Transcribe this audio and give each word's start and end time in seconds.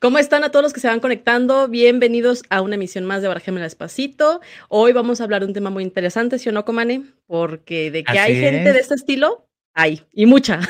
¿Cómo 0.00 0.18
están 0.18 0.44
a 0.44 0.50
todos 0.50 0.62
los 0.62 0.72
que 0.72 0.78
se 0.78 0.86
van 0.86 1.00
conectando? 1.00 1.66
Bienvenidos 1.66 2.44
a 2.50 2.60
una 2.60 2.76
emisión 2.76 3.04
más 3.04 3.20
de 3.20 3.26
Barajémela 3.26 3.64
Despacito. 3.64 4.40
Hoy 4.68 4.92
vamos 4.92 5.20
a 5.20 5.24
hablar 5.24 5.40
de 5.40 5.48
un 5.48 5.54
tema 5.54 5.70
muy 5.70 5.82
interesante, 5.82 6.38
¿sí 6.38 6.48
o 6.48 6.52
no, 6.52 6.64
Comane? 6.64 7.02
Porque 7.26 7.90
de 7.90 8.04
que 8.04 8.16
hay 8.16 8.36
gente 8.36 8.72
de 8.72 8.78
este 8.78 8.94
estilo, 8.94 9.48
hay, 9.74 10.04
y 10.12 10.26
mucha. 10.26 10.60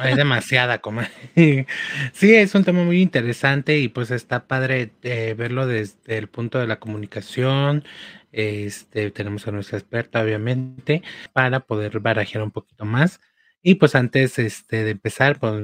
Hay 0.00 0.14
demasiada, 0.14 0.78
Comane. 0.78 1.10
Sí, 2.14 2.34
es 2.34 2.54
un 2.54 2.64
tema 2.64 2.82
muy 2.82 3.02
interesante 3.02 3.78
y 3.78 3.88
pues 3.88 4.10
está 4.10 4.46
padre 4.46 4.92
eh, 5.02 5.34
verlo 5.36 5.66
desde 5.66 6.16
el 6.16 6.28
punto 6.28 6.58
de 6.58 6.66
la 6.66 6.80
comunicación. 6.80 7.84
Este, 8.32 9.10
tenemos 9.10 9.46
a 9.46 9.50
nuestra 9.50 9.76
experta, 9.76 10.22
obviamente, 10.22 11.02
para 11.34 11.60
poder 11.60 12.00
barajear 12.00 12.42
un 12.42 12.50
poquito 12.50 12.86
más. 12.86 13.20
Y 13.62 13.74
pues 13.74 13.94
antes 13.94 14.38
este, 14.38 14.82
de 14.82 14.92
empezar, 14.92 15.38
pues 15.38 15.62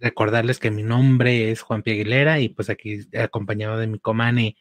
recordarles 0.00 0.58
que 0.58 0.70
mi 0.70 0.82
nombre 0.82 1.50
es 1.50 1.62
Juan 1.62 1.82
Aguilera 1.86 2.40
y 2.40 2.48
pues 2.48 2.70
aquí 2.70 3.00
acompañado 3.18 3.78
de 3.78 3.86
mi 3.86 3.98
comane 3.98 4.56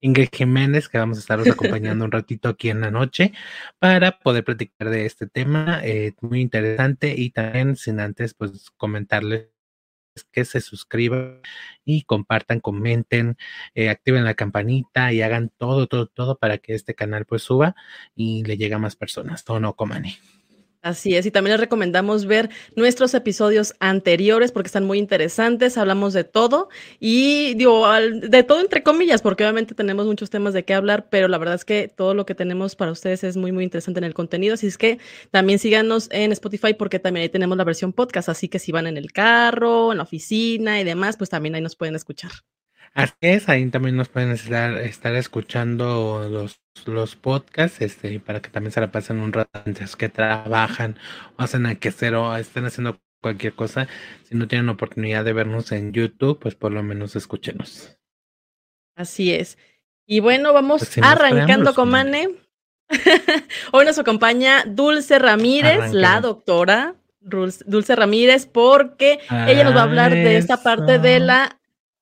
Ingrid 0.00 0.28
Jiménez, 0.32 0.88
que 0.88 0.98
vamos 0.98 1.18
a 1.18 1.20
estaros 1.20 1.48
acompañando 1.48 2.04
un 2.04 2.12
ratito 2.12 2.48
aquí 2.48 2.70
en 2.70 2.80
la 2.80 2.90
noche 2.90 3.32
para 3.78 4.18
poder 4.20 4.44
platicar 4.44 4.90
de 4.90 5.06
este 5.06 5.26
tema 5.26 5.80
eh, 5.82 6.14
muy 6.20 6.40
interesante 6.40 7.14
y 7.16 7.30
también 7.30 7.76
sin 7.76 8.00
antes 8.00 8.34
pues 8.34 8.70
comentarles 8.76 9.48
que 10.32 10.44
se 10.44 10.60
suscriban 10.60 11.40
y 11.84 12.02
compartan, 12.02 12.60
comenten, 12.60 13.36
eh, 13.74 13.88
activen 13.88 14.24
la 14.24 14.34
campanita 14.34 15.12
y 15.12 15.22
hagan 15.22 15.50
todo, 15.56 15.86
todo, 15.86 16.06
todo 16.06 16.38
para 16.38 16.58
que 16.58 16.74
este 16.74 16.94
canal 16.94 17.24
pues 17.24 17.42
suba 17.42 17.74
y 18.14 18.44
le 18.44 18.56
llegue 18.56 18.74
a 18.74 18.78
más 18.78 18.96
personas. 18.96 19.44
Todo 19.44 19.60
no, 19.60 19.74
Comani. 19.74 20.16
Así 20.82 21.16
es, 21.16 21.26
y 21.26 21.32
también 21.32 21.54
les 21.54 21.60
recomendamos 21.60 22.24
ver 22.26 22.50
nuestros 22.76 23.12
episodios 23.12 23.74
anteriores 23.80 24.52
porque 24.52 24.68
están 24.68 24.84
muy 24.86 24.98
interesantes, 24.98 25.76
hablamos 25.76 26.12
de 26.12 26.22
todo 26.22 26.68
y 27.00 27.54
digo, 27.54 27.84
de 27.92 28.44
todo 28.44 28.60
entre 28.60 28.84
comillas, 28.84 29.20
porque 29.20 29.42
obviamente 29.42 29.74
tenemos 29.74 30.06
muchos 30.06 30.30
temas 30.30 30.54
de 30.54 30.64
qué 30.64 30.74
hablar, 30.74 31.08
pero 31.10 31.26
la 31.26 31.36
verdad 31.38 31.56
es 31.56 31.64
que 31.64 31.88
todo 31.88 32.14
lo 32.14 32.24
que 32.26 32.36
tenemos 32.36 32.76
para 32.76 32.92
ustedes 32.92 33.24
es 33.24 33.36
muy, 33.36 33.50
muy 33.50 33.64
interesante 33.64 33.98
en 33.98 34.04
el 34.04 34.14
contenido, 34.14 34.54
así 34.54 34.68
es 34.68 34.78
que 34.78 34.98
también 35.32 35.58
síganos 35.58 36.08
en 36.12 36.30
Spotify 36.30 36.74
porque 36.74 37.00
también 37.00 37.22
ahí 37.24 37.28
tenemos 37.28 37.58
la 37.58 37.64
versión 37.64 37.92
podcast, 37.92 38.28
así 38.28 38.48
que 38.48 38.60
si 38.60 38.70
van 38.70 38.86
en 38.86 38.96
el 38.96 39.10
carro, 39.10 39.90
en 39.90 39.98
la 39.98 40.04
oficina 40.04 40.80
y 40.80 40.84
demás, 40.84 41.16
pues 41.16 41.28
también 41.28 41.56
ahí 41.56 41.60
nos 41.60 41.74
pueden 41.74 41.96
escuchar. 41.96 42.30
Así 42.94 43.14
es, 43.20 43.48
ahí 43.48 43.68
también 43.70 43.96
nos 43.96 44.08
pueden 44.08 44.30
estar, 44.32 44.76
estar 44.78 45.14
escuchando 45.14 46.28
los, 46.30 46.60
los 46.86 47.16
podcasts, 47.16 47.80
este, 47.80 48.18
para 48.20 48.40
que 48.40 48.50
también 48.50 48.72
se 48.72 48.80
la 48.80 48.90
pasen 48.90 49.20
un 49.20 49.32
rato 49.32 49.62
antes 49.64 49.96
que 49.96 50.08
trabajan 50.08 50.98
o 51.36 51.42
hacen 51.42 51.66
el 51.66 51.78
hacer 51.86 52.14
o 52.14 52.36
estén 52.36 52.64
haciendo 52.64 53.00
cualquier 53.20 53.54
cosa. 53.54 53.88
Si 54.24 54.34
no 54.34 54.48
tienen 54.48 54.68
oportunidad 54.68 55.24
de 55.24 55.32
vernos 55.32 55.72
en 55.72 55.92
YouTube, 55.92 56.38
pues 56.38 56.54
por 56.54 56.72
lo 56.72 56.82
menos 56.82 57.16
escúchenos. 57.16 57.96
Así 58.96 59.32
es. 59.32 59.58
Y 60.06 60.20
bueno, 60.20 60.52
vamos 60.52 60.80
pues 60.80 60.98
arrancando 61.06 61.74
con 61.74 61.90
Mane. 61.90 62.30
Hoy 63.72 63.84
nos 63.84 63.98
acompaña 63.98 64.64
Dulce 64.66 65.18
Ramírez, 65.18 65.92
la 65.92 66.20
doctora 66.20 66.96
Dulce 67.20 67.94
Ramírez, 67.94 68.46
porque 68.46 69.20
ella 69.46 69.64
nos 69.64 69.76
va 69.76 69.80
a 69.80 69.84
hablar 69.84 70.12
de 70.12 70.36
esta 70.36 70.62
parte 70.62 70.98
de 70.98 71.20
la 71.20 71.57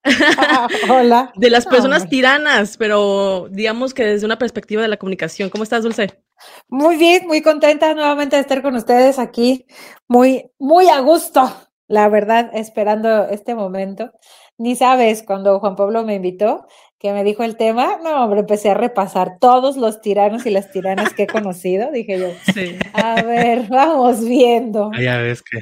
hola. 0.90 1.32
De 1.36 1.50
las 1.50 1.66
personas 1.66 2.08
tiranas, 2.08 2.76
pero 2.76 3.48
digamos 3.50 3.94
que 3.94 4.04
desde 4.04 4.26
una 4.26 4.38
perspectiva 4.38 4.82
de 4.82 4.88
la 4.88 4.96
comunicación. 4.96 5.50
¿Cómo 5.50 5.64
estás, 5.64 5.82
Dulce? 5.82 6.22
Muy 6.68 6.96
bien, 6.96 7.26
muy 7.26 7.42
contenta 7.42 7.94
nuevamente 7.94 8.36
de 8.36 8.42
estar 8.42 8.62
con 8.62 8.76
ustedes 8.76 9.18
aquí, 9.18 9.66
muy, 10.06 10.50
muy 10.58 10.88
a 10.88 11.00
gusto, 11.00 11.50
la 11.88 12.08
verdad, 12.08 12.50
esperando 12.54 13.28
este 13.28 13.54
momento. 13.54 14.12
Ni 14.58 14.76
sabes, 14.76 15.22
cuando 15.22 15.60
Juan 15.60 15.76
Pablo 15.76 16.04
me 16.04 16.14
invitó, 16.14 16.66
que 16.98 17.12
me 17.12 17.24
dijo 17.24 17.42
el 17.44 17.56
tema, 17.56 17.98
no, 18.02 18.24
hombre, 18.24 18.40
empecé 18.40 18.70
a 18.70 18.74
repasar 18.74 19.38
todos 19.38 19.76
los 19.76 20.00
tiranos 20.00 20.46
y 20.46 20.50
las 20.50 20.70
tiranas 20.70 21.12
que 21.12 21.24
he 21.24 21.26
conocido. 21.26 21.90
Dije 21.90 22.18
yo, 22.18 22.28
sí. 22.54 22.78
a 22.94 23.22
ver, 23.22 23.68
vamos 23.68 24.24
viendo. 24.24 24.90
Ah, 24.94 25.02
ya 25.02 25.18
ves 25.18 25.42
que, 25.42 25.60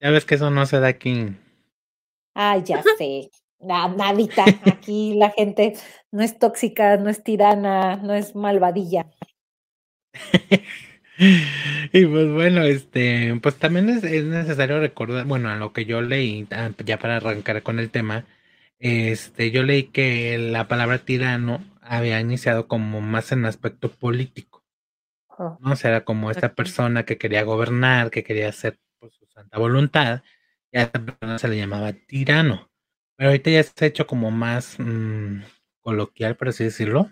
ya 0.00 0.10
ves 0.10 0.24
que 0.24 0.36
eso 0.36 0.50
no 0.50 0.66
se 0.66 0.78
da 0.78 0.88
aquí. 0.88 1.36
Ay, 2.34 2.62
ya 2.64 2.82
sé. 2.96 3.30
Nada, 3.60 3.88
nadita. 3.88 4.44
Aquí 4.66 5.14
la 5.16 5.30
gente 5.30 5.74
no 6.12 6.22
es 6.22 6.38
tóxica, 6.38 6.96
no 6.96 7.10
es 7.10 7.22
tirana, 7.22 7.96
no 7.96 8.14
es 8.14 8.34
malvadilla. 8.34 9.06
y 11.18 12.06
pues 12.06 12.32
bueno, 12.32 12.62
este, 12.62 13.38
pues 13.42 13.56
también 13.56 13.88
es, 13.88 14.02
necesario 14.02 14.80
recordar, 14.80 15.26
bueno, 15.26 15.50
a 15.50 15.56
lo 15.56 15.72
que 15.72 15.84
yo 15.84 16.00
leí, 16.00 16.46
ah, 16.52 16.70
ya 16.84 16.98
para 16.98 17.16
arrancar 17.16 17.62
con 17.62 17.78
el 17.78 17.90
tema, 17.90 18.26
este, 18.78 19.50
yo 19.50 19.62
leí 19.64 19.84
que 19.84 20.38
la 20.38 20.68
palabra 20.68 20.98
tirano 20.98 21.64
había 21.82 22.20
iniciado 22.20 22.68
como 22.68 23.00
más 23.00 23.32
en 23.32 23.44
aspecto 23.44 23.90
político. 23.90 24.64
Oh. 25.28 25.58
¿no? 25.60 25.72
O 25.72 25.76
sea, 25.76 25.90
era 25.90 26.04
como 26.04 26.30
esta 26.30 26.54
persona 26.54 27.04
que 27.04 27.18
quería 27.18 27.42
gobernar, 27.42 28.10
que 28.10 28.24
quería 28.24 28.48
hacer 28.48 28.78
por 28.98 29.10
su 29.12 29.26
santa 29.26 29.58
voluntad, 29.58 30.22
y 30.72 30.78
a 30.78 30.82
esta 30.82 31.04
persona 31.04 31.38
se 31.38 31.48
le 31.48 31.56
llamaba 31.56 31.92
tirano. 31.92 32.67
Pero 33.18 33.30
ahorita 33.30 33.50
ya 33.50 33.64
se 33.64 33.84
ha 33.84 33.88
hecho 33.88 34.06
como 34.06 34.30
más 34.30 34.76
mm, 34.78 35.42
coloquial, 35.82 36.36
por 36.36 36.48
así 36.48 36.62
decirlo. 36.62 37.10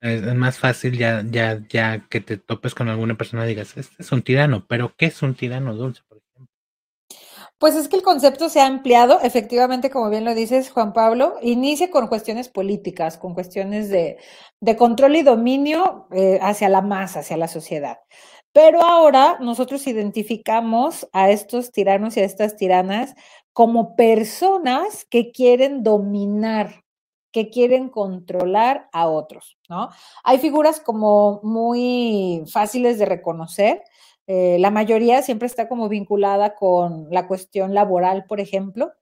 Es, 0.00 0.22
más 0.34 0.58
fácil 0.58 0.96
ya, 0.98 1.22
ya, 1.30 1.60
ya 1.68 2.08
que 2.08 2.20
te 2.20 2.38
topes 2.38 2.74
con 2.74 2.88
alguna 2.88 3.16
persona 3.16 3.44
y 3.44 3.50
digas, 3.50 3.76
este 3.76 4.02
es 4.02 4.10
un 4.10 4.22
tirano, 4.22 4.66
pero 4.66 4.94
¿qué 4.96 5.06
es 5.06 5.22
un 5.22 5.34
tirano 5.34 5.74
dulce, 5.74 6.00
por 6.08 6.18
ejemplo? 6.18 6.52
Pues 7.58 7.76
es 7.76 7.88
que 7.88 7.96
el 7.96 8.02
concepto 8.02 8.48
se 8.48 8.60
ha 8.60 8.66
ampliado, 8.66 9.20
efectivamente, 9.22 9.90
como 9.90 10.08
bien 10.08 10.24
lo 10.24 10.34
dices, 10.34 10.70
Juan 10.70 10.94
Pablo, 10.94 11.36
inicia 11.42 11.90
con 11.90 12.08
cuestiones 12.08 12.48
políticas, 12.48 13.18
con 13.18 13.34
cuestiones 13.34 13.90
de, 13.90 14.16
de 14.60 14.76
control 14.76 15.14
y 15.16 15.22
dominio 15.22 16.08
eh, 16.10 16.40
hacia 16.42 16.70
la 16.70 16.80
masa, 16.80 17.20
hacia 17.20 17.36
la 17.36 17.48
sociedad. 17.48 17.98
Pero 18.52 18.82
ahora 18.82 19.38
nosotros 19.40 19.86
identificamos 19.86 21.08
a 21.12 21.30
estos 21.30 21.72
tiranos 21.72 22.16
y 22.16 22.20
a 22.20 22.24
estas 22.24 22.56
tiranas 22.56 23.14
como 23.52 23.96
personas 23.96 25.06
que 25.06 25.32
quieren 25.32 25.82
dominar, 25.82 26.84
que 27.32 27.48
quieren 27.48 27.88
controlar 27.88 28.88
a 28.92 29.08
otros, 29.08 29.56
¿no? 29.68 29.88
Hay 30.22 30.38
figuras 30.38 30.80
como 30.80 31.40
muy 31.42 32.44
fáciles 32.50 32.98
de 32.98 33.06
reconocer. 33.06 33.82
Eh, 34.26 34.58
la 34.60 34.70
mayoría 34.70 35.22
siempre 35.22 35.46
está 35.46 35.68
como 35.68 35.88
vinculada 35.88 36.54
con 36.54 37.08
la 37.10 37.26
cuestión 37.26 37.72
laboral, 37.74 38.26
por 38.26 38.38
ejemplo. 38.38 38.92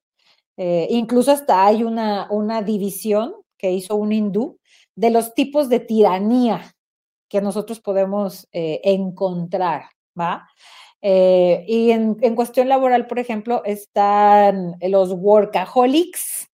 Eh, 0.57 0.87
incluso 0.91 1.33
hasta 1.33 1.67
hay 1.67 1.83
una, 1.83 2.29
una 2.31 2.63
división 2.63 3.35
que 3.59 3.73
hizo 3.73 3.97
un 3.97 4.13
hindú 4.13 4.59
de 4.95 5.11
los 5.11 5.35
tipos 5.35 5.69
de 5.69 5.81
tiranía 5.81 6.75
que 7.31 7.41
nosotros 7.41 7.81
podemos 7.81 8.49
eh, 8.53 8.81
encontrar, 8.85 9.85
¿va? 10.19 10.47
Eh, 11.01 11.65
y 11.67 11.93
en, 11.93 12.17
cuestión 12.35 12.69
laboral, 12.69 13.07
por 13.07 13.19
ejemplo, 13.19 13.63
están 13.65 14.77
los 14.83 15.13
workaholics, 15.13 16.51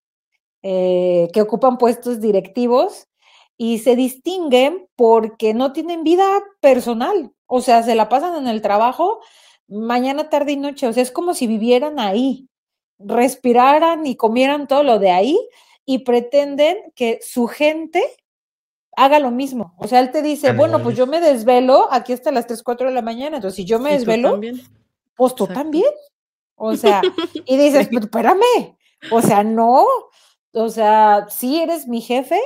eh, 0.62 1.28
que 1.32 1.42
ocupan 1.42 1.78
puestos 1.78 2.20
directivos 2.20 3.08
y 3.56 3.78
se 3.78 3.96
distinguen 3.96 4.86
porque 4.94 5.54
no 5.54 5.72
tienen 5.72 6.04
vida 6.04 6.26
personal, 6.60 7.32
o 7.46 7.60
sea, 7.60 7.82
se 7.82 7.94
la 7.94 8.08
pasan 8.08 8.36
en 8.36 8.46
el 8.46 8.62
trabajo 8.62 9.20
mañana, 9.68 10.28
tarde 10.28 10.52
y 10.52 10.56
noche, 10.56 10.86
o 10.86 10.92
sea, 10.92 11.02
es 11.02 11.10
como 11.10 11.34
si 11.34 11.46
vivieran 11.46 11.98
ahí, 11.98 12.48
respiraran 12.98 14.06
y 14.06 14.16
comieran 14.16 14.68
todo 14.68 14.82
lo 14.82 14.98
de 14.98 15.10
ahí 15.10 15.38
y 15.84 15.98
pretenden 16.00 16.76
que 16.94 17.18
su 17.22 17.46
gente 17.46 18.02
haga 18.96 19.20
lo 19.20 19.30
mismo. 19.30 19.74
O 19.76 19.86
sea, 19.86 20.00
él 20.00 20.10
te 20.10 20.22
dice, 20.22 20.52
bueno, 20.52 20.82
pues 20.82 20.96
yo 20.96 21.06
me 21.06 21.20
desvelo 21.20 21.86
aquí 21.92 22.12
hasta 22.14 22.32
las 22.32 22.46
3, 22.46 22.62
4 22.62 22.88
de 22.88 22.94
la 22.94 23.02
mañana, 23.02 23.36
entonces 23.36 23.56
si 23.56 23.64
yo 23.64 23.78
me 23.78 23.92
desvelo, 23.92 24.40
pues 25.14 25.34
tú 25.34 25.46
también. 25.46 25.92
O 26.56 26.74
sea, 26.76 27.02
y 27.44 27.56
dices, 27.58 27.88
pero 27.88 28.06
espérame, 28.06 28.76
o 29.12 29.20
sea, 29.20 29.44
no, 29.44 29.84
o 30.52 30.68
sea, 30.70 31.26
sí 31.28 31.60
eres 31.60 31.86
mi 31.86 32.00
jefe, 32.00 32.40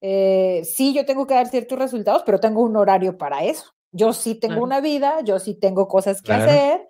eh, 0.00 0.62
sí 0.64 0.94
yo 0.94 1.04
tengo 1.04 1.26
que 1.26 1.34
dar 1.34 1.48
ciertos 1.48 1.78
resultados, 1.78 2.22
pero 2.24 2.38
tengo 2.38 2.62
un 2.62 2.76
horario 2.76 3.18
para 3.18 3.42
eso. 3.44 3.74
Yo 3.90 4.12
sí 4.12 4.36
tengo 4.36 4.62
una 4.62 4.80
vida, 4.80 5.20
yo 5.24 5.38
sí 5.38 5.54
tengo 5.54 5.88
cosas 5.88 6.22
que 6.22 6.32
hacer, 6.32 6.88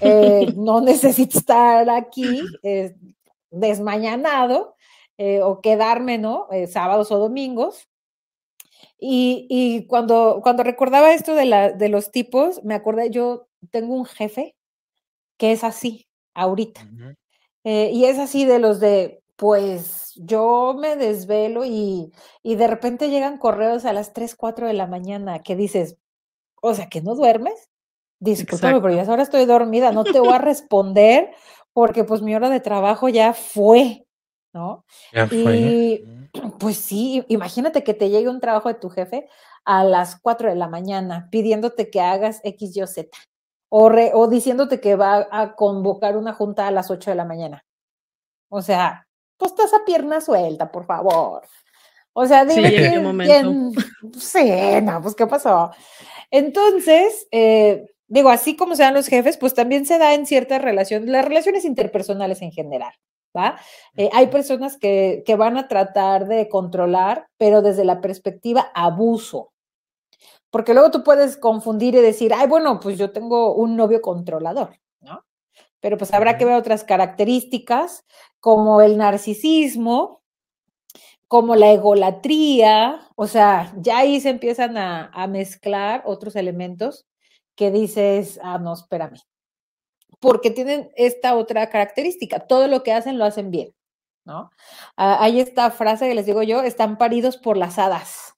eh, 0.00 0.52
no 0.56 0.80
necesito 0.82 1.38
estar 1.38 1.88
aquí 1.88 2.42
eh, 2.62 2.94
desmañanado 3.50 4.76
o 5.42 5.60
quedarme, 5.60 6.16
¿no? 6.16 6.46
sábados 6.68 7.10
o 7.10 7.18
domingos. 7.18 7.87
Y, 9.00 9.86
cuando, 9.86 10.40
cuando 10.42 10.64
recordaba 10.64 11.12
esto 11.12 11.34
de, 11.34 11.44
la, 11.44 11.70
de 11.70 11.88
los 11.88 12.10
tipos, 12.10 12.62
me 12.64 12.74
acordé, 12.74 13.10
yo 13.10 13.46
tengo 13.70 13.94
un 13.94 14.04
jefe 14.04 14.56
que 15.36 15.52
es 15.52 15.62
así, 15.62 16.08
ahorita. 16.34 16.88
Eh, 17.64 17.90
y 17.92 18.06
es 18.06 18.18
así 18.18 18.44
de 18.44 18.58
los 18.58 18.80
de, 18.80 19.22
pues 19.36 20.12
yo 20.16 20.74
me 20.76 20.96
desvelo 20.96 21.64
y, 21.64 22.12
y 22.42 22.56
de 22.56 22.66
repente 22.66 23.10
llegan 23.10 23.38
correos 23.38 23.84
a 23.84 23.92
las 23.92 24.12
3, 24.12 24.34
4 24.34 24.66
de 24.66 24.72
la 24.74 24.88
mañana 24.88 25.40
que 25.40 25.54
dices, 25.54 25.96
o 26.60 26.74
sea, 26.74 26.88
que 26.88 27.00
no 27.00 27.14
duermes. 27.14 27.68
Discúlpame, 28.20 28.80
pero 28.80 28.94
ya 28.94 29.02
ahora 29.02 29.22
estoy 29.22 29.44
dormida, 29.44 29.92
no 29.92 30.02
te 30.02 30.18
voy 30.18 30.32
a 30.32 30.38
responder 30.38 31.30
porque 31.72 32.02
pues 32.02 32.20
mi 32.20 32.34
hora 32.34 32.50
de 32.50 32.58
trabajo 32.58 33.08
ya 33.08 33.32
fue. 33.32 34.08
¿no? 34.52 34.84
Y 35.30 36.02
pues 36.58 36.76
sí, 36.76 37.24
imagínate 37.28 37.84
que 37.84 37.94
te 37.94 38.10
llegue 38.10 38.28
un 38.28 38.40
trabajo 38.40 38.68
de 38.68 38.74
tu 38.74 38.90
jefe 38.90 39.28
a 39.64 39.84
las 39.84 40.20
4 40.20 40.48
de 40.48 40.56
la 40.56 40.68
mañana 40.68 41.28
pidiéndote 41.30 41.90
que 41.90 42.00
hagas 42.00 42.40
X, 42.44 42.76
Y, 42.76 42.86
Z. 42.86 43.08
O, 43.70 43.90
o 44.14 44.28
diciéndote 44.28 44.80
que 44.80 44.96
va 44.96 45.28
a 45.30 45.54
convocar 45.54 46.16
una 46.16 46.32
junta 46.32 46.66
a 46.66 46.70
las 46.70 46.90
8 46.90 47.10
de 47.10 47.16
la 47.16 47.24
mañana. 47.24 47.64
O 48.48 48.62
sea, 48.62 49.06
pues 49.36 49.52
estás 49.52 49.74
a 49.74 49.84
pierna 49.84 50.20
suelta, 50.20 50.70
por 50.72 50.86
favor. 50.86 51.42
O 52.12 52.26
sea, 52.26 52.44
dime 52.44 52.70
sí, 52.70 52.76
quién, 52.76 53.72
Sí, 54.18 54.80
no, 54.82 55.00
pues 55.00 55.14
¿qué 55.14 55.26
pasó? 55.26 55.70
Entonces, 56.30 57.28
eh, 57.30 57.86
digo, 58.08 58.30
así 58.30 58.56
como 58.56 58.74
se 58.74 58.82
dan 58.82 58.94
los 58.94 59.06
jefes, 59.06 59.36
pues 59.36 59.54
también 59.54 59.86
se 59.86 59.98
da 59.98 60.14
en 60.14 60.26
ciertas 60.26 60.60
relaciones, 60.60 61.08
las 61.08 61.24
relaciones 61.24 61.64
interpersonales 61.64 62.42
en 62.42 62.50
general. 62.50 62.92
¿Va? 63.36 63.60
Eh, 63.96 64.08
hay 64.12 64.28
personas 64.28 64.78
que, 64.78 65.22
que, 65.26 65.36
van 65.36 65.56
a 65.58 65.68
tratar 65.68 66.26
de 66.26 66.48
controlar, 66.48 67.28
pero 67.36 67.62
desde 67.62 67.84
la 67.84 68.00
perspectiva 68.00 68.70
abuso. 68.74 69.52
Porque 70.50 70.72
luego 70.72 70.90
tú 70.90 71.04
puedes 71.04 71.36
confundir 71.36 71.94
y 71.94 72.00
decir, 72.00 72.32
ay, 72.34 72.48
bueno, 72.48 72.80
pues 72.80 72.98
yo 72.98 73.12
tengo 73.12 73.54
un 73.54 73.76
novio 73.76 74.00
controlador, 74.00 74.78
¿no? 75.00 75.24
Pero 75.80 75.98
pues 75.98 76.12
habrá 76.14 76.38
que 76.38 76.44
ver 76.44 76.54
otras 76.54 76.84
características 76.84 78.04
como 78.40 78.80
el 78.80 78.96
narcisismo, 78.96 80.22
como 81.28 81.54
la 81.56 81.72
egolatría, 81.72 83.06
o 83.14 83.26
sea, 83.26 83.72
ya 83.76 83.98
ahí 83.98 84.20
se 84.20 84.30
empiezan 84.30 84.78
a, 84.78 85.10
a 85.12 85.26
mezclar 85.26 86.02
otros 86.06 86.36
elementos 86.36 87.06
que 87.54 87.70
dices, 87.70 88.40
ah, 88.42 88.58
no, 88.58 88.72
espérame, 88.72 89.18
porque 90.20 90.50
tienen 90.50 90.90
esta 90.96 91.36
otra 91.36 91.70
característica, 91.70 92.40
todo 92.46 92.68
lo 92.68 92.82
que 92.82 92.92
hacen 92.92 93.18
lo 93.18 93.24
hacen 93.24 93.50
bien, 93.50 93.74
¿no? 94.24 94.50
Ah, 94.96 95.18
hay 95.20 95.40
esta 95.40 95.70
frase 95.70 96.08
que 96.08 96.14
les 96.14 96.26
digo 96.26 96.42
yo, 96.42 96.62
están 96.62 96.98
paridos 96.98 97.36
por 97.36 97.56
las 97.56 97.78
hadas. 97.78 98.34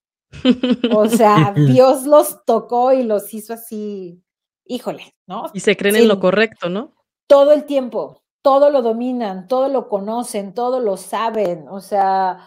O 0.95 1.07
sea, 1.07 1.53
Dios 1.57 2.05
los 2.05 2.45
tocó 2.45 2.93
y 2.93 3.03
los 3.03 3.33
hizo 3.35 3.55
así, 3.55 4.23
híjole, 4.65 5.15
¿no? 5.27 5.47
Y 5.53 5.61
se 5.61 5.77
creen 5.77 5.97
en 5.97 6.09
lo 6.09 6.21
correcto, 6.21 6.69
¿no? 6.69 6.95
Todo 7.27 7.53
el 7.53 7.65
tiempo, 7.65 8.23
todo 8.43 8.71
lo 8.71 8.83
dominan, 8.83 9.49
todo 9.49 9.69
lo 9.69 9.89
conocen, 9.89 10.55
todo 10.55 10.81
lo 10.81 10.97
saben, 10.97 11.69
o 11.69 11.81
sea, 11.81 12.39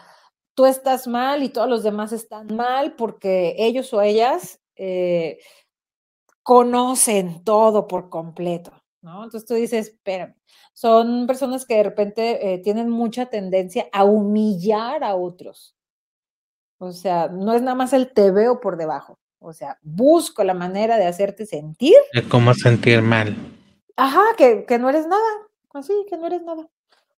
tú 0.56 0.66
estás 0.66 1.08
mal 1.08 1.44
y 1.44 1.50
todos 1.50 1.70
los 1.70 1.84
demás 1.84 2.12
están 2.12 2.56
mal 2.56 2.96
porque 2.96 3.56
ellos 3.58 3.94
o 3.94 4.02
ellas 4.02 4.60
eh, 4.76 5.40
conocen 6.42 7.44
todo 7.44 7.88
por 7.88 8.10
completo, 8.10 8.72
¿no? 9.04 9.24
Entonces 9.24 9.48
tú 9.48 9.54
dices, 9.54 9.90
espérame, 9.90 10.36
son 10.74 11.28
personas 11.28 11.66
que 11.66 11.76
de 11.76 11.84
repente 11.84 12.54
eh, 12.54 12.58
tienen 12.60 12.90
mucha 12.90 13.28
tendencia 13.28 13.88
a 13.92 14.06
humillar 14.06 15.04
a 15.04 15.16
otros. 15.16 15.76
O 16.80 16.92
sea, 16.92 17.28
no 17.28 17.54
es 17.54 17.62
nada 17.62 17.76
más 17.76 17.94
el 17.94 18.12
te 18.12 18.32
veo 18.32 18.60
por 18.60 18.78
debajo. 18.78 19.20
O 19.40 19.54
sea, 19.54 19.78
busco 19.82 20.44
la 20.44 20.54
manera 20.54 20.98
de 20.98 21.06
hacerte 21.06 21.46
sentir. 21.46 21.96
De 22.14 22.28
cómo 22.28 22.54
sentir 22.54 23.02
mal. 23.02 23.36
Ajá, 23.98 24.24
que, 24.38 24.66
que 24.66 24.80
no 24.80 24.90
eres 24.90 25.06
nada. 25.06 25.30
Así, 25.74 25.94
que 26.10 26.18
no 26.18 26.28
eres 26.28 26.42
nada. 26.42 26.70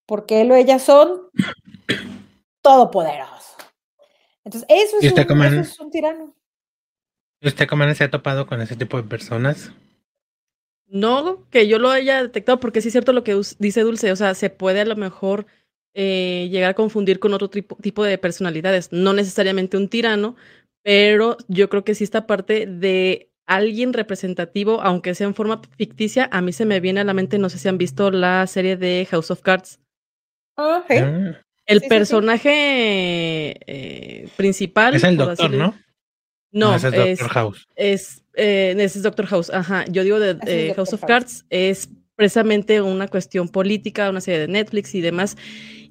Porque 0.06 0.42
él 0.42 0.52
o 0.52 0.56
ellas 0.56 0.82
son 0.82 1.30
todopoderosos. 2.62 3.56
Entonces, 4.44 4.68
eso 4.70 4.98
es, 5.00 5.12
un, 5.12 5.44
eso 5.44 5.60
es 5.62 5.80
un 5.80 5.92
tirano. 5.92 6.36
¿Y 7.42 7.48
usted 7.48 7.68
cómo 7.68 7.92
se 7.94 8.04
ha 8.04 8.12
topado 8.12 8.48
con 8.48 8.62
ese 8.62 8.76
tipo 8.76 8.98
de 8.98 9.04
personas? 9.04 9.72
No, 10.88 11.46
que 11.50 11.68
yo 11.68 11.80
lo 11.80 11.90
haya 11.90 12.22
detectado, 12.22 12.60
porque 12.60 12.82
sí 12.82 12.90
es 12.90 12.94
cierto 12.94 13.14
lo 13.14 13.24
que 13.24 13.40
dice 13.60 13.82
Dulce, 13.82 14.12
o 14.12 14.16
sea, 14.16 14.36
se 14.36 14.50
puede 14.50 14.82
a 14.82 14.86
lo 14.86 14.96
mejor 14.96 15.48
eh, 15.94 16.48
llegar 16.52 16.72
a 16.72 16.76
confundir 16.76 17.20
con 17.20 17.34
otro 17.34 17.50
tipo, 17.50 17.76
tipo 17.78 18.04
de 18.04 18.18
personalidades, 18.18 18.92
no 18.92 19.14
necesariamente 19.14 19.78
un 19.78 19.90
tirano, 19.90 20.36
pero 20.84 21.38
yo 21.48 21.70
creo 21.70 21.84
que 21.84 21.96
sí 21.96 22.04
esta 22.04 22.28
parte 22.28 22.68
de 22.68 23.32
alguien 23.48 23.94
representativo, 23.94 24.82
aunque 24.82 25.16
sea 25.16 25.28
en 25.28 25.36
forma 25.36 25.62
ficticia, 25.78 26.30
a 26.32 26.42
mí 26.42 26.54
se 26.54 26.66
me 26.66 26.80
viene 26.80 27.00
a 27.00 27.06
la 27.06 27.14
mente, 27.14 27.40
no 27.40 27.50
sé 27.50 27.58
si 27.58 27.68
han 27.68 27.78
visto 27.78 28.12
la 28.12 28.46
serie 28.48 28.78
de 28.78 29.08
House 29.10 29.32
of 29.32 29.42
Cards. 29.42 29.80
Ah, 30.58 30.84
ah. 30.90 31.42
El 31.66 31.82
personaje 31.82 33.58
eh, 33.66 34.30
principal. 34.36 34.96
Es 34.96 35.04
el 35.04 35.18
doctor, 35.18 35.52
¿no? 35.52 35.76
No, 36.52 36.76
es, 36.76 36.84
Doctor 36.84 37.30
House. 37.30 37.68
Es, 37.76 38.24
eh, 38.36 38.76
ese 38.78 39.00
es 39.00 39.04
Doctor 39.04 39.26
House, 39.28 39.50
ajá. 39.50 39.86
Yo 39.86 40.04
digo 40.04 40.20
de, 40.20 40.74
House 40.76 40.94
of 40.94 41.04
Cards, 41.06 41.46
es 41.50 41.90
precisamente 42.16 42.82
una 42.82 43.08
cuestión 43.08 43.50
política, 43.50 44.10
una 44.10 44.22
serie 44.22 44.40
de 44.42 44.48
Netflix 44.48 44.96
y 44.96 45.02
demás. 45.02 45.38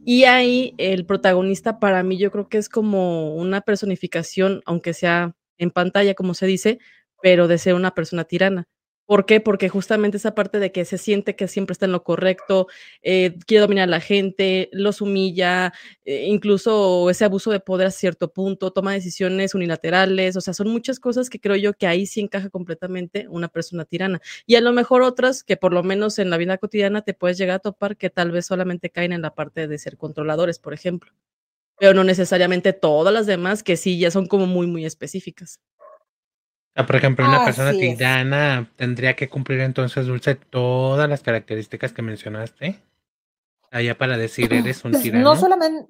Y 0.05 0.25
ahí 0.25 0.75
el 0.79 1.07
protagonista 1.07 1.79
para 1.79 2.03
mí 2.03 2.19
yo 2.19 2.31
creo 2.31 2.49
que 2.49 2.59
es 2.59 2.69
como 2.69 3.35
una 3.35 3.63
personificación, 3.63 4.63
aunque 4.67 4.93
sea 4.93 5.35
en 5.59 5.71
pantalla, 5.71 6.15
como 6.15 6.35
se 6.35 6.47
dice, 6.47 6.79
pero 7.23 7.49
de 7.49 7.59
ser 7.59 7.75
una 7.75 7.95
persona 7.95 8.25
tirana. 8.25 8.69
¿Por 9.09 9.27
qué? 9.27 9.39
Porque 9.39 9.69
justamente 9.69 10.17
esa 10.17 10.35
parte 10.35 10.59
de 10.59 10.73
que 10.73 10.87
se 10.87 10.97
siente 10.97 11.37
que 11.37 11.47
siempre 11.47 11.73
está 11.75 11.85
en 11.85 11.93
lo 11.93 12.03
correcto, 12.05 12.69
eh, 13.03 13.37
quiere 13.47 13.61
dominar 13.61 13.85
a 13.85 13.91
la 13.91 14.01
gente, 14.01 14.71
los 14.73 15.03
humilla, 15.03 15.75
eh, 16.07 16.25
incluso 16.29 17.11
ese 17.11 17.27
abuso 17.27 17.51
de 17.51 17.61
poder 17.61 17.89
a 17.89 17.91
cierto 17.91 18.33
punto, 18.33 18.73
toma 18.73 18.95
decisiones 18.95 19.55
unilaterales, 19.55 20.37
o 20.37 20.41
sea, 20.41 20.55
son 20.55 20.69
muchas 20.69 21.01
cosas 21.01 21.29
que 21.29 21.39
creo 21.39 21.57
yo 21.57 21.75
que 21.75 21.87
ahí 21.87 22.07
sí 22.07 22.21
encaja 22.21 22.49
completamente 22.49 23.27
una 23.29 23.49
persona 23.49 23.85
tirana. 23.85 24.21
Y 24.47 24.55
a 24.55 24.63
lo 24.63 24.73
mejor 24.73 25.03
otras 25.03 25.45
que 25.45 25.59
por 25.59 25.75
lo 25.75 25.83
menos 25.83 26.19
en 26.19 26.31
la 26.31 26.39
vida 26.39 26.57
cotidiana 26.57 27.03
te 27.03 27.13
puedes 27.13 27.37
llegar 27.37 27.57
a 27.57 27.59
topar 27.59 27.99
que 27.99 28.09
tal 28.09 28.31
vez 28.31 28.47
solamente 28.47 28.89
caen 28.89 29.13
en 29.13 29.21
la 29.21 29.35
parte 29.35 29.69
de 29.69 29.77
ser 29.79 29.99
controladores, 29.99 30.59
por 30.59 30.73
ejemplo. 30.73 31.13
Pero 31.79 31.95
no 31.95 32.05
necesariamente 32.05 32.73
todas 32.75 33.15
las 33.15 33.27
demás 33.27 33.63
que 33.63 33.77
sí 33.77 33.99
ya 33.99 34.11
son 34.11 34.27
como 34.29 34.47
muy, 34.47 34.67
muy 34.67 34.87
específicas. 34.87 35.61
Ah, 36.77 36.87
por 36.87 36.97
ejemplo, 36.97 37.27
una 37.27 37.45
persona 37.45 37.73
tirana 37.73 38.71
tendría 38.77 39.15
que 39.15 39.29
cumplir 39.29 39.61
entonces, 39.61 40.07
Dulce, 40.07 40.35
todas 40.35 41.09
las 41.09 41.23
características 41.23 41.93
que 41.93 42.03
mencionaste. 42.03 42.81
Allá 43.71 43.97
para 43.97 44.17
decir 44.17 44.53
eres 44.53 44.85
un 44.85 44.93
pues, 44.93 45.03
tirano. 45.05 45.23
No 45.23 45.37
solamente, 45.37 45.89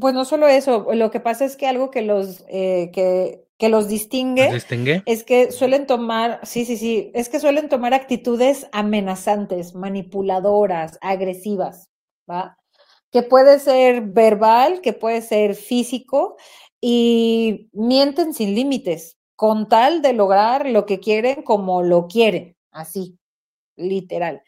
pues 0.00 0.14
no 0.14 0.24
solo 0.24 0.46
eso, 0.46 0.88
lo 0.94 1.10
que 1.10 1.20
pasa 1.20 1.44
es 1.44 1.56
que 1.56 1.66
algo 1.66 1.90
que 1.90 2.02
los 2.02 2.44
eh, 2.48 2.90
que, 2.92 3.44
que 3.58 3.68
los 3.68 3.88
distingue, 3.88 4.52
distingue, 4.52 5.02
es 5.06 5.24
que 5.24 5.50
suelen 5.52 5.86
tomar, 5.86 6.40
sí, 6.44 6.64
sí, 6.64 6.76
sí, 6.76 7.10
es 7.14 7.28
que 7.28 7.40
suelen 7.40 7.68
tomar 7.68 7.94
actitudes 7.94 8.68
amenazantes, 8.72 9.74
manipuladoras, 9.74 10.98
agresivas, 11.00 11.90
¿va? 12.30 12.58
Que 13.10 13.22
puede 13.22 13.58
ser 13.58 14.02
verbal, 14.02 14.80
que 14.80 14.92
puede 14.92 15.20
ser 15.20 15.56
físico, 15.56 16.36
y 16.80 17.68
mienten 17.72 18.32
sin 18.32 18.54
límites, 18.54 19.18
con 19.36 19.68
tal 19.68 20.02
de 20.02 20.12
lograr 20.12 20.68
lo 20.68 20.86
que 20.86 21.00
quieren 21.00 21.42
como 21.42 21.82
lo 21.82 22.08
quieren, 22.08 22.56
así, 22.70 23.18
literal. 23.76 24.42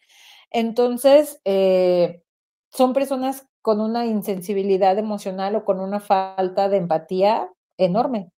Entonces, 0.50 1.40
eh, 1.44 2.22
son 2.70 2.92
personas 2.92 3.46
con 3.60 3.80
una 3.80 4.06
insensibilidad 4.06 4.98
emocional 4.98 5.56
o 5.56 5.64
con 5.64 5.80
una 5.80 6.00
falta 6.00 6.68
de 6.68 6.78
empatía 6.78 7.48
enorme. 7.78 8.30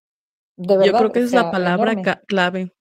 De 0.56 0.76
verdad, 0.76 0.92
Yo 0.92 0.98
creo 0.98 1.12
que 1.12 1.20
es 1.20 1.32
la 1.32 1.50
palabra 1.50 1.96
clave, 2.26 2.72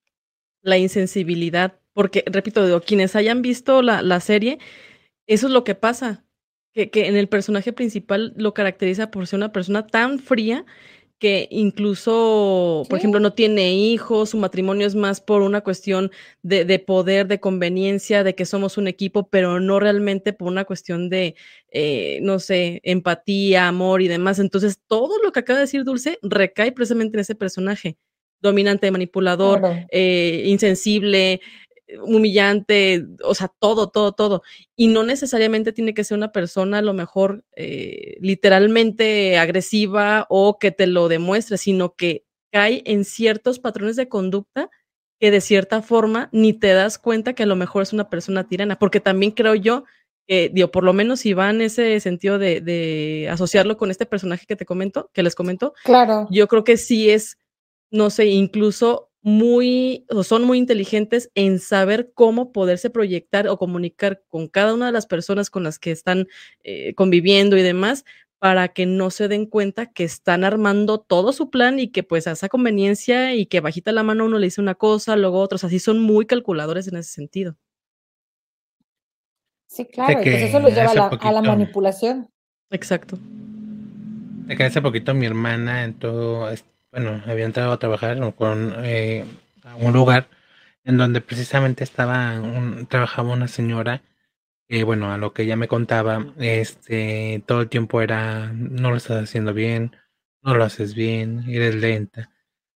la 0.61 0.77
insensibilidad, 0.77 1.79
porque, 1.93 2.23
repito, 2.27 2.65
digo, 2.65 2.81
quienes 2.81 3.15
hayan 3.15 3.41
visto 3.41 3.81
la, 3.81 4.01
la 4.01 4.19
serie, 4.19 4.59
eso 5.25 5.47
es 5.47 5.53
lo 5.53 5.63
que 5.63 5.73
pasa, 5.73 6.25
que, 6.73 6.89
que 6.89 7.07
en 7.07 7.15
el 7.15 7.29
personaje 7.29 7.73
principal 7.73 8.33
lo 8.35 8.53
caracteriza 8.53 9.09
por 9.09 9.25
ser 9.25 9.37
una 9.37 9.51
persona 9.51 9.87
tan 9.87 10.19
fría 10.19 10.65
que 11.19 11.47
incluso, 11.51 12.83
por 12.89 12.99
ejemplo, 12.99 13.19
no 13.19 13.33
tiene 13.33 13.73
hijos, 13.73 14.31
su 14.31 14.37
matrimonio 14.37 14.85
es 14.85 14.95
más 14.95 15.21
por 15.21 15.41
una 15.41 15.61
cuestión 15.61 16.11
de, 16.41 16.65
de, 16.65 16.79
poder, 16.79 17.27
de 17.27 17.39
conveniencia, 17.39 18.23
de 18.23 18.35
que 18.35 18.45
somos 18.45 18.77
un 18.77 18.87
equipo, 18.87 19.29
pero 19.29 19.59
no 19.59 19.79
realmente 19.79 20.33
por 20.33 20.49
una 20.49 20.65
cuestión 20.65 21.09
de, 21.09 21.35
eh, 21.71 22.19
no 22.21 22.39
sé, 22.39 22.81
empatía, 22.83 23.67
amor 23.67 24.01
y 24.01 24.07
demás. 24.07 24.39
Entonces, 24.39 24.79
todo 24.87 25.21
lo 25.23 25.31
que 25.31 25.39
acaba 25.39 25.59
de 25.59 25.65
decir 25.65 25.83
Dulce 25.83 26.19
recae 26.21 26.71
precisamente 26.71 27.15
en 27.15 27.21
ese 27.21 27.35
personaje 27.35 27.97
dominante, 28.41 28.91
manipulador, 28.91 29.61
eh, 29.89 30.43
insensible, 30.45 31.39
humillante, 32.01 33.05
o 33.23 33.35
sea, 33.35 33.51
todo, 33.59 33.89
todo, 33.89 34.13
todo. 34.13 34.43
Y 34.75 34.87
no 34.87 35.03
necesariamente 35.03 35.73
tiene 35.73 35.93
que 35.93 36.03
ser 36.03 36.17
una 36.17 36.31
persona 36.31 36.79
a 36.79 36.81
lo 36.81 36.93
mejor 36.93 37.43
eh, 37.55 38.17
literalmente 38.19 39.37
agresiva 39.37 40.25
o 40.29 40.57
que 40.59 40.71
te 40.71 40.87
lo 40.87 41.07
demuestre, 41.07 41.57
sino 41.57 41.95
que 41.95 42.25
cae 42.51 42.83
en 42.85 43.05
ciertos 43.05 43.59
patrones 43.59 43.95
de 43.95 44.07
conducta 44.07 44.69
que 45.19 45.31
de 45.31 45.41
cierta 45.41 45.81
forma 45.81 46.29
ni 46.31 46.53
te 46.53 46.73
das 46.73 46.97
cuenta 46.97 47.33
que 47.33 47.43
a 47.43 47.47
lo 47.47 47.55
mejor 47.55 47.83
es 47.83 47.93
una 47.93 48.09
persona 48.09 48.47
tirana, 48.47 48.77
porque 48.77 48.99
también 48.99 49.31
creo 49.31 49.55
yo 49.55 49.85
que, 50.27 50.49
digo, 50.53 50.69
por 50.69 50.83
lo 50.83 50.93
menos 50.93 51.21
si 51.21 51.33
va 51.33 51.49
en 51.49 51.61
ese 51.61 51.99
sentido 51.99 52.37
de, 52.37 52.61
de 52.61 53.29
asociarlo 53.31 53.77
con 53.77 53.89
este 53.89 54.05
personaje 54.05 54.45
que 54.45 54.55
te 54.55 54.65
comento, 54.65 55.09
que 55.13 55.23
les 55.23 55.35
comento, 55.35 55.73
claro. 55.83 56.27
yo 56.29 56.47
creo 56.47 56.63
que 56.63 56.77
sí 56.77 57.09
es, 57.09 57.37
no 57.89 58.09
sé, 58.09 58.25
incluso 58.25 59.12
muy, 59.23 60.05
o 60.09 60.23
son 60.23 60.43
muy 60.43 60.57
inteligentes 60.57 61.31
en 61.33 61.59
saber 61.59 62.11
cómo 62.13 62.51
poderse 62.51 62.89
proyectar 62.89 63.47
o 63.47 63.57
comunicar 63.57 64.21
con 64.27 64.49
cada 64.49 64.73
una 64.73 64.87
de 64.87 64.91
las 64.91 65.07
personas 65.07 65.49
con 65.49 65.63
las 65.63 65.79
que 65.79 65.91
están 65.91 66.27
eh, 66.63 66.93
conviviendo 66.93 67.57
y 67.57 67.61
demás, 67.61 68.03
para 68.37 68.67
que 68.67 68.85
no 68.85 69.09
se 69.09 69.29
den 69.29 69.45
cuenta 69.45 69.85
que 69.93 70.03
están 70.03 70.43
armando 70.43 70.99
todo 70.99 71.31
su 71.31 71.49
plan 71.49 71.79
y 71.79 71.87
que 71.87 72.03
pues 72.03 72.27
a 72.27 72.31
esa 72.31 72.49
conveniencia 72.49 73.33
y 73.33 73.45
que 73.45 73.61
bajita 73.61 73.93
la 73.93 74.03
mano 74.03 74.25
uno 74.25 74.37
le 74.37 74.47
dice 74.47 74.59
una 74.59 74.75
cosa, 74.75 75.15
luego 75.15 75.39
otros, 75.39 75.63
así 75.63 75.79
son 75.79 75.99
muy 75.99 76.25
calculadores 76.25 76.89
en 76.89 76.97
ese 76.97 77.13
sentido. 77.13 77.55
Sí, 79.67 79.85
claro, 79.85 80.19
pues 80.21 80.43
eso 80.43 80.59
lo 80.59 80.67
lleva 80.67 80.91
a 80.91 80.95
la, 80.95 81.07
a 81.07 81.31
la, 81.31 81.41
manipulación. 81.41 82.29
Exacto. 82.69 83.17
De 84.47 84.57
que 84.57 84.63
hace 84.65 84.81
poquito 84.81 85.13
mi 85.13 85.25
hermana 85.25 85.85
en 85.85 85.93
todo, 85.93 86.49
bueno, 86.93 87.21
había 87.25 87.45
entrado 87.45 87.73
a 87.73 87.79
trabajar 87.79 88.17
con 88.35 88.75
eh, 88.85 89.25
a 89.63 89.75
un 89.75 89.91
lugar 89.91 90.29
en 90.85 90.97
donde 90.97 91.19
precisamente 91.19 91.83
estaba 91.83 92.41
trabajaba 92.87 93.33
una 93.33 93.49
señora 93.49 94.01
eh, 94.69 94.83
bueno, 94.83 95.11
a 95.11 95.19
lo 95.19 95.33
que 95.33 95.43
ella 95.43 95.55
me 95.55 95.67
contaba, 95.67 96.33
este, 96.39 97.43
todo 97.45 97.61
el 97.61 97.69
tiempo 97.69 98.01
era, 98.01 98.51
no 98.53 98.89
lo 98.89 98.97
estás 98.97 99.23
haciendo 99.23 99.53
bien, 99.53 99.95
no 100.41 100.55
lo 100.55 100.63
haces 100.63 100.95
bien, 100.95 101.43
eres 101.47 101.75
lenta. 101.75 102.31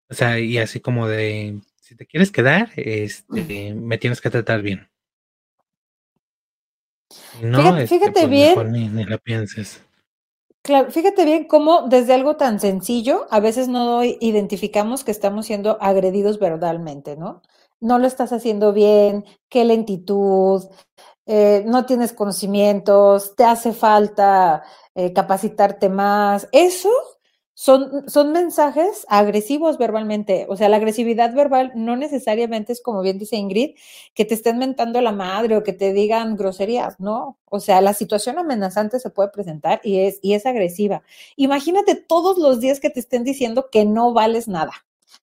O 0.07 0.13
sea, 0.13 0.39
y 0.39 0.59
así 0.59 0.79
como 0.79 1.07
de, 1.07 1.59
si 1.81 1.95
te 1.95 2.05
quieres 2.05 2.31
quedar, 2.31 2.69
este, 2.75 3.73
me 3.73 3.97
tienes 3.97 4.21
que 4.21 4.29
tratar 4.29 4.61
bien. 4.61 4.89
no, 7.41 7.59
fíjate, 7.59 7.83
este, 7.83 8.11
pues, 8.11 8.29
bien. 8.29 8.71
Ni, 8.71 9.03
la 9.05 9.17
pienses. 9.17 9.83
Claro, 10.67 10.91
fíjate 10.91 11.23
bien 11.23 11.45
cómo 11.47 11.83
desde 11.87 12.13
algo 12.13 12.35
tan 12.35 12.59
sencillo 12.59 13.25
a 13.29 13.39
veces 13.39 13.69
no 13.69 14.03
identificamos 14.03 15.05
que 15.05 15.11
estamos 15.11 15.45
siendo 15.45 15.77
agredidos 15.79 16.39
verbalmente, 16.39 17.15
¿no? 17.15 17.41
No 17.79 17.99
lo 17.99 18.05
estás 18.05 18.33
haciendo 18.33 18.73
bien, 18.73 19.23
qué 19.47 19.63
lentitud, 19.63 20.65
eh, 21.25 21.63
no 21.65 21.85
tienes 21.85 22.11
conocimientos, 22.11 23.35
te 23.37 23.45
hace 23.45 23.71
falta 23.73 24.63
eh, 24.93 25.13
capacitarte 25.13 25.87
más. 25.89 26.49
Eso 26.51 26.89
son, 27.59 28.07
son 28.07 28.33
mensajes 28.33 29.03
agresivos 29.09 29.79
verbalmente. 29.79 30.45
O 30.47 30.55
sea, 30.55 30.69
la 30.69 30.77
agresividad 30.77 31.33
verbal 31.33 31.71
no 31.73 31.95
necesariamente 31.95 32.71
es, 32.71 32.81
como 32.83 33.01
bien 33.01 33.17
dice 33.17 33.35
Ingrid, 33.35 33.75
que 34.13 34.25
te 34.25 34.35
estén 34.35 34.59
mentando 34.59 35.01
la 35.01 35.11
madre 35.11 35.57
o 35.57 35.63
que 35.63 35.73
te 35.73 35.91
digan 35.91 36.35
groserías, 36.37 36.99
no. 36.99 37.39
O 37.45 37.59
sea, 37.59 37.81
la 37.81 37.93
situación 37.93 38.37
amenazante 38.37 38.99
se 38.99 39.09
puede 39.09 39.29
presentar 39.29 39.81
y 39.83 40.01
es, 40.01 40.19
y 40.21 40.35
es 40.35 40.45
agresiva. 40.45 41.01
Imagínate 41.35 41.95
todos 41.95 42.37
los 42.37 42.59
días 42.59 42.79
que 42.79 42.91
te 42.91 42.99
estén 42.99 43.23
diciendo 43.23 43.69
que 43.71 43.85
no 43.85 44.13
vales 44.13 44.47
nada 44.47 44.73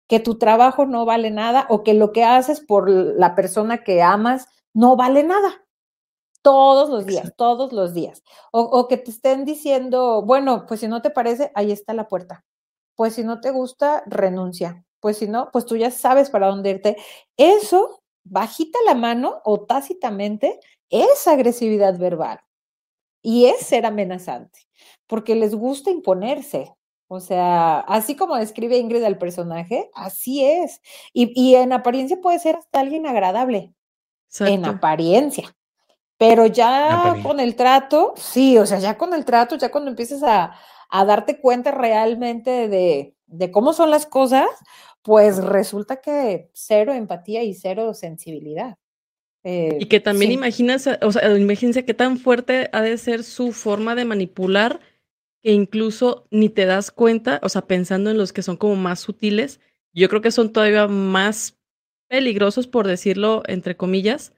que 0.09 0.21
tu 0.21 0.37
trabajo 0.37 0.87
no 0.87 1.07
vale 1.07 1.31
nada 1.31 1.67
o 1.71 1.83
que 1.83 1.95
lo 1.95 2.13
que 2.13 2.25
haces 2.25 2.61
por 2.61 2.91
la 2.91 3.35
persona 3.35 3.79
que 3.85 4.03
amas 4.03 4.49
no 4.75 4.97
vale 4.97 5.23
nada 5.23 5.64
todos 6.45 6.91
los 6.91 7.07
días, 7.07 7.33
todos 7.37 7.73
los 7.73 7.95
días. 7.95 8.23
O, 8.53 8.87
que 8.87 8.99
te 8.99 9.11
estén 9.11 9.47
diciendo, 9.47 10.23
bueno, 10.23 10.67
pues 10.67 10.81
si 10.81 10.89
no 10.89 11.01
te 11.01 11.09
parece, 11.09 11.51
ahí 11.55 11.73
está 11.73 11.95
la 11.95 12.07
puerta. 12.07 12.45
Pues 12.95 13.15
si 13.15 13.25
no 13.25 13.41
te 13.41 13.51
gusta, 13.51 14.05
renuncia. 14.07 14.85
Pues 15.01 15.17
si 15.17 15.27
no, 15.27 15.49
pues 15.53 15.65
tú 15.65 15.77
ya 15.77 15.91
sabes 15.91 16.29
para 16.29 16.49
dónde 16.49 16.71
irte. 16.71 16.97
Eso, 17.39 18.03
bajita 18.25 18.79
la 18.85 18.95
mano 18.95 19.41
o 19.45 19.65
tácitamente, 19.65 20.61
es 20.91 21.27
agresividad 21.27 21.99
verbal 21.99 22.41
y 23.23 23.47
es 23.47 23.61
ser 23.61 23.87
amenazante, 23.87 24.61
porque 25.07 25.35
les 25.35 25.55
gusta 25.55 25.91
imponerse. 25.91 26.75
O 27.09 27.21
sea, 27.21 27.81
así 27.81 28.17
como 28.17 28.37
describe 28.37 28.77
Ingrid 28.77 29.03
al 29.03 29.17
personaje, 29.17 29.91
así 29.95 30.45
es. 30.45 30.83
Y, 31.15 31.55
en 31.55 31.73
apariencia 31.73 32.21
puede 32.21 32.39
ser 32.39 32.57
hasta 32.57 32.81
alguien 32.81 33.07
agradable. 33.07 33.73
En 34.41 34.67
apariencia. 34.67 35.55
Pero 36.17 36.47
ya 36.47 37.17
con 37.23 37.41
el 37.41 37.57
trato, 37.57 38.15
sí, 38.17 38.57
o 38.59 38.67
sea, 38.67 38.79
ya 38.79 38.97
con 38.97 39.15
el 39.15 39.25
trato, 39.25 39.57
ya 39.57 39.71
cuando 39.71 39.91
empieces 39.91 40.23
a, 40.23 40.57
darte 40.91 41.41
cuenta 41.41 41.73
realmente 41.73 42.69
de, 42.69 43.51
cómo 43.51 43.73
son 43.73 43.91
las 43.91 44.07
cosas, 44.07 44.47
pues 45.03 45.43
resulta 45.43 46.01
que 46.01 46.51
cero 46.53 46.93
empatía 46.93 47.43
y 47.43 47.55
cero 47.55 47.95
sensibilidad. 47.95 48.79
Eh, 49.43 49.77
y 49.81 49.87
que 49.87 50.01
también 50.01 50.33
imaginas, 50.33 50.89
o 51.03 51.13
sea, 51.13 51.37
imagínense 51.37 51.85
qué 51.85 51.93
tan 51.93 52.17
fuerte 52.17 52.71
ha 52.73 52.81
de 52.81 52.97
ser 52.97 53.25
su 53.25 53.53
forma 53.53 53.95
de 53.95 54.07
manipular 54.07 54.81
que 55.43 55.53
incluso 55.53 56.27
ni 56.31 56.49
te 56.49 56.65
das 56.65 56.91
cuenta, 56.91 57.39
o 57.43 57.51
sea, 57.51 57.67
pensando 57.67 58.11
en 58.11 58.17
los 58.17 58.33
que 58.33 58.43
son 58.43 58.57
como 58.57 58.77
más 58.77 59.01
sutiles, 59.01 59.61
yo 59.93 60.09
creo 60.09 60.23
que 60.23 60.31
son 60.31 60.53
todavía 60.53 60.89
más 60.89 61.59
peligrosos, 62.09 62.67
por 62.67 62.87
decirlo 62.87 63.43
entre 63.47 63.77
comillas, 63.77 64.33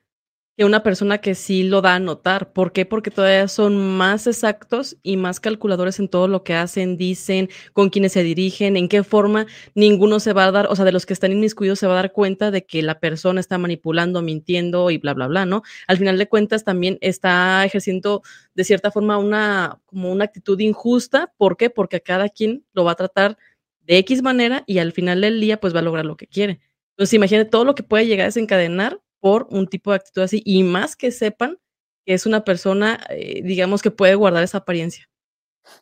que 0.56 0.64
una 0.64 0.82
persona 0.82 1.18
que 1.18 1.34
sí 1.34 1.64
lo 1.64 1.82
da 1.82 1.96
a 1.96 2.00
notar. 2.00 2.52
¿Por 2.52 2.72
qué? 2.72 2.86
Porque 2.86 3.10
todavía 3.10 3.46
son 3.46 3.76
más 3.76 4.26
exactos 4.26 4.96
y 5.02 5.18
más 5.18 5.38
calculadores 5.38 5.98
en 5.98 6.08
todo 6.08 6.28
lo 6.28 6.44
que 6.44 6.54
hacen, 6.54 6.96
dicen, 6.96 7.50
con 7.74 7.90
quienes 7.90 8.12
se 8.12 8.22
dirigen, 8.22 8.76
en 8.76 8.88
qué 8.88 9.02
forma 9.02 9.46
ninguno 9.74 10.18
se 10.18 10.32
va 10.32 10.46
a 10.46 10.52
dar, 10.52 10.66
o 10.68 10.76
sea, 10.76 10.86
de 10.86 10.92
los 10.92 11.04
que 11.04 11.12
están 11.12 11.32
inmiscuidos 11.32 11.78
se 11.78 11.86
va 11.86 11.92
a 11.92 11.96
dar 11.96 12.12
cuenta 12.12 12.50
de 12.50 12.64
que 12.64 12.82
la 12.82 13.00
persona 13.00 13.38
está 13.38 13.58
manipulando, 13.58 14.22
mintiendo 14.22 14.90
y 14.90 14.96
bla, 14.96 15.12
bla, 15.12 15.26
bla, 15.26 15.44
¿no? 15.44 15.62
Al 15.86 15.98
final 15.98 16.16
de 16.16 16.28
cuentas 16.28 16.64
también 16.64 16.96
está 17.02 17.64
ejerciendo 17.66 18.22
de 18.54 18.64
cierta 18.64 18.90
forma 18.90 19.18
una, 19.18 19.78
como 19.84 20.10
una 20.10 20.24
actitud 20.24 20.58
injusta. 20.60 21.32
¿Por 21.36 21.58
qué? 21.58 21.68
Porque 21.68 22.00
cada 22.00 22.30
quien 22.30 22.64
lo 22.72 22.84
va 22.84 22.92
a 22.92 22.96
tratar 22.96 23.36
de 23.80 23.98
X 23.98 24.22
manera 24.22 24.64
y 24.66 24.78
al 24.78 24.92
final 24.92 25.20
del 25.20 25.40
día 25.40 25.60
pues 25.60 25.74
va 25.74 25.80
a 25.80 25.82
lograr 25.82 26.06
lo 26.06 26.16
que 26.16 26.26
quiere. 26.26 26.60
Entonces 26.96 27.12
imagínate 27.14 27.50
todo 27.50 27.64
lo 27.66 27.74
que 27.74 27.82
puede 27.82 28.06
llegar 28.06 28.24
a 28.24 28.28
desencadenar 28.28 29.00
por 29.20 29.46
un 29.50 29.66
tipo 29.66 29.90
de 29.90 29.96
actitud 29.96 30.22
así 30.22 30.42
y 30.44 30.62
más 30.62 30.96
que 30.96 31.10
sepan 31.10 31.58
que 32.06 32.14
es 32.14 32.24
una 32.24 32.44
persona, 32.44 33.00
eh, 33.10 33.42
digamos, 33.42 33.82
que 33.82 33.90
puede 33.90 34.14
guardar 34.14 34.44
esa 34.44 34.58
apariencia. 34.58 35.08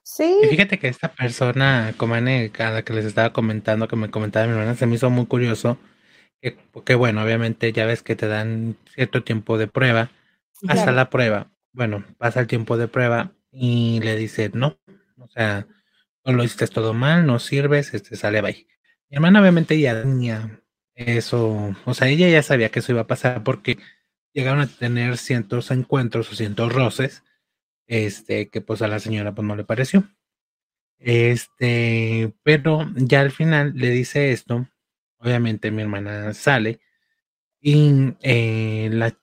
Sí. 0.02 0.38
Y 0.42 0.46
fíjate 0.46 0.78
que 0.78 0.88
esta 0.88 1.12
persona, 1.12 1.92
como 1.98 2.14
cada 2.50 2.82
que 2.82 2.94
les 2.94 3.04
estaba 3.04 3.34
comentando, 3.34 3.86
que 3.86 3.96
me 3.96 4.10
comentaba 4.10 4.46
mi 4.46 4.52
hermana, 4.52 4.74
se 4.74 4.86
me 4.86 4.94
hizo 4.94 5.10
muy 5.10 5.26
curioso. 5.26 5.78
Que, 6.40 6.56
porque, 6.72 6.94
bueno, 6.94 7.22
obviamente 7.22 7.72
ya 7.72 7.84
ves 7.84 8.02
que 8.02 8.16
te 8.16 8.26
dan 8.26 8.76
cierto 8.94 9.22
tiempo 9.22 9.58
de 9.58 9.66
prueba. 9.66 10.10
Hasta 10.66 10.92
la 10.92 11.10
prueba. 11.10 11.50
Bueno, 11.72 12.04
pasa 12.16 12.40
el 12.40 12.46
tiempo 12.46 12.78
de 12.78 12.88
prueba 12.88 13.32
y 13.52 14.00
le 14.00 14.16
dice, 14.16 14.50
no, 14.54 14.78
o 15.18 15.28
sea, 15.28 15.66
no 16.24 16.32
lo 16.32 16.42
hiciste 16.42 16.66
todo 16.68 16.94
mal, 16.94 17.26
no 17.26 17.38
sirves, 17.38 17.92
este 17.92 18.16
sale 18.16 18.40
bye. 18.40 18.66
Mi 19.10 19.16
hermana 19.16 19.40
obviamente 19.40 19.78
ya 19.78 20.00
tenía 20.02 20.62
eso, 20.94 21.74
o 21.84 21.94
sea, 21.94 22.08
ella 22.08 22.28
ya 22.28 22.42
sabía 22.42 22.70
que 22.70 22.80
eso 22.80 22.92
iba 22.92 23.02
a 23.02 23.06
pasar 23.06 23.42
porque 23.44 23.78
llegaron 24.32 24.60
a 24.60 24.66
tener 24.66 25.18
cientos 25.18 25.70
encuentros 25.70 26.30
o 26.32 26.36
cientos 26.36 26.72
roces, 26.72 27.24
este, 27.86 28.48
que 28.50 28.60
pues 28.60 28.82
a 28.82 28.88
la 28.88 29.00
señora 29.00 29.34
pues 29.34 29.46
no 29.46 29.56
le 29.56 29.64
pareció. 29.64 30.04
Este, 30.98 32.32
pero 32.42 32.88
ya 32.96 33.20
al 33.20 33.32
final 33.32 33.74
le 33.76 33.90
dice 33.90 34.32
esto, 34.32 34.68
obviamente 35.18 35.70
mi 35.70 35.82
hermana 35.82 36.34
sale 36.34 36.80
y 37.60 38.14
eh, 38.22 38.90
la, 38.92 39.16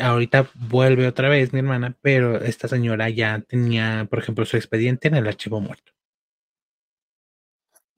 ahorita 0.00 0.50
vuelve 0.54 1.06
otra 1.08 1.28
vez 1.28 1.52
mi 1.52 1.60
hermana, 1.60 1.96
pero 2.02 2.40
esta 2.42 2.68
señora 2.68 3.10
ya 3.10 3.40
tenía, 3.40 4.06
por 4.10 4.20
ejemplo, 4.20 4.46
su 4.46 4.56
expediente 4.56 5.08
en 5.08 5.16
el 5.16 5.28
archivo 5.28 5.60
muerto 5.60 5.95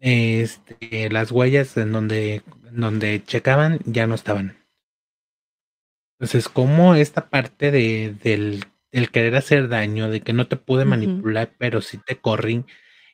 este, 0.00 1.10
las 1.10 1.32
huellas 1.32 1.76
en 1.76 1.92
donde, 1.92 2.42
donde 2.70 3.22
checaban 3.24 3.80
ya 3.84 4.06
no 4.06 4.14
estaban. 4.14 4.56
Entonces, 6.18 6.48
como 6.48 6.94
esta 6.94 7.30
parte 7.30 7.70
de, 7.70 8.14
del, 8.22 8.64
querer 9.10 9.36
hacer 9.36 9.68
daño, 9.68 10.10
de 10.10 10.20
que 10.20 10.32
no 10.32 10.48
te 10.48 10.56
pude 10.56 10.84
manipular, 10.84 11.52
pero 11.58 11.80
sí 11.80 11.98
te 12.04 12.18
corrí, 12.18 12.64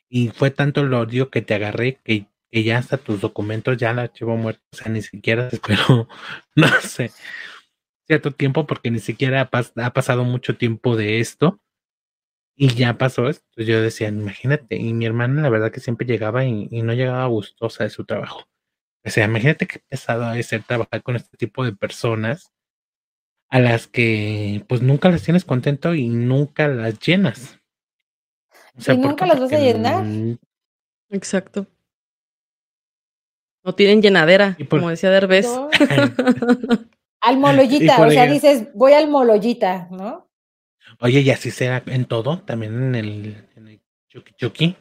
y 0.09 0.29
fue 0.29 0.49
tanto 0.51 0.81
el 0.81 0.93
odio 0.93 1.29
que 1.29 1.41
te 1.41 1.53
agarré 1.53 1.99
que, 2.03 2.27
que 2.51 2.63
ya 2.63 2.77
hasta 2.79 2.97
tus 2.97 3.21
documentos 3.21 3.77
ya 3.77 3.93
la 3.93 4.03
archivo 4.03 4.37
muerto, 4.37 4.63
o 4.73 4.77
sea, 4.77 4.91
ni 4.91 5.01
siquiera 5.01 5.47
espero, 5.51 6.07
no 6.55 6.67
sé, 6.81 7.11
cierto 8.07 8.31
tiempo, 8.31 8.65
porque 8.65 8.91
ni 8.91 8.99
siquiera 8.99 9.49
ha 9.51 9.93
pasado 9.93 10.23
mucho 10.23 10.57
tiempo 10.57 10.95
de 10.95 11.19
esto 11.19 11.61
y 12.55 12.73
ya 12.73 12.97
pasó 12.97 13.27
esto. 13.29 13.45
Yo 13.57 13.81
decía, 13.81 14.07
imagínate, 14.07 14.77
y 14.77 14.93
mi 14.93 15.05
hermana 15.05 15.41
la 15.41 15.49
verdad 15.49 15.71
que 15.71 15.81
siempre 15.81 16.07
llegaba 16.07 16.45
y, 16.45 16.67
no 16.81 16.93
llegaba 16.93 17.25
gustosa 17.27 17.83
de 17.83 17.89
su 17.89 18.05
trabajo. 18.05 18.45
O 19.03 19.09
sea, 19.09 19.25
imagínate 19.25 19.67
qué 19.67 19.79
pesado 19.87 20.33
es 20.33 20.47
ser 20.47 20.63
trabajar 20.63 21.03
con 21.03 21.15
este 21.15 21.37
tipo 21.37 21.63
de 21.63 21.73
personas 21.73 22.51
a 23.49 23.59
las 23.59 23.87
que 23.87 24.63
pues 24.67 24.81
nunca 24.81 25.09
las 25.09 25.21
tienes 25.21 25.45
contento 25.45 25.93
y 25.93 26.07
nunca 26.09 26.67
las 26.67 26.99
llenas. 26.99 27.59
O 28.87 28.91
y 28.91 28.97
nunca 28.97 29.25
las 29.25 29.39
vas 29.39 29.53
a 29.53 29.59
llenar. 29.59 30.05
Exacto. 31.09 31.67
No 33.63 33.75
tienen 33.75 34.01
llenadera, 34.01 34.57
como 34.69 34.89
decía 34.89 35.09
Derbez. 35.09 35.47
al 37.21 37.37
molollita, 37.37 38.01
o 38.05 38.09
sea, 38.09 38.25
dices, 38.27 38.69
voy 38.73 38.93
al 38.93 39.09
molollita, 39.09 39.87
¿no? 39.91 40.24
Oye, 40.99 41.21
y 41.21 41.29
así 41.29 41.51
será 41.51 41.83
en 41.87 42.05
todo, 42.05 42.39
también 42.39 42.75
en 42.75 42.95
el, 42.95 43.47
en 43.55 43.67
el 43.67 43.81
Chucky 44.07 44.33
Chucky. 44.35 44.75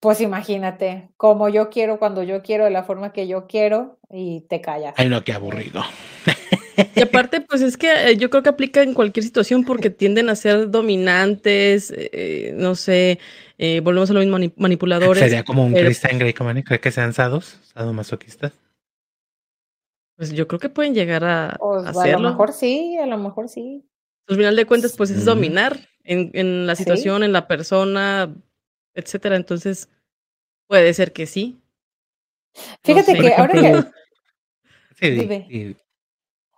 Pues 0.00 0.20
imagínate, 0.20 1.08
como 1.16 1.48
yo 1.48 1.70
quiero, 1.70 1.98
cuando 1.98 2.22
yo 2.22 2.42
quiero, 2.42 2.64
de 2.64 2.70
la 2.70 2.84
forma 2.84 3.12
que 3.12 3.26
yo 3.26 3.46
quiero, 3.46 3.98
y 4.10 4.42
te 4.42 4.60
callas. 4.60 4.94
Ay, 4.96 5.08
no, 5.08 5.24
qué 5.24 5.32
aburrido. 5.32 5.82
Y 6.94 7.02
aparte, 7.02 7.40
pues 7.40 7.62
es 7.62 7.76
que 7.76 8.10
eh, 8.10 8.16
yo 8.16 8.28
creo 8.28 8.42
que 8.42 8.50
aplica 8.50 8.82
en 8.82 8.92
cualquier 8.92 9.24
situación 9.24 9.64
porque 9.64 9.88
tienden 9.88 10.28
a 10.28 10.36
ser 10.36 10.70
dominantes, 10.70 11.92
eh, 11.96 12.52
no 12.54 12.74
sé, 12.74 13.18
eh, 13.56 13.80
volvemos 13.80 14.10
a 14.10 14.12
lo 14.12 14.20
mismo, 14.20 14.38
manipuladores. 14.56 15.22
Sería 15.22 15.42
como 15.42 15.64
un 15.64 15.72
Christian 15.72 16.18
Grey, 16.18 16.34
¿cree 16.34 16.80
que 16.80 16.90
sean 16.90 17.14
sados, 17.14 17.58
sadomasoquistas? 17.74 18.52
Pues 20.16 20.32
yo 20.32 20.46
creo 20.46 20.60
que 20.60 20.68
pueden 20.68 20.94
llegar 20.94 21.24
a, 21.24 21.56
pues, 21.58 21.86
hacerlo. 21.86 22.18
A 22.18 22.22
lo 22.22 22.30
mejor 22.30 22.52
sí, 22.52 22.98
a 22.98 23.06
lo 23.06 23.18
mejor 23.18 23.48
sí. 23.48 23.84
Al 24.28 24.36
final 24.36 24.56
de 24.56 24.66
cuentas, 24.66 24.94
pues 24.96 25.10
es 25.10 25.24
dominar 25.24 25.78
en, 26.04 26.30
en 26.34 26.66
la 26.66 26.74
situación, 26.74 27.22
en 27.22 27.32
la 27.32 27.46
persona, 27.46 28.34
etcétera. 28.94 29.36
Entonces, 29.36 29.88
puede 30.66 30.92
ser 30.94 31.12
que 31.12 31.26
sí. 31.26 31.60
Fíjate 32.82 33.14
que 33.14 33.34
ahora 33.36 33.52
que. 33.52 33.84
Sí, 34.98 35.76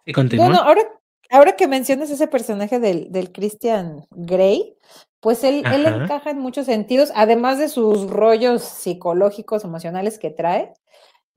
y, 0.04 0.12
continúa. 0.12 0.56
ahora, 0.58 0.82
ahora 1.30 1.56
que 1.56 1.66
mencionas 1.66 2.08
ese 2.10 2.28
personaje 2.28 2.78
del, 2.78 3.10
del 3.10 3.32
Christian 3.32 4.06
Grey, 4.10 4.76
pues 5.20 5.42
él, 5.42 5.64
él 5.72 5.86
encaja 5.86 6.30
en 6.30 6.38
muchos 6.38 6.66
sentidos, 6.66 7.10
además 7.14 7.58
de 7.58 7.68
sus 7.68 8.08
rollos 8.08 8.62
psicológicos, 8.62 9.64
emocionales 9.64 10.18
que 10.18 10.30
trae. 10.30 10.72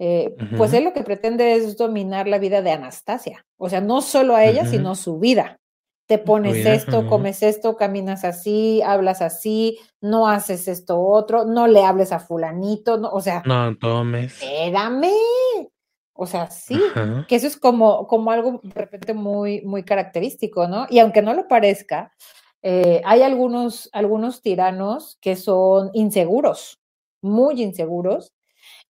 Eh, 0.03 0.35
pues 0.57 0.73
él 0.73 0.83
lo 0.83 0.93
que 0.93 1.03
pretende 1.03 1.53
es 1.53 1.77
dominar 1.77 2.27
la 2.27 2.39
vida 2.39 2.63
de 2.63 2.71
Anastasia, 2.71 3.45
o 3.57 3.69
sea, 3.69 3.81
no 3.81 4.01
solo 4.01 4.35
a 4.35 4.45
ella, 4.45 4.65
sino 4.65 4.95
su 4.95 5.19
vida. 5.19 5.59
Te 6.11 6.17
pones 6.17 6.65
esto, 6.65 7.07
comes 7.07 7.41
esto, 7.41 7.77
caminas 7.77 8.25
así, 8.25 8.81
hablas 8.81 9.21
así, 9.21 9.79
no 10.01 10.27
haces 10.27 10.67
esto 10.67 10.99
otro, 10.99 11.45
no 11.45 11.67
le 11.67 11.85
hables 11.85 12.11
a 12.11 12.19
fulanito, 12.19 12.97
no, 12.97 13.07
o 13.11 13.21
sea, 13.21 13.41
no 13.45 13.77
tomes. 13.77 14.33
Espérame. 14.33 15.13
O 16.11 16.27
sea, 16.27 16.51
sí, 16.51 16.77
que 17.29 17.35
eso 17.37 17.47
es 17.47 17.55
como, 17.55 18.07
como 18.07 18.29
algo 18.29 18.59
de 18.61 18.73
repente 18.73 19.13
muy, 19.13 19.61
muy 19.61 19.83
característico, 19.83 20.67
¿no? 20.67 20.85
Y 20.89 20.99
aunque 20.99 21.21
no 21.21 21.33
lo 21.33 21.47
parezca, 21.47 22.11
eh, 22.61 23.01
hay 23.05 23.21
algunos, 23.21 23.89
algunos 23.93 24.41
tiranos 24.41 25.17
que 25.21 25.37
son 25.37 25.91
inseguros, 25.93 26.81
muy 27.21 27.63
inseguros, 27.63 28.33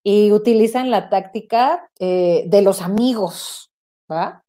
y 0.02 0.32
utilizan 0.32 0.90
la 0.90 1.10
táctica 1.10 1.88
eh, 2.00 2.46
de 2.48 2.64
los 2.64 2.82
amigos, 2.82 3.72
¿va? 4.12 4.44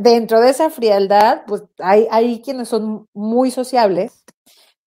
Dentro 0.00 0.40
de 0.40 0.50
esa 0.50 0.70
frialdad, 0.70 1.42
pues 1.46 1.62
hay, 1.78 2.06
hay 2.10 2.42
quienes 2.42 2.68
son 2.68 3.08
muy 3.14 3.50
sociables, 3.50 4.24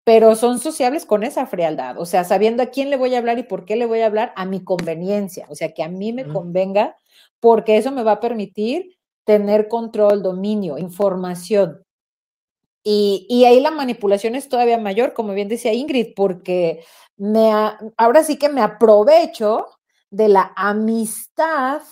pero 0.03 0.36
son 0.36 0.60
sociables 0.60 1.05
con 1.05 1.24
esa 1.24 1.46
frialdad, 1.46 2.00
o 2.00 2.05
sea, 2.05 2.24
sabiendo 2.24 2.63
a 2.63 2.67
quién 2.67 2.89
le 2.89 2.98
voy 2.98 3.13
a 3.13 3.20
hablar 3.20 3.38
y 3.38 3.43
por 3.43 3.65
qué 3.65 3.75
le 3.75 3.86
voy 3.86 4.01
a 4.01 4.08
hablar 4.08 4.34
a 4.36 4.46
mi 4.46 4.63
conveniencia, 4.63 5.46
o 5.50 5.55
sea, 5.55 5.74
que 5.74 5.84
a 5.84 5.89
mí 5.89 6.12
me 6.12 6.25
convenga, 6.25 6.96
porque 7.39 7.77
eso 7.77 7.91
me 7.91 8.03
va 8.03 8.13
a 8.13 8.20
permitir 8.20 8.98
tener 9.25 9.67
control, 9.67 10.24
dominio, 10.24 10.77
información. 10.77 11.84
Y, 12.84 13.27
y, 13.29 13.46
ahí 13.46 13.60
la 13.60 13.70
manipulación 13.70 14.34
es 14.36 14.50
todavía 14.50 14.79
mayor, 14.79 15.13
como 15.13 15.34
bien 15.34 15.48
decía 15.48 15.72
Ingrid, 15.72 16.13
porque 16.15 16.84
me, 17.15 17.51
ahora 17.96 18.24
sí 18.24 18.38
que 18.38 18.50
me 18.50 18.62
aprovecho 18.62 19.67
de 20.10 20.27
la 20.27 20.51
amistad 20.55 21.84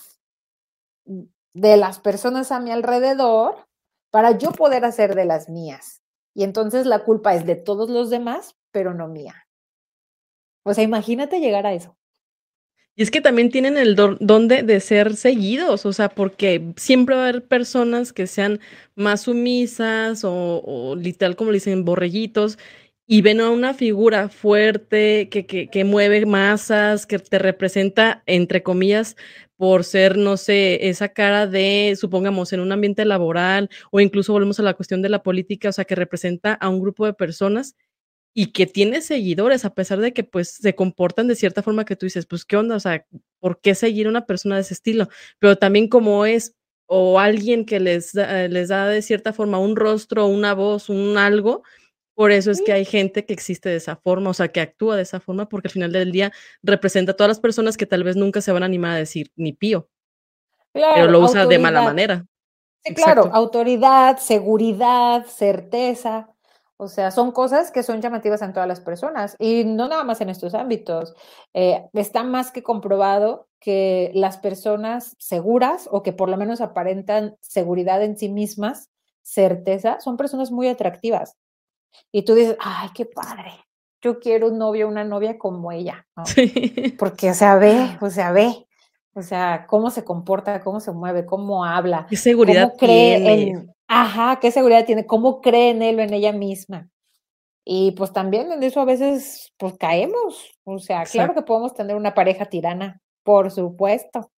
de 1.54 1.78
las 1.78 2.00
personas 2.00 2.52
a 2.52 2.60
mi 2.60 2.72
alrededor 2.72 3.68
para 4.12 4.38
yo 4.38 4.52
poder 4.52 4.86
hacer 4.86 5.16
de 5.16 5.26
las 5.26 5.50
mías. 5.50 6.02
Y 6.34 6.44
entonces 6.44 6.86
la 6.86 7.04
culpa 7.04 7.36
es 7.36 7.46
de 7.46 7.56
todos 7.56 7.90
los 7.90 8.10
demás, 8.10 8.56
pero 8.72 8.94
no 8.94 9.08
mía. 9.08 9.48
O 10.64 10.74
sea, 10.74 10.84
imagínate 10.84 11.40
llegar 11.40 11.66
a 11.66 11.74
eso. 11.74 11.98
Y 12.96 13.04
es 13.04 13.12
que 13.12 13.22
también 13.22 13.50
tienen 13.50 13.78
el 13.78 13.96
don 13.96 14.50
de, 14.50 14.80
ser 14.82 15.16
seguidos, 15.16 15.86
o 15.86 15.94
sea, 15.94 16.10
porque 16.10 16.74
siempre 16.76 17.16
va 17.16 17.22
a 17.22 17.30
haber 17.30 17.48
personas 17.48 18.12
que 18.12 18.28
sean 18.28 18.60
más 18.96 19.22
sumisas 19.22 20.26
o, 20.26 20.62
o 20.66 20.96
literal, 20.98 21.38
como 21.38 21.52
le 21.52 21.58
dicen, 21.58 21.86
borrellitos, 21.86 22.58
y 23.12 23.24
ven 23.24 23.42
a 23.42 23.50
una 23.50 23.74
figura 23.74 24.30
fuerte 24.30 25.30
que, 25.30 25.48
que, 25.48 25.84
mueve 25.84 26.28
masas, 26.28 27.08
que 27.08 27.18
te 27.18 27.40
representa, 27.40 28.22
entre 28.28 28.62
comillas, 28.62 29.16
por 29.58 29.84
ser, 29.84 30.16
no 30.16 30.38
sé, 30.38 30.90
esa 30.90 31.10
cara 31.10 31.48
de, 31.48 31.98
supongamos, 32.00 32.54
en 32.54 32.60
un 32.60 32.72
ambiente 32.72 33.04
laboral 33.06 33.72
o 33.90 34.00
incluso 34.00 34.32
volvemos 34.32 34.60
a 34.60 34.64
la 34.64 34.76
cuestión 34.76 35.02
de 35.02 35.10
la 35.10 35.24
política, 35.24 35.70
o 35.70 35.72
sea, 35.72 35.86
que 35.86 35.96
representa 35.96 36.54
a 36.54 36.70
un 36.70 36.80
grupo 36.80 37.08
de 37.08 37.14
personas 37.14 37.76
y 38.36 38.52
que 38.52 38.68
tiene 38.68 39.02
seguidores, 39.02 39.66
a 39.66 39.74
pesar 39.74 40.00
de 40.02 40.14
que 40.14 40.24
pues 40.24 40.50
se 40.52 40.76
comportan 40.76 41.28
de 41.28 41.36
cierta 41.36 41.64
forma 41.64 41.86
que 41.86 41.96
tú 41.96 42.06
dices, 42.06 42.28
pues 42.28 42.46
qué 42.46 42.58
onda, 42.58 42.76
o 42.76 42.80
sea, 42.80 43.08
¿por 43.40 43.60
qué 43.60 43.74
seguir 43.74 44.06
a 44.06 44.12
una 44.12 44.28
persona 44.28 44.54
de 44.54 44.62
ese 44.62 44.76
estilo? 44.76 45.10
Pero 45.40 45.56
también 45.58 45.88
como 45.88 46.28
es 46.28 46.54
o 46.86 47.20
alguien 47.20 47.66
que 47.66 47.80
les 47.80 48.14
les 48.14 48.68
da 48.68 48.88
de 48.88 49.02
cierta 49.02 49.34
forma 49.34 49.58
un 49.60 49.76
rostro, 49.76 50.28
una 50.28 50.54
voz, 50.54 50.90
un 50.90 51.18
algo, 51.18 51.64
por 52.20 52.34
eso 52.34 52.52
es 52.52 52.62
que 52.62 52.74
hay 52.74 52.84
gente 52.84 53.26
que 53.26 53.32
existe 53.32 53.70
de 53.70 53.78
esa 53.78 53.96
forma, 53.96 54.32
o 54.32 54.34
sea, 54.34 54.50
que 54.50 54.60
actúa 54.60 54.98
de 54.98 55.04
esa 55.04 55.22
forma, 55.22 55.48
porque 55.48 55.70
al 55.70 55.72
final 55.72 55.94
del 55.94 56.12
día 56.12 56.34
representa 56.62 57.14
a 57.14 57.16
todas 57.16 57.30
las 57.30 57.40
personas 57.40 57.78
que 57.78 57.86
tal 57.86 58.04
vez 58.04 58.18
nunca 58.18 58.42
se 58.42 58.52
van 58.52 58.62
a 58.62 58.66
animar 58.66 58.92
a 58.92 58.98
decir 58.98 59.32
ni 59.38 59.54
pío, 59.54 59.88
pero 60.74 61.08
lo 61.08 61.22
usa 61.22 61.46
de 61.46 61.58
mala 61.60 61.82
manera. 61.82 62.26
Sí, 62.84 62.94
claro, 62.94 63.30
autoridad, 63.32 64.18
seguridad, 64.18 65.28
certeza. 65.28 66.30
O 66.76 66.90
sea, 66.90 67.12
son 67.12 67.32
cosas 67.32 67.72
que 67.72 67.84
son 67.84 68.02
llamativas 68.02 68.42
en 68.42 68.52
todas 68.52 68.68
las 68.68 68.82
personas 68.82 69.38
y 69.40 69.64
no 69.64 69.88
nada 69.88 70.04
más 70.04 70.20
en 70.20 70.28
estos 70.28 70.54
ámbitos. 70.56 71.14
Eh, 71.54 71.86
está 71.94 72.24
más 72.24 72.52
que 72.52 72.64
comprobado 72.64 73.48
que 73.62 74.12
las 74.14 74.38
personas 74.38 75.16
seguras 75.20 75.88
o 75.90 76.04
que 76.04 76.12
por 76.12 76.28
lo 76.28 76.36
menos 76.36 76.60
aparentan 76.60 77.38
seguridad 77.40 78.04
en 78.04 78.18
sí 78.18 78.28
mismas, 78.28 78.90
certeza, 79.22 80.02
son 80.02 80.18
personas 80.18 80.52
muy 80.52 80.68
atractivas 80.68 81.38
y 82.12 82.24
tú 82.24 82.36
dices, 82.36 82.58
ay, 82.60 82.90
qué 82.94 83.06
padre, 83.06 83.52
yo 84.02 84.20
quiero 84.20 84.48
un 84.48 84.58
novio, 84.58 84.88
una 84.88 85.04
novia 85.04 85.38
como 85.38 85.72
ella, 85.72 86.08
¿no? 86.16 86.24
Porque, 86.98 87.30
o 87.30 87.34
sea, 87.34 87.56
ve, 87.56 87.98
o 88.02 88.10
sea, 88.10 88.32
ve, 88.32 88.68
o 89.14 89.22
sea, 89.22 89.66
cómo 89.68 89.90
se 89.90 90.04
comporta, 90.04 90.62
cómo 90.62 90.80
se 90.80 90.92
mueve, 90.92 91.26
cómo 91.26 91.66
habla. 91.66 92.08
¿Qué 92.10 92.16
seguridad 92.16 92.74
cree 92.78 93.18
tiene? 93.20 93.74
ajá, 93.88 94.40
qué 94.40 94.52
seguridad 94.52 94.86
tiene, 94.86 95.06
cómo 95.06 95.42
cree 95.42 95.72
en 95.72 95.82
él 95.82 96.00
o 96.00 96.04
en 96.04 96.14
ella 96.14 96.32
misma. 96.32 96.90
Y 97.66 97.92
pues 97.92 98.14
también 98.14 98.52
en 98.52 98.64
eso 98.64 98.80
a 98.82 98.86
veces, 98.86 99.54
pues 99.58 99.76
caemos. 99.78 100.58
O 100.64 100.80
sea, 100.80 101.04
claro 101.04 101.34
que 101.34 101.42
podemos 101.42 101.74
tener 101.74 101.96
una 101.96 102.14
pareja 102.14 102.46
tirana, 102.46 103.02
por 103.24 103.52
supuesto. 103.52 104.32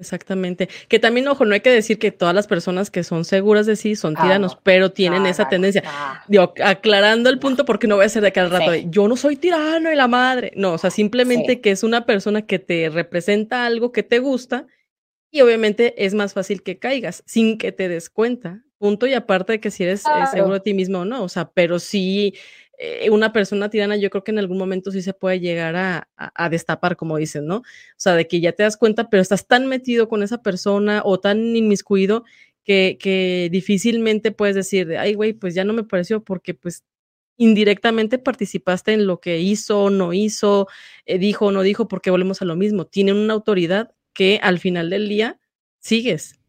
Exactamente. 0.00 0.68
Que 0.88 0.98
también, 0.98 1.28
ojo, 1.28 1.44
no 1.44 1.52
hay 1.52 1.60
que 1.60 1.70
decir 1.70 1.98
que 1.98 2.10
todas 2.10 2.34
las 2.34 2.46
personas 2.46 2.90
que 2.90 3.04
son 3.04 3.26
seguras 3.26 3.66
de 3.66 3.76
sí 3.76 3.94
son 3.94 4.14
tiranos, 4.14 4.56
pero 4.62 4.90
tienen 4.90 5.26
esa 5.26 5.48
tendencia. 5.48 5.84
Digo, 6.26 6.54
aclarando 6.64 7.28
el 7.28 7.38
punto, 7.38 7.66
porque 7.66 7.86
no 7.86 7.96
voy 7.96 8.06
a 8.06 8.08
ser 8.08 8.22
de 8.22 8.32
cada 8.32 8.48
rato 8.48 8.70
de 8.70 8.88
yo 8.88 9.06
no 9.06 9.16
soy 9.16 9.36
tirano 9.36 9.92
y 9.92 9.94
la 9.94 10.08
madre. 10.08 10.52
No, 10.56 10.72
o 10.72 10.78
sea, 10.78 10.90
simplemente 10.90 11.60
que 11.60 11.70
es 11.70 11.82
una 11.82 12.06
persona 12.06 12.42
que 12.42 12.58
te 12.58 12.88
representa 12.88 13.66
algo 13.66 13.92
que 13.92 14.02
te 14.02 14.18
gusta 14.18 14.66
y 15.30 15.42
obviamente 15.42 16.04
es 16.04 16.14
más 16.14 16.32
fácil 16.32 16.62
que 16.62 16.78
caigas 16.78 17.22
sin 17.26 17.58
que 17.58 17.72
te 17.72 17.88
des 17.88 18.08
cuenta. 18.08 18.62
Punto 18.78 19.06
y 19.06 19.12
aparte 19.12 19.52
de 19.52 19.60
que 19.60 19.70
si 19.70 19.84
eres 19.84 20.04
eh, 20.06 20.26
seguro 20.32 20.54
de 20.54 20.60
ti 20.60 20.72
mismo 20.72 21.00
o 21.00 21.04
no, 21.04 21.22
o 21.22 21.28
sea, 21.28 21.50
pero 21.50 21.78
sí 21.78 22.34
eh, 22.82 23.10
una 23.10 23.30
persona 23.30 23.68
tirana 23.68 23.96
yo 23.96 24.08
creo 24.08 24.24
que 24.24 24.30
en 24.30 24.38
algún 24.38 24.56
momento 24.56 24.90
sí 24.90 25.02
se 25.02 25.12
puede 25.12 25.38
llegar 25.38 25.76
a, 25.76 26.48
destapar, 26.48 26.96
como 26.96 27.18
dicen, 27.18 27.46
¿no? 27.46 27.58
O 27.58 27.62
sea, 27.98 28.14
de 28.14 28.26
que 28.26 28.40
ya 28.40 28.52
te 28.52 28.62
das 28.62 28.78
cuenta, 28.78 29.10
pero 29.10 29.20
estás 29.20 29.46
tan 29.46 29.66
metido 29.66 30.08
con 30.08 30.22
esa 30.22 30.42
persona 30.42 31.02
o 31.04 31.20
tan 31.20 31.54
inmiscuido 31.54 32.24
que, 32.64 32.96
que 32.98 33.50
difícilmente 33.52 34.32
puedes 34.32 34.54
decir, 34.54 34.86
de, 34.86 34.96
ay, 34.96 35.12
güey, 35.12 35.34
pues 35.34 35.54
ya 35.54 35.64
no 35.64 35.74
me 35.74 35.84
pareció 35.84 36.24
porque 36.24 36.54
pues 36.54 36.84
indirectamente 37.36 38.18
participaste 38.18 38.94
en 38.94 39.06
lo 39.06 39.20
que 39.20 39.40
hizo, 39.40 39.84
o 39.84 39.90
no 39.90 40.14
hizo, 40.14 40.66
eh, 41.04 41.18
dijo 41.18 41.46
o 41.46 41.52
no 41.52 41.60
dijo, 41.60 41.86
porque 41.86 42.10
volvemos 42.10 42.40
a 42.40 42.46
lo 42.46 42.56
mismo. 42.56 42.86
Tienen 42.86 43.16
una 43.16 43.34
autoridad 43.34 43.94
que 44.14 44.40
al 44.42 44.58
final 44.58 44.88
del 44.88 45.06
día 45.06 45.38
sigues 45.80 46.40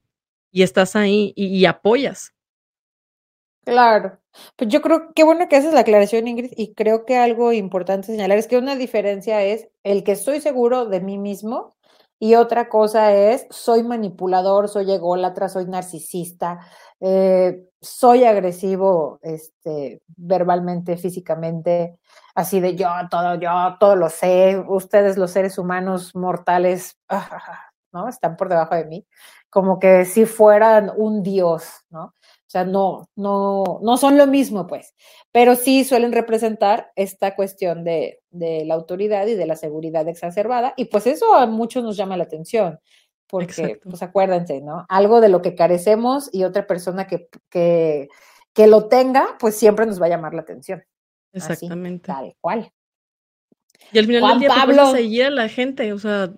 y 0.49 0.63
estás 0.63 0.95
ahí 0.95 1.33
y 1.35 1.65
apoyas. 1.65 2.33
Claro. 3.65 4.20
Pues 4.57 4.69
yo 4.69 4.81
creo 4.81 5.13
que 5.13 5.23
bueno 5.23 5.47
que 5.49 5.55
haces 5.55 5.73
la 5.73 5.81
aclaración, 5.81 6.27
Ingrid, 6.27 6.51
y 6.55 6.73
creo 6.73 7.05
que 7.05 7.17
algo 7.17 7.51
importante 7.53 8.07
señalar 8.07 8.37
es 8.37 8.47
que 8.47 8.57
una 8.57 8.75
diferencia 8.75 9.43
es 9.43 9.67
el 9.83 10.03
que 10.03 10.13
estoy 10.13 10.41
seguro 10.41 10.85
de 10.85 11.01
mí 11.01 11.17
mismo 11.17 11.73
y 12.19 12.35
otra 12.35 12.69
cosa 12.69 13.13
es 13.13 13.47
soy 13.49 13.83
manipulador, 13.83 14.69
soy 14.69 14.91
ególatra, 14.91 15.49
soy 15.49 15.65
narcisista, 15.65 16.59
eh, 16.99 17.63
soy 17.81 18.25
agresivo 18.25 19.19
este, 19.23 20.01
verbalmente, 20.17 20.97
físicamente, 20.97 21.97
así 22.35 22.59
de 22.59 22.75
yo 22.75 22.87
todo, 23.09 23.35
yo 23.35 23.49
todo 23.79 23.95
lo 23.95 24.09
sé, 24.09 24.63
ustedes 24.67 25.17
los 25.17 25.31
seres 25.31 25.57
humanos 25.57 26.15
mortales, 26.15 26.97
¿no? 27.91 28.07
Están 28.07 28.37
por 28.37 28.49
debajo 28.49 28.75
de 28.75 28.85
mí, 28.85 29.05
como 29.49 29.79
que 29.79 30.05
si 30.05 30.25
fueran 30.25 30.91
un 30.95 31.23
dios, 31.23 31.65
¿no? 31.89 32.13
Sea, 32.51 32.65
no, 32.65 33.07
no, 33.15 33.79
no 33.81 33.97
son 33.97 34.17
lo 34.17 34.27
mismo, 34.27 34.67
pues, 34.67 34.93
pero 35.31 35.55
sí 35.55 35.83
suelen 35.83 36.11
representar 36.11 36.91
esta 36.95 37.35
cuestión 37.35 37.83
de, 37.83 38.19
de 38.29 38.65
la 38.65 38.73
autoridad 38.75 39.25
y 39.27 39.35
de 39.35 39.45
la 39.45 39.55
seguridad 39.55 40.07
exacerbada, 40.07 40.73
y 40.77 40.85
pues 40.85 41.07
eso 41.07 41.33
a 41.33 41.45
muchos 41.47 41.83
nos 41.83 41.95
llama 41.97 42.17
la 42.17 42.23
atención, 42.25 42.79
porque, 43.27 43.51
Exacto. 43.61 43.89
pues 43.89 44.03
acuérdense, 44.03 44.59
¿no? 44.61 44.85
Algo 44.89 45.21
de 45.21 45.29
lo 45.29 45.41
que 45.41 45.55
carecemos 45.55 46.29
y 46.33 46.43
otra 46.43 46.67
persona 46.67 47.07
que, 47.07 47.29
que, 47.49 48.09
que 48.53 48.67
lo 48.67 48.87
tenga, 48.89 49.37
pues 49.39 49.55
siempre 49.55 49.85
nos 49.85 50.01
va 50.01 50.07
a 50.07 50.09
llamar 50.09 50.33
la 50.33 50.41
atención. 50.41 50.83
Así, 51.33 51.53
Exactamente. 51.53 52.07
tal 52.07 52.35
cual. 52.41 52.71
Y 53.93 53.99
al 53.99 54.05
final 54.05 54.21
Juan 54.21 54.33
del 54.33 54.39
día 54.41 54.49
te 54.49 54.59
Pablo. 54.59 54.83
a 54.83 55.29
la 55.29 55.47
gente, 55.49 55.93
o 55.93 55.99
sea, 55.99 56.29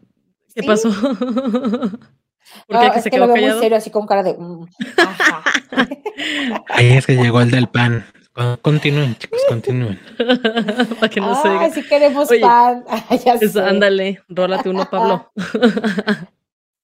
¿qué 0.53 0.61
Sí. 0.61 0.67
pasó? 0.67 0.89
¿Por 2.67 2.79
qué 2.79 2.85
No, 2.87 2.91
que 2.91 2.97
es 2.99 3.03
se 3.03 3.09
que 3.11 3.17
lo 3.17 3.25
quedó 3.25 3.33
veo 3.33 3.35
muy 3.35 3.43
callado? 3.45 3.61
serio, 3.61 3.77
así 3.77 3.89
con 3.89 4.05
cara 4.07 4.23
de. 4.23 4.33
mm, 4.33 4.65
ajá. 4.97 5.43
Ahí 6.69 6.91
es 6.93 7.05
que 7.05 7.15
llegó 7.15 7.41
el 7.41 7.51
del 7.51 7.67
pan. 7.67 8.05
Con- 8.33 8.57
Continúen, 8.57 9.15
chicos, 9.17 9.39
continúen. 9.47 9.99
Para 10.99 11.09
que 11.09 11.19
no 11.21 11.35
se 11.41 11.47
Ay, 11.47 11.53
diga. 11.53 11.69
si 11.71 11.83
queremos 11.83 12.29
Oye, 12.31 12.41
pan. 12.41 12.83
Ay, 13.09 13.19
ya 13.23 13.35
ándale, 13.67 14.21
rólate 14.27 14.69
uno, 14.69 14.89
Pablo. 14.89 15.31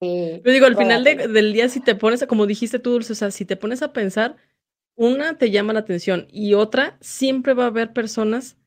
Sí, 0.02 0.42
Yo 0.46 0.52
digo, 0.52 0.66
al 0.66 0.78
final 0.78 1.04
de- 1.04 1.28
del 1.28 1.52
día, 1.54 1.68
si 1.70 1.82
te 1.82 1.96
pones, 1.96 2.26
como 2.28 2.46
dijiste 2.46 2.80
tú, 2.80 2.92
Dulce, 2.92 3.14
o 3.14 3.16
sea, 3.16 3.32
si 3.32 3.46
te 3.46 3.58
pones 3.58 3.82
a 3.82 3.92
pensar, 3.92 4.38
una 4.96 5.38
te 5.38 5.52
llama 5.52 5.74
la 5.74 5.80
atención 5.80 6.28
y 6.32 6.54
otra, 6.54 6.98
siempre 7.02 7.54
va 7.54 7.66
a 7.66 7.68
haber 7.68 7.92
personas 7.94 8.58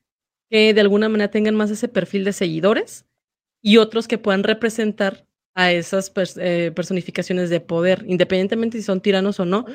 que 0.49 0.73
de 0.73 0.81
alguna 0.81 1.09
manera 1.09 1.31
tengan 1.31 1.55
más 1.55 1.71
ese 1.71 1.87
perfil 1.87 2.23
de 2.23 2.33
seguidores 2.33 3.05
y 3.61 3.77
otros 3.77 4.07
que 4.07 4.17
puedan 4.19 4.43
representar 4.43 5.25
a 5.55 5.71
esas 5.71 6.13
pers- 6.13 6.37
eh, 6.41 6.71
personificaciones 6.71 7.49
de 7.49 7.59
poder, 7.61 8.03
independientemente 8.07 8.77
si 8.77 8.83
son 8.83 9.01
tiranos 9.01 9.39
o 9.39 9.45
no, 9.45 9.65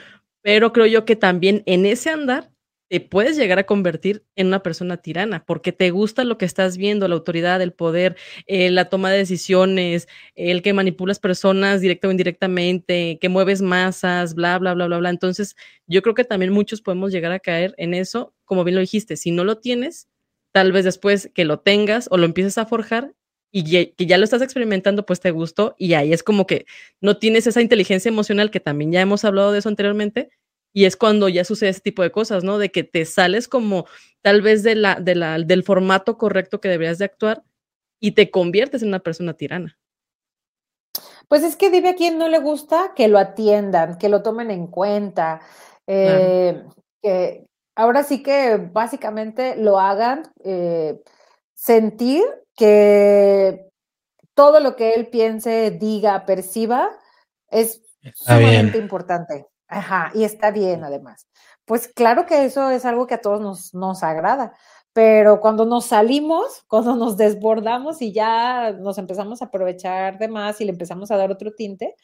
pero 0.43 0.73
creo 0.73 0.87
yo 0.87 1.05
que 1.05 1.17
también 1.17 1.62
en 1.67 1.87
ese 1.87 2.11
andar 2.11 2.51
te 2.91 3.01
puedes 3.01 3.37
llegar 3.37 3.59
a 3.59 3.67
convertir 3.67 4.25
en 4.35 4.47
una 4.47 4.62
persona 4.62 4.97
tirana, 4.97 5.45
porque 5.45 5.73
te 5.73 5.91
gusta 5.91 6.25
lo 6.25 6.38
que 6.38 6.47
estás 6.47 6.79
viendo, 6.79 7.07
la 7.07 7.17
autoridad, 7.17 7.61
el 7.61 7.73
poder, 7.75 8.17
eh, 8.47 8.71
la 8.71 8.88
toma 8.88 9.11
de 9.11 9.19
decisiones, 9.19 10.09
el 10.35 10.62
que 10.62 10.73
manipulas 10.73 11.19
personas 11.19 11.83
directa 11.83 12.09
o 12.09 12.11
indirectamente, 12.12 13.19
que 13.21 13.29
mueves 13.29 13.61
masas, 13.61 14.35
bla, 14.35 14.59
bla, 14.59 14.73
bla, 14.73 14.87
bla, 14.87 14.99
bla. 14.99 15.11
Entonces, 15.11 15.55
yo 15.87 16.01
creo 16.01 16.14
que 16.14 16.25
también 16.25 16.51
muchos 16.53 16.81
podemos 16.81 17.12
llegar 17.12 17.31
a 17.33 17.41
caer 17.41 17.75
en 17.77 17.93
eso, 17.93 18.33
como 18.47 18.64
bien 18.64 18.77
lo 18.77 18.81
dijiste, 18.81 19.17
si 19.19 19.33
no 19.33 19.45
lo 19.45 19.59
tienes, 19.59 20.09
tal 20.53 20.73
vez 20.73 20.85
después 20.87 21.31
que 21.35 21.45
lo 21.45 21.61
tengas 21.61 22.09
o 22.11 22.17
lo 22.17 22.25
empieces 22.25 22.57
a 22.57 22.64
forjar 22.67 23.12
y 23.50 23.87
que 23.92 24.06
ya 24.06 24.18
lo 24.18 24.24
estás 24.24 24.42
experimentando, 24.42 25.06
pues 25.06 25.20
te 25.20 25.30
gustó 25.30 25.74
y 25.78 25.94
ahí 25.94 26.12
es 26.12 26.22
como 26.22 26.46
que 26.46 26.66
no 27.00 27.18
tienes 27.18 27.46
esa 27.46 27.62
inteligencia 27.62 28.08
emocional, 28.08 28.50
que 28.50 28.61
también 28.61 28.92
ya 28.92 29.00
hemos 29.00 29.24
hablado 29.24 29.52
de 29.52 29.61
eso 29.61 29.68
anteriormente, 29.68 30.30
y 30.72 30.84
es 30.84 30.96
cuando 30.96 31.28
ya 31.28 31.44
sucede 31.44 31.70
ese 31.70 31.80
tipo 31.80 32.02
de 32.02 32.12
cosas, 32.12 32.44
¿no? 32.44 32.58
De 32.58 32.70
que 32.70 32.84
te 32.84 33.04
sales 33.04 33.48
como 33.48 33.87
tal 34.22 34.42
vez 34.42 34.62
de 34.62 34.74
la, 34.74 34.96
de 34.96 35.14
la, 35.14 35.38
del 35.38 35.62
formato 35.62 36.18
correcto 36.18 36.61
que 36.61 36.68
deberías 36.68 36.98
de 36.98 37.06
actuar 37.06 37.42
y 38.00 38.12
te 38.12 38.30
conviertes 38.30 38.82
en 38.82 38.88
una 38.88 39.00
persona 39.00 39.34
tirana. 39.34 39.78
Pues 41.28 41.42
es 41.42 41.56
que 41.56 41.70
dime 41.70 41.90
a 41.90 41.94
quién 41.94 42.18
no 42.18 42.28
le 42.28 42.38
gusta 42.38 42.92
que 42.94 43.08
lo 43.08 43.18
atiendan, 43.18 43.98
que 43.98 44.08
lo 44.08 44.22
tomen 44.22 44.50
en 44.50 44.66
cuenta, 44.66 45.40
eh, 45.87 46.62
que 47.02 47.46
ahora 47.74 48.02
sí 48.02 48.22
que 48.22 48.56
básicamente 48.56 49.56
lo 49.56 49.78
hagan 49.78 50.30
eh, 50.44 51.00
sentir 51.54 52.24
que 52.59 53.71
todo 54.35 54.61
lo 54.61 54.77
que 54.77 54.94
él 54.94 55.09
piense, 55.09 55.71
diga, 55.71 56.27
perciba 56.27 56.90
es 57.51 57.83
Está 58.03 58.38
bien. 58.38 58.51
sumamente 58.51 58.79
importante. 58.79 59.47
Ajá, 59.68 60.11
y 60.14 60.25
está 60.25 60.51
bien 60.51 60.85
además. 60.85 61.27
Pues 61.64 61.88
claro 61.88 62.27
que 62.27 62.44
eso 62.44 62.71
es 62.71 62.85
algo 62.85 63.07
que 63.07 63.14
a 63.14 63.21
todos 63.23 63.40
nos, 63.40 63.75
nos 63.75 64.03
agrada, 64.03 64.55
pero 64.94 65.40
cuando 65.40 65.66
nos 65.66 65.87
salimos, 65.87 66.64
cuando 66.68 66.97
nos 66.97 67.16
desbordamos 67.16 68.03
y 68.03 68.12
ya 68.12 68.73
nos 68.73 68.99
empezamos 68.99 69.42
a 69.42 69.47
aprovechar 69.47 70.18
de 70.18 70.29
más 70.29 70.61
y 70.61 70.64
le 70.64 70.73
empezamos 70.73 71.11
a 71.11 71.16
dar 71.18 71.31
otro 71.31 71.53
tinte, 71.55 71.94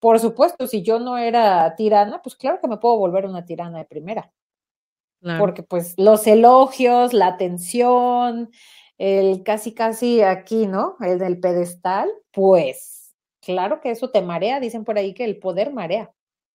por 0.00 0.18
supuesto, 0.20 0.66
si 0.66 0.82
yo 0.82 0.98
no 0.98 1.16
era 1.18 1.74
tirana, 1.76 2.20
pues 2.22 2.34
claro 2.36 2.58
que 2.60 2.68
me 2.68 2.78
puedo 2.78 2.96
volver 2.98 3.24
una 3.26 3.44
tirana 3.44 3.78
de 3.78 3.84
primera, 3.86 4.32
Claro. 5.20 5.38
porque 5.38 5.62
pues 5.62 5.94
los 5.98 6.26
elogios, 6.26 7.12
la 7.12 7.28
atención, 7.28 8.50
el 9.02 9.42
casi 9.42 9.72
casi 9.74 10.22
aquí, 10.22 10.66
¿no? 10.66 10.96
El 11.00 11.18
del 11.18 11.40
pedestal, 11.40 12.08
pues 12.32 13.14
claro 13.42 13.80
que 13.80 13.90
eso 13.90 14.10
te 14.10 14.22
marea, 14.22 14.60
dicen 14.60 14.84
por 14.84 14.96
ahí 14.98 15.12
que 15.14 15.24
el 15.24 15.38
poder 15.38 15.72
marea. 15.72 16.12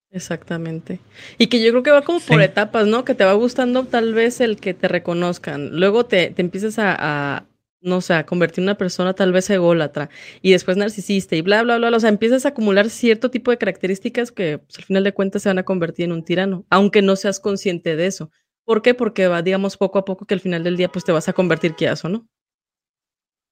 Exactamente. 0.09 1.01
Y 1.37 1.47
que 1.47 1.61
yo 1.61 1.71
creo 1.71 1.83
que 1.83 1.91
va 1.91 2.01
como 2.03 2.19
por 2.21 2.37
Sí. 2.37 2.43
etapas, 2.45 2.87
¿no? 2.87 3.03
Que 3.03 3.13
te 3.13 3.25
va 3.25 3.33
gustando 3.33 3.83
tal 3.85 4.13
vez 4.13 4.39
el 4.39 4.57
que 4.59 4.73
te 4.73 4.87
reconozcan. 4.87 5.77
Luego 5.77 6.05
te, 6.05 6.29
te 6.29 6.41
empiezas 6.41 6.79
a, 6.79 6.95
a, 6.97 7.47
no 7.81 7.99
sé, 7.99 8.13
a 8.13 8.25
convertir 8.25 8.59
en 8.59 8.65
una 8.69 8.77
persona 8.77 9.13
tal 9.13 9.33
vez 9.33 9.49
ególatra 9.49 10.09
y 10.41 10.51
después 10.53 10.77
narcisista 10.77 11.35
y 11.35 11.41
bla, 11.41 11.61
bla, 11.63 11.77
bla, 11.77 11.89
bla. 11.89 11.97
O 11.97 11.99
sea, 11.99 12.09
empiezas 12.09 12.45
a 12.45 12.49
acumular 12.49 12.89
cierto 12.89 13.29
tipo 13.29 13.51
de 13.51 13.57
características 13.57 14.31
que 14.31 14.59
pues, 14.59 14.77
al 14.77 14.85
final 14.85 15.03
de 15.03 15.13
cuentas 15.13 15.41
se 15.43 15.49
van 15.49 15.59
a 15.59 15.63
convertir 15.63 16.05
en 16.05 16.13
un 16.13 16.23
tirano, 16.23 16.65
aunque 16.69 17.01
no 17.01 17.17
seas 17.17 17.41
consciente 17.41 17.97
de 17.97 18.07
eso. 18.07 18.31
¿Por 18.65 18.81
qué? 18.81 18.93
Porque 18.93 19.27
va, 19.27 19.41
digamos, 19.41 19.75
poco 19.77 19.99
a 19.99 20.05
poco 20.05 20.25
que 20.25 20.33
al 20.33 20.39
final 20.41 20.63
del 20.63 20.77
día 20.77 20.89
pues 20.89 21.03
te 21.05 21.11
vas 21.11 21.27
a 21.27 21.33
convertir 21.33 21.75
quieras 21.75 22.03
o 22.05 22.09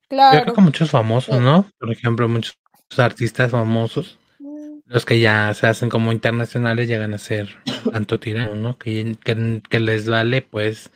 no. 0.09 0.17
Yo 0.17 0.29
creo 0.29 0.43
Claro. 0.43 0.53
que 0.53 0.61
muchos 0.61 0.89
famosos. 0.91 1.39
¿no? 1.41 1.69
Por 1.79 1.91
ejemplo, 1.91 2.27
muchos 2.27 2.57
artistas 2.97 3.51
famosos, 3.51 4.19
Mm, 4.39 4.79
los 4.85 5.05
que 5.05 5.19
ya 5.19 5.53
se 5.53 5.67
hacen 5.67 5.89
como 5.89 6.11
internacionales, 6.11 6.87
llegan 6.87 7.13
a 7.13 7.17
ser 7.17 7.49
tanto 7.91 8.19
tiranos, 8.19 8.57
¿no? 8.57 8.77
Que, 8.77 9.15
que, 9.23 9.61
que 9.69 9.79
les 9.79 10.07
vale, 10.09 10.41
pues, 10.41 10.91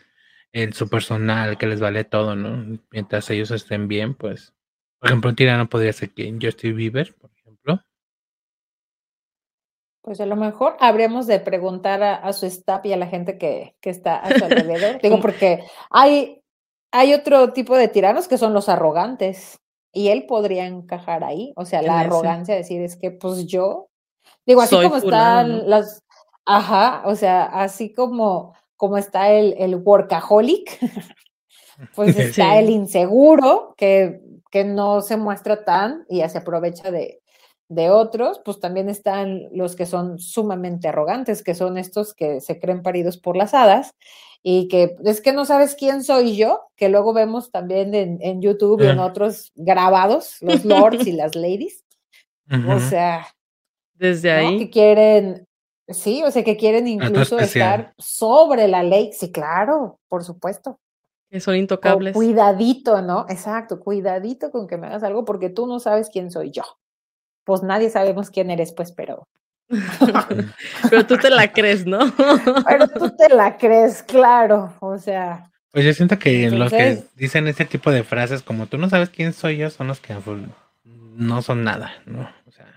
el 0.52 0.74
su 0.74 0.90
personal, 0.90 1.58
que 1.58 1.68
les 1.68 1.80
vale 1.80 2.04
todo, 2.04 2.36
¿no? 2.36 2.80
Mientras 2.92 3.30
ellos 3.30 3.52
estén 3.52 3.88
bien, 3.88 4.14
pues. 4.16 4.54
Por 5.00 5.10
ejemplo, 5.10 5.30
un 5.30 5.36
tirano 5.38 5.70
podría 5.70 5.94
ser 5.94 6.12
quien 6.12 6.40
Justin 6.42 6.76
Bieber, 6.76 7.16
por 7.16 7.32
ejemplo. 7.32 7.82
Pues 10.02 10.20
a 10.22 10.26
lo 10.26 10.36
mejor 10.36 10.76
habríamos 10.80 11.28
de 11.28 11.40
preguntar 11.40 12.02
a, 12.04 12.16
a 12.16 12.34
su 12.34 12.46
staff 12.46 12.86
y 12.86 12.94
a 12.94 12.98
la 12.98 13.08
gente 13.08 13.38
que, 13.38 13.76
que 13.82 13.90
está 13.90 14.18
a 14.18 14.32
su 14.38 14.44
alrededor. 14.46 15.00
Digo, 15.04 15.20
porque 15.22 15.64
hay, 15.90 16.42
hay 16.92 17.14
otro 17.14 17.54
tipo 17.54 17.76
de 17.76 17.88
tiranos 17.88 18.28
que 18.28 18.38
son 18.38 18.54
los 18.54 18.70
arrogantes. 18.70 19.60
Y 19.92 20.10
él 20.10 20.26
podría 20.28 20.68
encajar 20.68 21.24
ahí. 21.24 21.52
O 21.56 21.66
sea, 21.66 21.82
la 21.82 22.02
arrogancia, 22.02 22.56
decir, 22.56 22.82
es 22.82 22.96
que 22.96 23.12
pues 23.12 23.48
yo. 23.48 23.90
Digo, 24.46 24.62
así 24.62 24.76
Soy 24.76 24.88
como 24.88 25.02
fulano, 25.02 25.54
están 25.54 25.58
¿no? 25.64 25.68
las. 25.68 26.04
Ajá, 26.46 27.04
o 27.06 27.16
sea, 27.16 27.44
así 27.46 27.94
como, 27.94 28.56
como 28.76 28.98
está 28.98 29.32
el, 29.32 29.56
el 29.58 29.76
workaholic, 29.76 30.80
pues 31.96 32.18
está 32.18 32.58
el 32.58 32.70
inseguro, 32.70 33.76
que, 33.78 34.20
que 34.50 34.64
no 34.64 35.02
se 35.02 35.18
muestra 35.18 35.64
tan 35.64 36.06
y 36.10 36.20
ya 36.20 36.30
se 36.30 36.40
aprovecha 36.40 36.90
de, 36.90 37.22
de 37.70 37.90
otros, 37.92 38.42
pues 38.44 38.60
también 38.60 38.90
están 38.90 39.44
los 39.52 39.76
que 39.76 39.86
son 39.86 40.20
sumamente 40.20 40.88
arrogantes, 40.88 41.44
que 41.44 41.54
son 41.56 41.78
estos 41.78 42.14
que 42.14 42.42
se 42.42 42.60
creen 42.60 42.82
paridos 42.82 43.18
por 43.18 43.38
las 43.38 43.54
hadas 43.54 43.92
y 44.42 44.68
que 44.70 44.96
es 45.06 45.22
que 45.22 45.34
no 45.34 45.46
sabes 45.46 45.76
quién 45.76 46.04
soy 46.04 46.36
yo, 46.36 46.64
que 46.76 46.90
luego 46.90 47.14
vemos 47.14 47.52
también 47.52 47.94
en, 47.94 48.18
en 48.22 48.42
YouTube 48.42 48.82
y 48.82 48.88
en 48.88 49.00
Ah. 49.00 49.06
otros 49.06 49.52
grabados, 49.56 50.38
los 50.42 50.66
lords 50.66 51.06
y 51.08 51.12
las 51.22 51.36
ladies, 51.36 51.84
o 52.68 52.80
sea, 52.80 53.28
Desde 53.94 54.32
¿no? 54.42 54.48
ahí. 54.50 54.58
Que 54.60 54.70
quieren, 54.72 55.46
sí, 55.90 56.24
o 56.24 56.32
sea, 56.32 56.44
que 56.44 56.58
quieren 56.58 56.88
incluso 56.88 57.38
estar 57.38 57.94
sobre 58.00 58.68
la 58.68 58.82
ley, 58.82 59.12
sí, 59.14 59.32
claro, 59.32 60.00
por 60.08 60.24
supuesto. 60.24 60.80
que 61.30 61.40
son 61.40 61.54
O 61.54 61.58
intocables. 61.58 62.16
cuidadito, 62.16 63.04
¿no? 63.04 63.28
Exacto, 63.30 63.80
cuidadito 63.80 64.50
con 64.50 64.66
que 64.66 64.78
me 64.78 64.88
hagas 64.88 65.04
algo 65.04 65.24
porque 65.26 65.50
tú 65.52 65.68
no 65.68 65.80
sabes 65.80 66.10
quién 66.10 66.32
soy 66.32 66.50
yo. 66.50 66.64
Pues 67.50 67.64
nadie 67.64 67.90
sabemos 67.90 68.30
quién 68.30 68.52
eres, 68.52 68.74
pues, 68.74 68.92
pero, 68.92 69.28
Pero 70.92 71.08
tú 71.08 71.18
te 71.18 71.32
la 71.32 71.52
crees, 71.52 71.84
¿no? 71.88 71.98
pero 72.68 72.88
tú 72.88 73.10
te 73.10 73.28
la 73.34 73.58
crees, 73.58 74.04
claro. 74.04 74.72
O 74.82 75.00
sea, 75.00 75.50
Pues 75.72 75.84
yo 75.84 75.94
siento 75.94 76.20
que 76.20 76.52
los 76.52 76.70
que 76.72 77.06
dicen 77.16 77.48
ese 77.48 77.66
tipo 77.66 77.90
de 77.90 78.04
frases 78.04 78.44
como 78.44 78.68
tú 78.68 78.78
no 78.78 78.88
sabes 78.88 79.10
quién 79.10 79.34
soy 79.34 79.58
yo 79.58 79.72
son 79.72 79.88
los 79.88 80.00
que 80.00 80.16
no 80.84 81.42
son 81.42 81.64
nada, 81.64 81.92
¿no? 82.06 82.30
O 82.48 82.52
sea, 82.52 82.68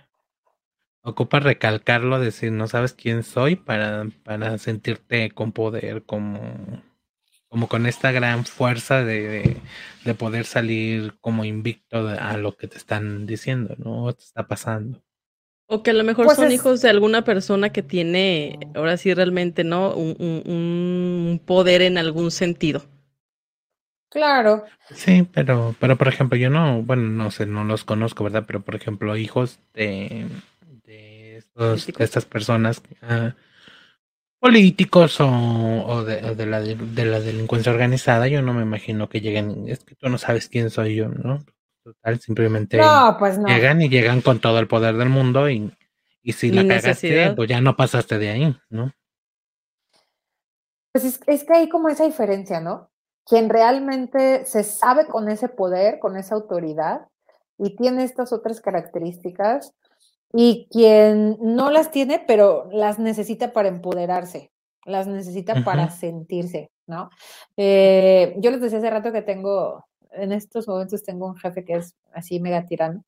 ocupa 1.03 1.39
recalcarlo, 1.39 2.19
decir 2.19 2.51
no 2.51 2.67
sabes 2.67 2.95
quién 2.95 3.25
soy 3.25 3.57
para, 3.57 4.07
para 4.25 4.57
sentirte 4.57 5.33
con 5.33 5.53
poder, 5.53 6.05
como, 6.05 6.41
como 7.53 7.69
con 7.69 7.87
esta 7.87 8.13
gran 8.13 8.47
fuerza 8.47 9.05
de, 9.05 9.29
de, 9.29 9.57
de 10.07 10.15
poder 10.17 10.47
salir 10.47 11.15
como 11.21 11.45
invicto 11.47 12.07
de- 12.07 12.19
a 12.19 12.39
lo 12.39 12.57
que 12.57 12.69
te 12.69 12.79
están 12.79 13.27
diciendo, 13.27 13.77
¿no? 13.79 14.05
O 14.07 14.15
te 14.15 14.25
está 14.25 14.49
pasando. 14.49 15.03
O 15.75 15.83
que 15.83 15.91
a 15.91 15.95
lo 15.95 16.05
mejor 16.05 16.27
Pues 16.27 16.37
son 16.37 16.47
es- 16.49 16.55
hijos 16.55 16.83
de 16.83 16.91
alguna 16.91 17.25
persona 17.25 17.73
que 17.73 17.83
tiene, 17.83 18.59
ahora 18.77 18.97
sí 18.97 19.13
realmente, 19.13 19.65
¿no? 19.65 19.93
Un, 19.95 20.17
un- 20.21 20.43
un 20.47 21.41
poder 21.45 21.83
en 21.83 21.99
algún 21.99 22.31
sentido. 22.31 22.85
claro, 24.11 24.65
Sí, 24.95 25.27
pero, 25.33 25.75
pero 25.81 25.97
por 25.97 26.09
ejemplo, 26.09 26.37
yo 26.39 26.51
no, 26.51 26.83
bueno, 26.83 27.03
no 27.05 27.31
sé, 27.31 27.47
no 27.47 27.65
los 27.65 27.85
conozco, 27.85 28.25
¿verdad? 28.25 28.45
Pero 28.47 28.61
por 28.63 28.75
ejemplo, 28.75 29.17
hijos 29.17 29.59
de, 29.75 30.27
de, 30.85 31.37
estos, 31.39 31.89
estas 31.99 32.25
personas, 32.27 32.83
ah, 33.03 33.35
políticos 34.43 35.19
o, 35.21 36.03
de, 36.05 36.47
la, 36.47 36.61
de 36.61 37.05
la 37.05 37.21
delincuencia 37.21 37.71
organizada, 37.71 38.27
yo 38.27 38.43
no 38.43 38.53
me 38.53 38.63
imagino 38.63 39.09
que 39.09 39.21
lleguen, 39.21 39.69
es 39.69 39.85
que 39.85 39.95
tú 39.95 40.09
no 40.09 40.19
sabes 40.19 40.49
quién 40.49 40.69
soy 40.69 40.97
yo, 40.97 41.07
¿no? 41.07 41.45
Total, 41.85 42.19
simplemente 42.19 42.81
pues 43.21 43.39
llegan 43.39 43.81
y 43.83 43.89
llegan 43.89 44.21
con 44.21 44.41
todo 44.41 44.59
el 44.59 44.67
poder 44.67 44.97
del 44.97 45.11
mundo 45.11 45.49
y, 45.49 45.73
y 46.25 46.33
si 46.33 46.51
la 46.51 46.67
cagaste, 46.67 47.35
pues 47.37 47.49
ya 47.49 47.61
no 47.61 47.77
pasaste 47.77 48.19
de 48.19 48.31
ahí, 48.31 48.57
¿no? 48.69 48.93
Pues 50.93 51.05
es, 51.05 51.21
es 51.29 51.45
que 51.45 51.55
hay 51.55 51.69
como 51.69 51.89
esa 51.89 52.05
diferencia, 52.05 52.61
¿no? 52.61 52.91
Quien 53.25 53.49
realmente 53.49 54.45
se 54.45 54.65
sabe 54.65 55.07
con 55.07 55.29
ese 55.29 55.51
poder, 55.51 56.01
con 56.01 56.17
esa 56.17 56.35
autoridad 56.35 57.07
y 57.59 57.77
tiene 57.77 58.03
estas 58.03 58.33
otras 58.33 58.61
características, 58.61 59.73
y 60.33 60.67
quien 60.71 61.37
no 61.41 61.71
las 61.71 61.91
tiene, 61.91 62.23
pero 62.27 62.69
las 62.73 62.99
necesita 62.99 63.53
para 63.53 63.69
empoderarse, 63.69 64.51
las 64.85 65.07
necesita 65.07 65.63
para 65.65 65.91
sentirse, 65.91 66.71
¿no? 66.87 67.11
Eh, 67.57 68.35
yo 68.39 68.51
les 68.51 68.61
decía 68.61 68.79
hace 68.79 68.91
rato 68.91 69.13
que 69.13 69.23
tengo, 69.23 69.85
en 70.13 70.33
estos 70.33 70.67
momentos 70.67 71.03
tengo 71.03 71.27
un 71.27 71.37
jefe 71.37 71.65
que 71.65 71.75
es 71.75 71.95
así 72.13 72.41
mega 72.41 72.65
tirano. 72.67 73.05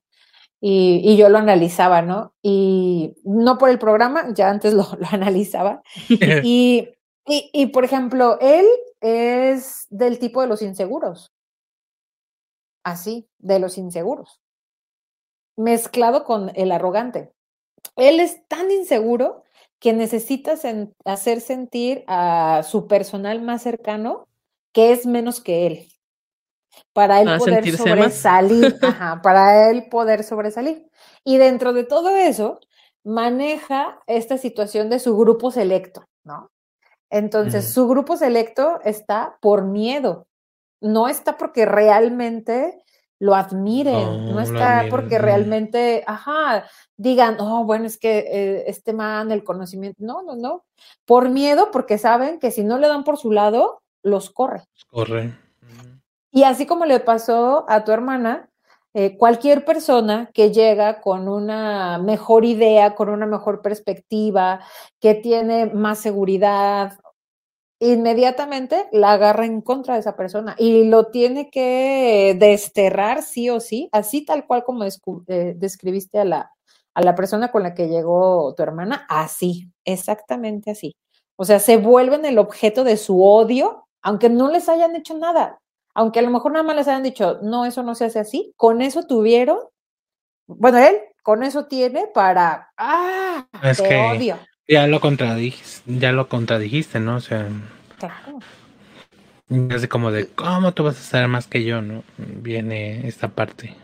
Y, 0.61 1.01
y, 1.03 1.17
yo 1.17 1.29
lo 1.29 1.37
analizaba, 1.37 2.01
¿no? 2.01 2.33
Y 2.41 3.13
no 3.23 3.57
por 3.57 3.69
el 3.69 3.77
programa, 3.77 4.33
ya 4.33 4.49
antes 4.49 4.73
lo, 4.73 4.83
lo 4.99 5.07
analizaba. 5.11 5.83
y, 6.43 6.89
y, 7.27 7.49
y, 7.53 7.67
por 7.67 7.83
ejemplo, 7.83 8.39
él 8.39 8.65
es 9.01 9.85
del 9.89 10.17
tipo 10.17 10.41
de 10.41 10.47
los 10.47 10.61
inseguros. 10.61 11.33
Así, 12.83 13.27
de 13.37 13.59
los 13.59 13.77
inseguros 13.77 14.41
mezclado 15.57 16.23
con 16.23 16.51
el 16.55 16.71
arrogante. 16.71 17.31
Él 17.95 18.19
es 18.19 18.47
tan 18.47 18.71
inseguro 18.71 19.43
que 19.79 19.93
necesita 19.93 20.55
hacer 21.05 21.41
sentir 21.41 22.03
a 22.07 22.63
su 22.63 22.87
personal 22.87 23.41
más 23.41 23.61
cercano 23.61 24.27
que 24.73 24.91
es 24.91 25.05
menos 25.05 25.41
que 25.41 25.67
él. 25.67 25.87
Para 26.91 27.21
él 27.21 27.37
poder 27.37 27.77
sobresalir, 27.77 28.77
para 29.23 29.69
él 29.69 29.87
poder 29.89 30.23
sobresalir. 30.23 30.89
Y 31.23 31.37
dentro 31.37 31.71
de 31.71 31.83
todo 31.83 32.15
eso, 32.15 32.59
maneja 33.03 33.99
esta 34.07 34.37
situación 34.37 34.89
de 34.89 34.99
su 34.99 35.15
grupo 35.15 35.51
selecto, 35.51 36.05
¿no? 36.23 36.51
Entonces, 37.09 37.71
su 37.71 37.87
grupo 37.87 38.17
selecto 38.17 38.81
está 38.83 39.37
por 39.39 39.63
miedo, 39.63 40.27
no 40.81 41.07
está 41.07 41.37
porque 41.37 41.65
realmente 41.65 42.83
lo 43.25 43.33
admiren, 43.33 44.31
no, 44.31 44.39
está 44.39 44.85
porque 44.91 45.17
realmente, 45.17 46.03
ajá, 46.05 46.65
digan, 46.95 47.37
oh, 47.39 47.63
bueno, 47.63 47.85
es 47.85 47.97
que 47.97 48.19
eh, 48.19 48.63
este 48.67 48.93
man, 48.93 49.31
el 49.31 49.43
conocimiento, 49.43 49.97
no, 50.03 50.21
no, 50.21 50.35
no, 50.35 50.63
por 51.05 51.29
miedo, 51.29 51.71
porque 51.71 51.97
saben 51.97 52.39
que 52.39 52.51
si 52.51 52.63
no 52.63 52.77
le 52.77 52.87
dan 52.87 53.03
por 53.03 53.17
su 53.17 53.31
lado, 53.31 53.81
los 54.03 54.29
corre. 54.29 54.61
Corre. 54.91 55.35
Y 56.31 56.43
así 56.43 56.67
como 56.67 56.85
le 56.85 56.99
pasó 56.99 57.65
a 57.67 57.83
tu 57.83 57.91
hermana, 57.91 58.47
eh, 58.93 59.17
cualquier 59.17 59.65
persona 59.65 60.29
que 60.31 60.51
llega 60.51 61.01
con 61.01 61.27
una 61.27 61.97
mejor 61.97 62.45
idea, 62.45 62.93
con 62.93 63.09
una 63.09 63.25
mejor 63.25 63.63
perspectiva, 63.63 64.59
que 64.99 65.15
tiene 65.15 65.65
más 65.65 65.97
seguridad 65.97 66.99
inmediatamente 67.91 68.87
la 68.91 69.13
agarra 69.13 69.45
en 69.45 69.61
contra 69.61 69.95
de 69.95 69.99
esa 69.99 70.15
persona 70.15 70.55
y 70.57 70.85
lo 70.85 71.07
tiene 71.07 71.49
que 71.49 72.35
desterrar 72.39 73.21
sí 73.21 73.49
o 73.49 73.59
sí, 73.59 73.89
así 73.91 74.25
tal 74.25 74.45
cual 74.45 74.63
como 74.63 74.85
eh, 74.85 75.53
describiste 75.57 76.19
a 76.19 76.25
la, 76.25 76.51
a 76.93 77.01
la 77.01 77.15
persona 77.15 77.51
con 77.51 77.63
la 77.63 77.73
que 77.73 77.87
llegó 77.87 78.53
tu 78.55 78.63
hermana, 78.63 79.05
así, 79.09 79.71
exactamente 79.83 80.71
así. 80.71 80.95
O 81.35 81.43
sea, 81.43 81.59
se 81.59 81.77
vuelven 81.77 82.25
el 82.25 82.37
objeto 82.37 82.83
de 82.83 82.97
su 82.97 83.23
odio, 83.23 83.87
aunque 84.01 84.29
no 84.29 84.49
les 84.49 84.69
hayan 84.69 84.95
hecho 84.95 85.17
nada, 85.17 85.59
aunque 85.93 86.19
a 86.19 86.21
lo 86.21 86.29
mejor 86.29 86.53
nada 86.53 86.63
más 86.63 86.75
les 86.75 86.87
hayan 86.87 87.03
dicho, 87.03 87.39
no, 87.41 87.65
eso 87.65 87.83
no 87.83 87.95
se 87.95 88.05
hace 88.05 88.19
así, 88.19 88.53
con 88.55 88.81
eso 88.81 89.03
tuvieron, 89.03 89.59
bueno, 90.47 90.77
él 90.77 90.95
con 91.23 91.43
eso 91.43 91.65
tiene 91.65 92.07
para, 92.13 92.71
ah, 92.77 93.47
te 93.77 94.11
odio. 94.11 94.37
Ya 94.67 94.87
lo 94.87 94.99
contradijiste, 94.99 95.81
ya 95.85 96.11
lo 96.11 96.27
contradijiste, 96.27 96.99
¿no? 96.99 97.17
O 97.17 97.19
sea, 97.19 97.47
claro. 97.97 98.39
Así 99.73 99.87
como 99.87 100.11
de, 100.11 100.27
¿cómo 100.27 100.73
tú 100.73 100.83
vas 100.83 100.97
a 100.97 101.03
saber 101.03 101.27
más 101.27 101.47
que 101.47 101.63
yo, 101.63 101.81
no? 101.81 102.03
Viene 102.17 103.07
esta 103.07 103.27
parte. 103.27 103.75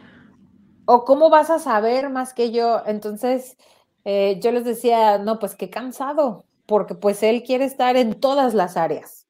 O 0.86 1.06
cómo 1.06 1.30
vas 1.30 1.50
a 1.50 1.60
saber 1.60 2.10
más 2.10 2.34
que 2.34 2.52
yo. 2.52 2.82
Entonces, 2.86 3.58
eh, 4.04 4.40
yo 4.42 4.52
les 4.52 4.66
decía, 4.66 5.20
no, 5.20 5.38
pues 5.38 5.56
qué 5.56 5.70
cansado, 5.70 6.46
porque 6.66 6.96
pues 6.96 7.22
él 7.22 7.44
quiere 7.44 7.66
estar 7.66 7.96
en 7.96 8.20
todas 8.20 8.54
las 8.54 8.76
áreas, 8.78 9.28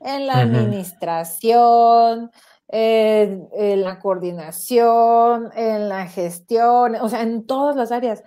en 0.00 0.26
la 0.28 0.38
administración, 0.38 2.30
en, 2.68 3.82
la 3.82 3.98
coordinación, 3.98 5.50
en 5.56 5.88
la 5.88 6.06
gestión, 6.06 6.94
o 6.96 7.08
sea, 7.08 7.22
en 7.22 7.46
todas 7.46 7.74
las 7.76 7.90
áreas. 7.90 8.22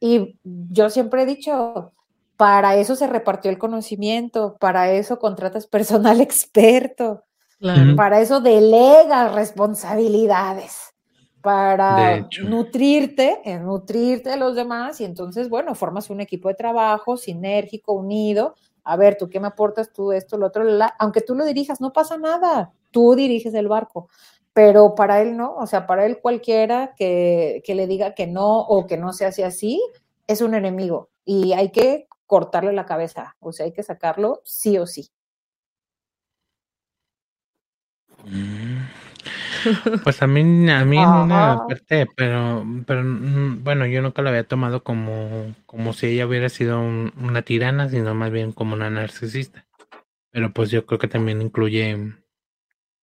Y 0.00 0.38
yo 0.42 0.90
siempre 0.90 1.22
he 1.22 1.26
dicho, 1.26 1.92
para 2.38 2.76
eso 2.76 2.94
se 2.94 3.08
repartió 3.08 3.50
el 3.50 3.58
conocimiento, 3.58 4.56
para 4.60 4.92
eso 4.92 5.18
contratas 5.18 5.66
personal 5.66 6.20
experto, 6.22 7.24
para 7.96 8.20
eso 8.20 8.40
delegas 8.40 9.34
responsabilidades, 9.34 10.94
para 11.42 12.28
nutrirte, 12.44 13.40
eh, 13.44 13.58
nutrirte 13.58 14.30
de 14.30 14.36
los 14.36 14.54
demás 14.54 15.00
y 15.00 15.04
entonces, 15.04 15.48
bueno, 15.48 15.74
formas 15.74 16.10
un 16.10 16.20
equipo 16.20 16.48
de 16.48 16.54
trabajo 16.54 17.16
sinérgico, 17.16 17.94
unido. 17.94 18.54
A 18.84 18.94
ver, 18.94 19.18
tú 19.18 19.28
qué 19.28 19.40
me 19.40 19.48
aportas, 19.48 19.92
tú 19.92 20.12
esto, 20.12 20.38
lo 20.38 20.46
otro, 20.46 20.62
aunque 21.00 21.22
tú 21.22 21.34
lo 21.34 21.44
dirijas, 21.44 21.80
no 21.80 21.92
pasa 21.92 22.16
nada, 22.18 22.72
tú 22.92 23.16
diriges 23.16 23.52
el 23.54 23.68
barco 23.68 24.08
pero 24.54 24.96
para 24.96 25.22
él 25.22 25.36
no, 25.36 25.54
o 25.54 25.68
sea, 25.68 25.86
para 25.86 26.04
él 26.04 26.18
cualquiera 26.20 26.92
que, 26.96 27.62
que, 27.64 27.76
le 27.76 27.86
diga 27.86 28.16
que 28.16 28.26
no 28.26 28.58
o 28.58 28.88
que 28.88 28.96
no 28.96 29.12
se 29.12 29.24
hace 29.24 29.44
así 29.44 29.80
es 30.26 30.40
un 30.40 30.52
enemigo 30.52 31.10
y 31.24 31.52
hay 31.52 31.70
que 31.70 32.07
cortarle 32.28 32.72
la 32.72 32.86
cabeza, 32.86 33.36
o 33.40 33.52
sea, 33.52 33.66
hay 33.66 33.72
que 33.72 33.82
sacarlo 33.82 34.42
sí 34.44 34.78
o 34.78 34.86
sí. 34.86 35.10
Mm. 38.24 38.82
Pues 40.04 40.22
a 40.22 40.26
mí, 40.26 40.70
a 40.70 40.84
mí 40.84 40.98
en 40.98 41.08
una 41.08 41.64
parte, 41.66 42.06
pero, 42.14 42.64
pero 42.86 43.02
mm, 43.02 43.64
bueno, 43.64 43.86
yo 43.86 44.02
nunca 44.02 44.22
lo 44.22 44.28
había 44.28 44.44
tomado 44.44 44.84
como, 44.84 45.54
como 45.66 45.92
si 45.92 46.06
ella 46.06 46.26
hubiera 46.26 46.48
sido 46.48 46.80
una 46.80 47.42
tirana, 47.42 47.88
sino 47.88 48.14
más 48.14 48.30
bien 48.30 48.52
como 48.52 48.74
una 48.74 48.90
narcisista. 48.90 49.66
Pero 50.30 50.52
pues 50.52 50.70
yo 50.70 50.86
creo 50.86 50.98
que 50.98 51.08
también 51.08 51.42
incluye 51.42 52.14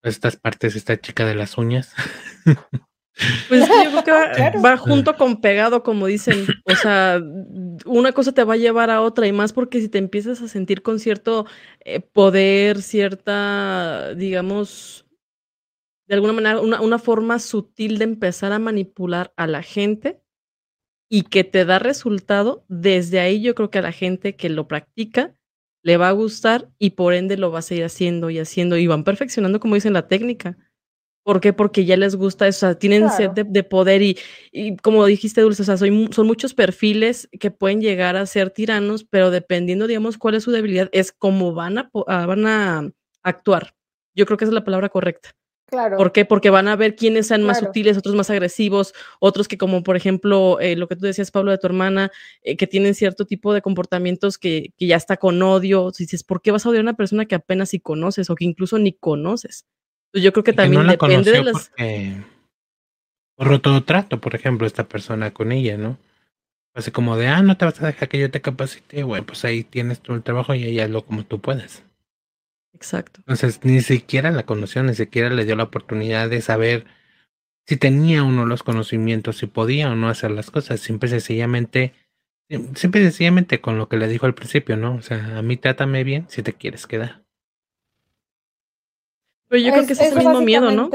estas 0.02 0.36
partes, 0.36 0.76
esta 0.76 0.98
chica 1.00 1.24
de 1.26 1.34
las 1.34 1.58
uñas. 1.58 1.94
Pues 3.48 3.66
yo 3.66 4.02
creo 4.02 4.04
que 4.04 4.10
va, 4.64 4.76
junto 4.76 5.16
con 5.16 5.40
pegado, 5.40 5.82
como 5.82 6.06
dicen. 6.06 6.46
O 6.64 6.74
sea, 6.74 7.20
una 7.86 8.12
cosa 8.12 8.32
te 8.32 8.44
va 8.44 8.54
a 8.54 8.58
llevar 8.58 8.90
a 8.90 9.00
otra 9.00 9.26
y 9.26 9.32
más 9.32 9.52
porque 9.52 9.80
si 9.80 9.88
te 9.88 9.98
empiezas 9.98 10.42
a 10.42 10.48
sentir 10.48 10.82
con 10.82 10.98
cierto 10.98 11.46
eh, 11.80 12.00
poder, 12.00 12.82
cierta, 12.82 14.14
digamos, 14.14 15.06
de 16.06 16.14
alguna 16.14 16.34
manera, 16.34 16.60
una, 16.60 16.80
una 16.80 16.98
forma 16.98 17.38
sutil 17.38 17.98
de 17.98 18.04
empezar 18.04 18.52
a 18.52 18.58
manipular 18.58 19.32
a 19.36 19.46
la 19.46 19.62
gente 19.62 20.20
y 21.08 21.22
que 21.22 21.44
te 21.44 21.64
da 21.64 21.78
resultado, 21.78 22.64
desde 22.68 23.20
ahí 23.20 23.40
yo 23.40 23.54
creo 23.54 23.70
que 23.70 23.78
a 23.78 23.82
la 23.82 23.92
gente 23.92 24.36
que 24.36 24.48
lo 24.48 24.68
practica 24.68 25.34
le 25.82 25.96
va 25.96 26.08
a 26.08 26.12
gustar 26.12 26.68
y 26.78 26.90
por 26.90 27.14
ende 27.14 27.36
lo 27.36 27.52
va 27.52 27.60
a 27.60 27.62
seguir 27.62 27.84
haciendo 27.84 28.28
y 28.28 28.40
haciendo 28.40 28.76
y 28.76 28.88
van 28.88 29.04
perfeccionando, 29.04 29.60
como 29.60 29.76
dicen, 29.76 29.92
la 29.92 30.08
técnica. 30.08 30.58
¿Por 31.26 31.40
qué? 31.40 31.52
Porque 31.52 31.84
ya 31.84 31.96
les 31.96 32.14
gusta 32.14 32.46
eso, 32.46 32.66
o 32.66 32.70
sea, 32.70 32.78
tienen 32.78 33.10
sed 33.10 33.30
de, 33.32 33.64
poder 33.64 34.00
y, 34.00 34.16
y, 34.52 34.76
como 34.76 35.04
dijiste, 35.04 35.40
Dulce, 35.40 35.62
o 35.62 35.64
sea, 35.64 35.76
son 35.76 36.24
muchos 36.24 36.54
perfiles 36.54 37.28
que 37.40 37.50
pueden 37.50 37.80
llegar 37.80 38.14
a 38.14 38.26
ser 38.26 38.50
tiranos, 38.50 39.02
pero 39.02 39.32
dependiendo, 39.32 39.88
digamos, 39.88 40.18
cuál 40.18 40.36
es 40.36 40.44
su 40.44 40.52
debilidad, 40.52 40.88
es 40.92 41.10
cómo 41.10 41.52
van 41.52 41.78
a, 41.78 41.90
ah, 42.06 42.26
van 42.26 42.46
a 42.46 42.92
actuar. 43.24 43.74
Yo 44.14 44.24
creo 44.24 44.38
que 44.38 44.44
esa 44.44 44.50
es 44.50 44.54
la 44.54 44.62
palabra 44.62 44.88
correcta. 44.88 45.30
Claro. 45.66 45.96
¿Por 45.96 46.12
qué? 46.12 46.26
Porque 46.26 46.48
van 46.48 46.68
a 46.68 46.76
ver 46.76 46.94
quiénes 46.94 47.26
sean 47.26 47.42
más 47.42 47.58
sutiles, 47.58 47.98
otros 47.98 48.14
más 48.14 48.30
agresivos, 48.30 48.94
otros 49.18 49.48
que 49.48 49.58
como 49.58 49.82
por 49.82 49.96
ejemplo 49.96 50.60
eh, 50.60 50.76
lo 50.76 50.86
que 50.86 50.94
tú 50.94 51.06
decías, 51.06 51.32
Pablo, 51.32 51.50
de 51.50 51.58
tu 51.58 51.66
hermana, 51.66 52.12
eh, 52.42 52.56
que 52.56 52.68
tienen 52.68 52.94
cierto 52.94 53.26
tipo 53.26 53.52
de 53.52 53.62
comportamientos 53.62 54.38
que, 54.38 54.72
que 54.78 54.86
ya 54.86 54.94
está 54.94 55.16
con 55.16 55.42
odio. 55.42 55.90
dices, 55.90 56.22
¿por 56.22 56.40
qué 56.40 56.52
vas 56.52 56.64
a 56.64 56.68
odiar 56.68 56.82
a 56.82 56.84
una 56.84 56.96
persona 56.96 57.26
que 57.26 57.34
apenas 57.34 57.70
si 57.70 57.80
conoces 57.80 58.30
o 58.30 58.36
que 58.36 58.44
incluso 58.44 58.78
ni 58.78 58.92
conoces? 58.92 59.66
Pues, 60.16 60.24
yo 60.24 60.32
creo 60.32 60.44
que 60.44 60.54
también 60.54 60.86
depende 60.86 61.30
de 61.30 61.44
las. 61.44 61.70
Por 63.36 63.48
roto 63.48 63.84
trato, 63.84 64.18
por 64.18 64.34
ejemplo, 64.34 64.66
esta 64.66 64.88
persona 64.88 65.34
con 65.34 65.52
ella, 65.52 65.76
¿no? 65.76 65.98
Así 66.74 66.90
como 66.90 67.18
de, 67.18 67.28
ah, 67.28 67.42
no 67.42 67.58
te 67.58 67.66
vas 67.66 67.82
a 67.82 67.88
dejar 67.88 68.08
que 68.08 68.18
yo 68.18 68.30
te 68.30 68.40
capacite, 68.40 69.02
bueno, 69.02 69.26
pues 69.26 69.44
ahí 69.44 69.62
tienes 69.62 70.00
todo 70.00 70.16
el 70.16 70.22
trabajo 70.22 70.54
y 70.54 70.64
ahí 70.64 70.80
hazlo 70.80 71.04
como 71.04 71.26
tú 71.26 71.42
puedes. 71.42 71.84
Exacto. 72.72 73.20
Entonces, 73.20 73.60
ni 73.62 73.82
siquiera 73.82 74.30
la 74.30 74.44
conoció, 74.44 74.82
ni 74.82 74.94
siquiera 74.94 75.28
le 75.28 75.44
dio 75.44 75.54
la 75.54 75.64
oportunidad 75.64 76.30
de 76.30 76.40
saber 76.40 76.86
si 77.66 77.76
tenía 77.76 78.22
uno 78.22 78.46
los 78.46 78.62
conocimientos, 78.62 79.36
si 79.36 79.46
podía 79.46 79.90
o 79.90 79.96
no 79.96 80.08
hacer 80.08 80.30
las 80.30 80.50
cosas. 80.50 80.80
Simple 80.80 81.08
y 81.08 81.10
sencillamente 81.10 81.92
Simple 82.48 83.00
y 83.00 83.04
sencillamente 83.04 83.60
con 83.60 83.76
lo 83.76 83.88
que 83.88 83.96
le 83.96 84.06
dijo 84.08 84.24
al 84.24 84.34
principio, 84.34 84.78
¿no? 84.78 84.94
O 84.94 85.02
sea, 85.02 85.36
a 85.36 85.42
mí 85.42 85.56
trátame 85.56 86.04
bien 86.04 86.26
si 86.28 86.42
te 86.42 86.54
quieres 86.54 86.86
quedar. 86.86 87.25
Pero 89.48 89.62
yo 89.62 89.72
creo 89.72 89.86
que 89.86 89.92
ese 89.92 90.06
es 90.06 90.12
el 90.12 90.18
mismo 90.18 90.40
miedo, 90.40 90.70
¿no? 90.72 90.90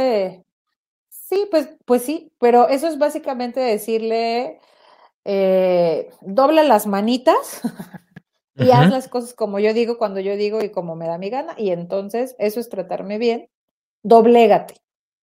Sí, 1.09 1.47
pues, 1.49 1.69
pues 1.85 2.01
sí, 2.01 2.33
pero 2.39 2.67
eso 2.67 2.87
es 2.87 2.97
básicamente 2.97 3.61
decirle, 3.61 4.59
eh, 5.23 6.09
dobla 6.19 6.63
las 6.63 6.87
manitas 6.87 7.61
y 8.55 8.71
haz 8.71 8.89
las 8.89 9.07
cosas 9.07 9.33
como 9.33 9.59
yo 9.59 9.73
digo, 9.73 9.97
cuando 9.97 10.19
yo 10.19 10.35
digo 10.35 10.61
y 10.61 10.71
como 10.71 10.95
me 10.97 11.07
da 11.07 11.17
mi 11.17 11.29
gana, 11.29 11.53
y 11.57 11.71
entonces 11.71 12.35
eso 12.37 12.59
es 12.59 12.67
tratarme 12.67 13.17
bien, 13.17 13.49
doblégate. 14.03 14.75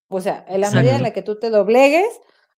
O 0.09 0.23
sea, 0.23 0.47
en 0.49 0.63
la 0.63 0.71
medida 0.71 0.97
en 0.97 1.03
la 1.03 1.13
que 1.13 1.21
tú 1.21 1.39
te 1.39 1.51
doblegues, 1.51 2.09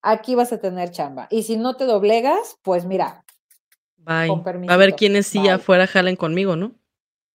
aquí 0.00 0.36
vas 0.36 0.52
a 0.52 0.60
tener 0.60 0.92
chamba. 0.92 1.26
Y 1.30 1.42
si 1.42 1.56
no 1.56 1.74
te 1.74 1.84
doblegas, 1.84 2.56
pues 2.62 2.84
mira, 2.84 3.24
Bye. 3.96 4.30
a 4.68 4.76
ver 4.76 4.94
quiénes 4.94 5.26
sí 5.26 5.48
afuera 5.48 5.88
jalen 5.88 6.14
conmigo, 6.14 6.54
¿no? 6.54 6.79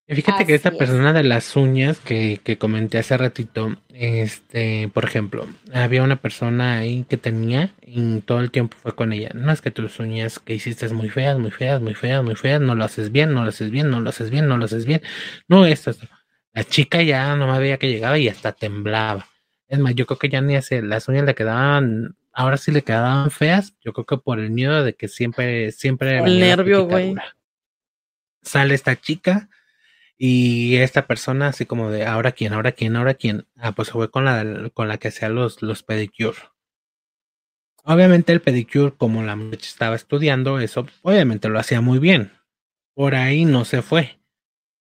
Fíjate 0.08 0.46
que 0.46 0.54
esta 0.54 0.70
persona 0.70 1.13
de 1.13 1.24
las 1.24 1.56
uñas 1.56 2.00
que, 2.00 2.39
que, 2.44 2.60
comenté 2.60 3.00
hace 3.00 3.18
ratito, 3.18 3.76
este, 3.91 4.88
por 4.94 5.04
ejemplo, 5.04 5.48
había 5.74 6.04
una 6.04 6.18
persona 6.18 6.78
ahí 6.78 7.06
que 7.10 7.18
tenía 7.18 7.74
y 7.82 8.20
todo 8.22 8.39
el 8.41 8.52
tiempo 8.52 8.78
fue 8.84 8.94
con 8.94 9.13
ella. 9.13 9.32
No 9.34 9.52
es 9.52 9.62
que 9.62 9.72
tus 9.72 10.00
uñas 10.00 10.38
que 10.38 10.54
hiciste 10.54 10.86
es 10.86 10.94
muy 10.94 11.10
feas, 11.10 11.39
muy 11.39 11.50
feas, 11.50 11.82
muy 11.82 11.96
feas, 11.96 12.24
muy 12.24 12.36
feas, 12.36 12.62
no 12.62 12.76
lo 12.76 12.86
haces 12.86 13.12
bien, 13.12 13.34
no 13.34 13.41
lo 13.41 13.50
haces 13.50 13.72
bien, 13.72 13.89
no 13.89 14.00
lo 14.00 14.10
haces 14.10 14.30
bien, 14.30 14.48
no 14.48 14.58
lo 14.58 14.65
haces 14.65 14.86
bien. 14.86 15.02
No, 15.48 15.65
esto, 15.65 15.89
esto. 15.89 16.08
La 16.54 16.63
chica 16.63 17.02
ya 17.02 17.36
no 17.36 17.52
me 17.52 17.58
veía 17.58 17.78
que 17.80 17.89
llegaba 17.89 18.20
y 18.20 18.30
hasta 18.30 18.52
temblaba. 18.52 19.28
Es 19.68 19.80
más, 19.80 19.96
yo 19.96 20.06
creo 20.06 20.20
que 20.20 20.30
ya 20.30 20.39
ni 20.39 20.56
hace, 20.56 20.84
las 20.84 21.08
uñas 21.08 21.26
le 21.26 21.34
quedaban, 21.34 22.15
ahora 22.32 22.58
sí 22.58 22.72
le 22.72 22.84
quedaban 22.84 23.32
feas. 23.32 23.74
Yo 23.84 23.91
creo 23.91 24.06
que 24.06 24.18
por 24.18 24.39
el 24.39 24.52
miedo 24.52 24.84
de 24.84 24.94
que 24.94 25.08
siempre, 25.08 25.72
siempre. 25.72 26.20
El 26.20 26.39
nervio, 26.39 26.86
güey. 26.86 27.15
Sale 28.44 28.76
esta 28.76 28.96
chica 28.96 29.50
y 30.17 30.78
esta 30.78 31.08
persona, 31.08 31.47
así 31.49 31.65
como 31.65 31.89
de 31.91 32.06
ahora 32.06 32.32
quién, 32.32 32.54
ahora 32.54 32.71
quién, 32.71 32.95
ahora 32.95 33.15
quién. 33.15 33.47
Ah, 33.58 33.73
pues 33.73 33.89
fue 33.91 34.10
con 34.10 34.25
la, 34.25 34.69
con 34.73 34.88
la 34.88 34.97
que 34.97 35.10
hacía 35.10 35.30
los, 35.30 35.62
los 35.62 35.84
pedicure. 35.84 36.38
Obviamente 37.84 38.32
el 38.32 38.41
pedicure, 38.41 38.95
como 38.95 39.23
la 39.23 39.36
muchacha 39.36 39.67
estaba 39.67 39.95
estudiando, 39.95 40.60
eso 40.60 40.88
obviamente 41.01 41.49
lo 41.49 41.60
hacía 41.60 41.82
muy 41.82 41.99
bien. 41.99 42.32
Por 42.95 43.15
ahí 43.15 43.45
no 43.45 43.65
se 43.65 43.82
fue. 43.82 44.19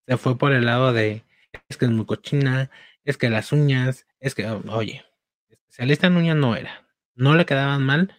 Se 0.07 0.17
fue 0.17 0.39
por 0.39 0.53
el 0.53 0.67
lado 0.67 0.93
de 0.93 1.25
es 1.69 1.77
que 1.77 1.85
es 1.87 1.91
muy 1.91 2.07
cochina, 2.07 2.71
es 3.05 3.17
que 3.17 3.31
las 3.31 3.53
uñas, 3.53 4.07
es 4.21 4.35
que, 4.35 4.47
oye, 4.47 5.05
especialista 5.49 6.07
en 6.07 6.17
uñas 6.17 6.37
no 6.37 6.57
era. 6.57 6.87
No 7.15 7.35
le 7.35 7.47
quedaban 7.47 7.83
mal, 7.83 8.15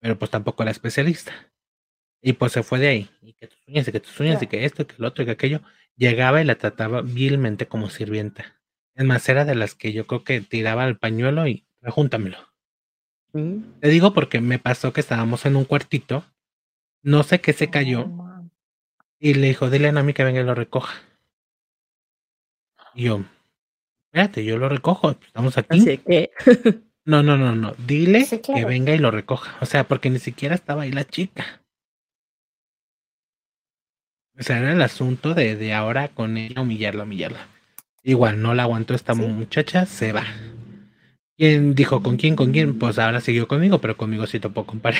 pero 0.00 0.18
pues 0.18 0.30
tampoco 0.30 0.62
era 0.62 0.72
especialista. 0.72 1.32
Y 2.20 2.34
pues 2.34 2.52
se 2.52 2.62
fue 2.62 2.78
de 2.78 2.88
ahí. 2.88 3.10
Y 3.20 3.34
que 3.34 3.48
tus 3.48 3.58
uñas, 3.66 3.88
y 3.88 3.92
que 3.92 4.00
tus 4.00 4.20
uñas, 4.20 4.42
y 4.42 4.46
que 4.46 4.64
esto, 4.64 4.82
y 4.82 4.84
que 4.86 4.94
lo 4.98 5.08
otro, 5.08 5.22
y 5.22 5.26
que 5.26 5.32
aquello 5.32 5.62
llegaba 6.02 6.42
y 6.42 6.44
la 6.44 6.56
trataba 6.56 7.00
vilmente 7.00 7.68
como 7.68 7.88
sirvienta. 7.88 8.60
Es 8.94 9.04
más, 9.04 9.28
era 9.28 9.44
de 9.44 9.54
las 9.54 9.74
que 9.74 9.92
yo 9.92 10.06
creo 10.06 10.24
que 10.24 10.40
tiraba 10.40 10.84
el 10.86 10.98
pañuelo 10.98 11.46
y 11.46 11.64
rejúntamelo. 11.80 12.38
Mm. 13.32 13.80
Te 13.80 13.88
digo 13.88 14.12
porque 14.12 14.40
me 14.40 14.58
pasó 14.58 14.92
que 14.92 15.00
estábamos 15.00 15.46
en 15.46 15.56
un 15.56 15.64
cuartito, 15.64 16.24
no 17.02 17.22
sé 17.22 17.40
qué 17.40 17.52
se 17.52 17.70
cayó, 17.70 18.10
y 19.18 19.34
le 19.34 19.46
dijo, 19.46 19.70
dile 19.70 19.88
a 19.88 19.92
Nami 19.92 20.12
que 20.12 20.24
venga 20.24 20.40
y 20.40 20.44
lo 20.44 20.54
recoja. 20.54 21.00
Y 22.94 23.04
yo, 23.04 23.24
espérate, 24.06 24.44
yo 24.44 24.58
lo 24.58 24.68
recojo, 24.68 25.12
estamos 25.12 25.56
aquí. 25.56 25.80
Así 25.80 25.98
que... 25.98 26.32
no, 27.04 27.22
no, 27.22 27.38
no, 27.38 27.54
no, 27.54 27.74
dile 27.86 28.26
que 28.42 28.64
venga 28.64 28.92
y 28.92 28.98
lo 28.98 29.12
recoja. 29.12 29.56
O 29.60 29.66
sea, 29.66 29.84
porque 29.84 30.10
ni 30.10 30.18
siquiera 30.18 30.56
estaba 30.56 30.82
ahí 30.82 30.90
la 30.90 31.04
chica. 31.04 31.61
O 34.38 34.42
sea, 34.42 34.58
era 34.58 34.72
el 34.72 34.82
asunto 34.82 35.34
de, 35.34 35.56
de 35.56 35.74
ahora 35.74 36.08
con 36.08 36.36
ella 36.36 36.62
humillarla, 36.62 37.04
humillarla. 37.04 37.48
Igual, 38.02 38.40
no 38.42 38.54
la 38.54 38.64
aguantó 38.64 38.94
esta 38.94 39.14
muchacha, 39.14 39.86
se 39.86 40.12
va. 40.12 40.24
¿Quién 41.36 41.74
dijo 41.74 42.02
con 42.02 42.16
quién, 42.16 42.36
con 42.36 42.52
quién? 42.52 42.78
Pues 42.78 42.98
ahora 42.98 43.20
siguió 43.20 43.48
conmigo, 43.48 43.80
pero 43.80 43.96
conmigo 43.96 44.26
sí 44.26 44.40
topó 44.40 44.64
con 44.66 44.80
pared. 44.80 44.98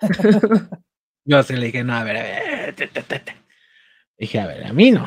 Yo 1.24 1.42
se 1.42 1.56
le 1.56 1.66
dije, 1.66 1.84
no, 1.84 1.94
a 1.94 2.04
ver, 2.04 2.16
a 2.16 2.22
ver. 2.22 2.74
Dije, 4.18 4.40
a 4.40 4.46
ver, 4.46 4.66
a 4.66 4.72
mí 4.72 4.90
no. 4.90 5.06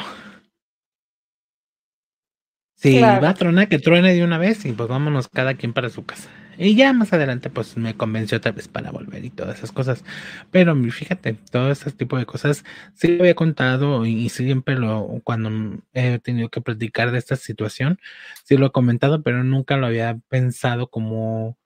Sí, 2.76 3.00
va 3.00 3.30
a 3.30 3.34
tronar, 3.36 3.68
que 3.70 3.80
truene 3.80 4.14
de 4.14 4.24
una 4.24 4.38
vez 4.40 4.66
y 4.66 4.72
pues 4.72 4.90
vámonos 4.90 5.28
cada 5.28 5.54
quien 5.54 5.74
para 5.74 5.90
su 5.90 6.06
casa. 6.06 6.30
Y 6.58 6.76
ya 6.76 6.94
más 6.94 7.14
adelante, 7.14 7.50
pues 7.50 7.78
me 7.78 7.96
convenció 7.96 8.38
otra 8.38 8.52
vez 8.52 8.68
para 8.68 8.92
volver 8.92 9.24
y 9.24 9.30
todas 9.30 9.58
esas 9.58 9.72
cosas. 9.72 10.04
Pero 10.52 10.76
fíjate, 10.92 11.34
todo 11.52 11.72
ese 11.72 11.92
tipo 11.92 12.18
de 12.18 12.26
cosas 12.26 12.64
sí 12.94 13.08
lo 13.08 13.24
había 13.24 13.36
contado 13.36 14.06
y 14.06 14.30
siempre 14.30 14.76
lo, 14.76 15.22
cuando 15.24 15.82
he 15.94 16.20
tenido 16.20 16.50
que 16.50 16.62
platicar 16.62 17.12
de 17.12 17.18
esta 17.18 17.36
situación, 17.36 18.00
sí 18.44 18.58
lo 18.58 18.68
he 18.68 18.72
comentado, 18.72 19.24
pero 19.24 19.44
nunca 19.44 19.78
lo 19.78 19.88
había 19.88 20.20
pensado 20.30 20.88
como, 20.88 21.58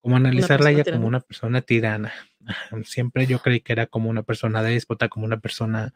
como 0.00 0.16
analizarla 0.16 0.70
ella 0.70 0.84
como 0.84 1.06
una 1.06 1.20
persona 1.20 1.60
tirana. 1.60 2.12
Siempre 2.84 3.26
yo 3.26 3.40
creí 3.40 3.60
que 3.60 3.72
era 3.72 3.86
como 3.86 4.10
una 4.10 4.22
persona 4.22 4.62
déspota, 4.62 5.08
como 5.08 5.26
una 5.26 5.40
persona 5.40 5.94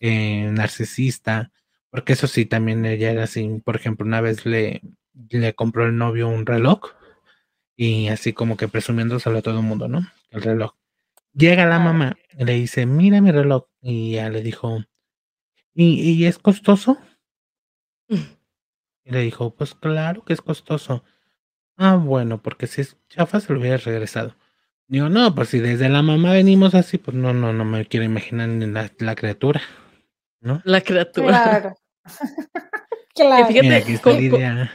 eh, 0.00 0.50
narcisista, 0.52 1.50
porque 1.90 2.14
eso 2.14 2.26
sí, 2.26 2.46
también 2.46 2.84
ella 2.86 3.10
era 3.10 3.24
así. 3.24 3.60
Por 3.64 3.76
ejemplo, 3.76 4.06
una 4.06 4.20
vez 4.20 4.46
le, 4.46 4.82
le 5.30 5.54
compró 5.54 5.86
el 5.86 5.96
novio 5.96 6.28
un 6.28 6.46
reloj 6.46 7.01
y 7.82 8.08
así 8.10 8.32
como 8.32 8.56
que 8.56 8.68
presumiéndoselo 8.68 9.38
a 9.38 9.42
todo 9.42 9.58
el 9.58 9.64
mundo, 9.66 9.88
¿no? 9.88 10.06
El 10.30 10.42
reloj. 10.42 10.74
Llega 11.34 11.66
la 11.66 11.80
mamá 11.80 12.16
y 12.38 12.44
le 12.44 12.52
dice, 12.52 12.86
mira 12.86 13.20
mi 13.20 13.32
reloj. 13.32 13.64
Y 13.80 14.12
ya 14.12 14.30
le 14.30 14.40
dijo, 14.40 14.84
¿y, 15.74 16.12
y 16.12 16.26
es 16.26 16.38
costoso? 16.38 16.98
Y 19.04 19.10
le 19.10 19.18
dijo, 19.22 19.52
pues 19.52 19.74
claro 19.74 20.24
que 20.24 20.32
es 20.32 20.40
costoso. 20.40 21.02
Ah, 21.76 21.96
bueno, 21.96 22.40
porque 22.40 22.68
si 22.68 22.82
es 22.82 22.96
chafa 23.08 23.40
se 23.40 23.52
lo 23.52 23.58
hubiera 23.58 23.76
regresado. 23.76 24.36
Digo, 24.86 25.08
no, 25.08 25.34
pues 25.34 25.48
si 25.48 25.58
desde 25.58 25.88
la 25.88 26.02
mamá 26.02 26.30
venimos 26.30 26.76
así, 26.76 26.98
pues 26.98 27.16
no, 27.16 27.34
no, 27.34 27.52
no 27.52 27.64
me 27.64 27.84
quiero 27.86 28.06
imaginar 28.06 28.48
ni 28.48 28.64
la, 28.66 28.92
la 28.98 29.16
criatura, 29.16 29.60
¿no? 30.40 30.62
La 30.64 30.82
criatura. 30.82 31.42
Claro. 31.42 31.74
claro. 33.12 33.46
Fíjate, 33.48 33.62
Mira, 33.62 33.76
aquí 33.78 33.94
está 33.94 34.12
Lidia. 34.12 34.70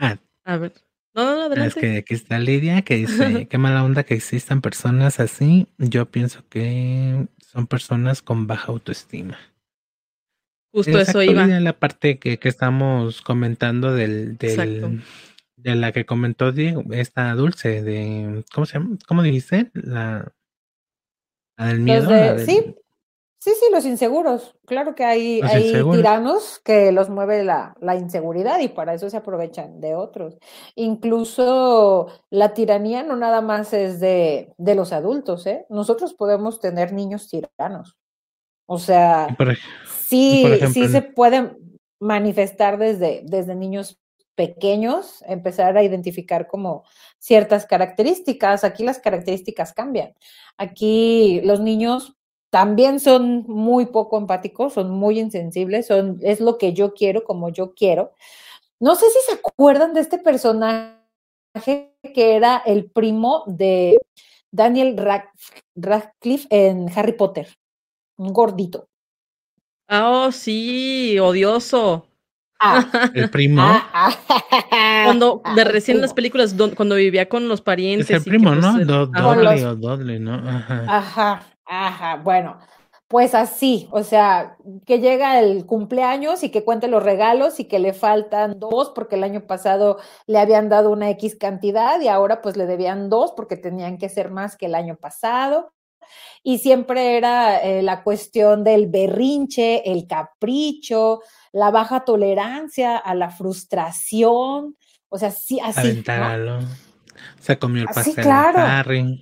Ah. 0.00 0.18
A 0.42 0.56
ver. 0.56 0.72
No, 1.14 1.36
no, 1.36 1.42
adelante. 1.42 1.66
Es 1.68 1.74
que 1.74 1.96
aquí 1.98 2.14
está 2.14 2.38
Lidia 2.38 2.82
que 2.82 2.96
dice, 2.96 3.46
qué 3.48 3.58
mala 3.58 3.84
onda 3.84 4.04
que 4.04 4.14
existan 4.14 4.60
personas 4.60 5.20
así. 5.20 5.66
Yo 5.78 6.06
pienso 6.06 6.44
que 6.48 7.26
son 7.40 7.66
personas 7.66 8.22
con 8.22 8.46
baja 8.46 8.68
autoestima. 8.68 9.38
Justo 10.72 10.98
eso 10.98 11.22
iba. 11.22 11.46
la 11.46 11.78
parte 11.78 12.18
que, 12.18 12.38
que 12.38 12.48
estamos 12.48 13.20
comentando 13.20 13.92
del, 13.92 14.38
del 14.38 15.02
de 15.62 15.74
la 15.76 15.92
que 15.92 16.04
comentó 16.04 16.50
Diego, 16.50 16.82
esta 16.90 17.34
dulce 17.34 17.82
de 17.82 18.44
¿cómo 18.52 18.66
se 18.66 18.78
llama? 18.78 18.96
¿Cómo 19.06 19.22
dijiste? 19.22 19.70
La, 19.74 20.32
la 21.56 21.66
del 21.66 21.80
miedo. 21.80 22.38
Sí, 22.38 22.74
Sí, 23.42 23.50
sí, 23.58 23.66
los 23.72 23.84
inseguros. 23.86 24.54
Claro 24.66 24.94
que 24.94 25.02
hay, 25.04 25.40
hay 25.42 25.72
tiranos 25.90 26.60
que 26.60 26.92
los 26.92 27.10
mueve 27.10 27.42
la, 27.42 27.74
la, 27.80 27.96
inseguridad 27.96 28.60
y 28.60 28.68
para 28.68 28.94
eso 28.94 29.10
se 29.10 29.16
aprovechan 29.16 29.80
de 29.80 29.96
otros. 29.96 30.38
Incluso 30.76 32.06
la 32.30 32.54
tiranía 32.54 33.02
no 33.02 33.16
nada 33.16 33.40
más 33.40 33.72
es 33.72 33.98
de, 33.98 34.54
de 34.58 34.74
los 34.76 34.92
adultos, 34.92 35.44
¿eh? 35.48 35.66
Nosotros 35.70 36.14
podemos 36.14 36.60
tener 36.60 36.92
niños 36.92 37.28
tiranos. 37.28 37.98
O 38.66 38.78
sea, 38.78 39.36
sí, 39.88 40.46
sí 40.72 40.86
se 40.86 41.02
pueden 41.02 41.80
manifestar 41.98 42.78
desde, 42.78 43.22
desde 43.24 43.56
niños 43.56 44.00
pequeños, 44.36 45.24
empezar 45.26 45.76
a 45.76 45.82
identificar 45.82 46.46
como 46.46 46.84
ciertas 47.18 47.66
características. 47.66 48.62
Aquí 48.62 48.84
las 48.84 49.00
características 49.00 49.72
cambian. 49.72 50.14
Aquí 50.56 51.40
los 51.42 51.58
niños 51.58 52.16
también 52.52 53.00
son 53.00 53.44
muy 53.48 53.86
poco 53.86 54.18
empáticos, 54.18 54.74
son 54.74 54.90
muy 54.90 55.18
insensibles, 55.18 55.86
son, 55.86 56.18
es 56.20 56.38
lo 56.38 56.58
que 56.58 56.74
yo 56.74 56.92
quiero 56.92 57.24
como 57.24 57.48
yo 57.48 57.72
quiero. 57.72 58.12
No 58.78 58.94
sé 58.94 59.06
si 59.08 59.18
se 59.26 59.36
acuerdan 59.36 59.94
de 59.94 60.00
este 60.00 60.18
personaje 60.18 60.98
que 61.64 62.36
era 62.36 62.58
el 62.58 62.90
primo 62.90 63.44
de 63.46 63.98
Daniel 64.50 64.98
Radcliffe 65.74 66.46
en 66.50 66.90
Harry 66.94 67.14
Potter, 67.14 67.48
un 68.18 68.34
gordito. 68.34 68.86
Ah, 69.88 70.26
oh, 70.26 70.32
sí, 70.32 71.18
odioso. 71.18 72.06
Ah, 72.60 72.84
el 73.14 73.30
primo. 73.30 73.62
Ah, 73.62 74.14
ah. 74.30 75.02
cuando 75.06 75.40
de 75.56 75.64
recién 75.64 76.02
las 76.02 76.12
películas, 76.12 76.54
cuando 76.76 76.96
vivía 76.96 77.30
con 77.30 77.48
los 77.48 77.62
parientes. 77.62 78.10
Es 78.10 78.16
el 78.16 78.24
primo, 78.24 78.54
¿no? 78.54 78.78
Dudley 78.78 79.64
o 79.64 79.74
Dudley, 79.74 80.18
¿no? 80.20 80.34
Ajá. 80.34 80.84
Ajá, 80.86 81.51
bueno, 82.22 82.58
pues 83.12 83.34
así, 83.34 83.88
o 83.90 84.02
sea, 84.02 84.56
que 84.86 84.98
llega 84.98 85.38
el 85.38 85.66
cumpleaños 85.66 86.42
y 86.42 86.50
que 86.50 86.64
cuente 86.64 86.88
los 86.88 87.02
regalos 87.02 87.60
y 87.60 87.66
que 87.66 87.78
le 87.78 87.92
faltan 87.92 88.58
dos 88.58 88.90
porque 88.94 89.16
el 89.16 89.24
año 89.24 89.46
pasado 89.46 89.98
le 90.26 90.38
habían 90.38 90.70
dado 90.70 90.90
una 90.90 91.10
X 91.10 91.36
cantidad 91.38 92.00
y 92.00 92.08
ahora 92.08 92.40
pues 92.40 92.56
le 92.56 92.64
debían 92.64 93.10
dos 93.10 93.32
porque 93.36 93.58
tenían 93.58 93.98
que 93.98 94.08
ser 94.08 94.30
más 94.30 94.56
que 94.56 94.64
el 94.64 94.74
año 94.74 94.96
pasado. 94.96 95.74
y 96.42 96.58
siempre 96.58 97.18
era 97.18 97.58
eh, 97.58 97.82
la 97.82 98.02
cuestión 98.02 98.64
del 98.64 98.86
berrinche, 98.86 99.92
el 99.92 100.06
capricho, 100.06 101.20
la 101.52 101.70
baja 101.70 102.04
tolerancia 102.06 102.96
a 102.96 103.14
la 103.14 103.30
frustración, 103.30 104.76
o 105.10 105.18
sea, 105.18 105.30
sí, 105.30 105.60
así. 105.60 106.02
Se 107.40 107.58
comió 107.58 107.82
el 107.82 107.88
pastel 107.88 108.24
claro. 108.24 108.58
Harry. 108.60 109.20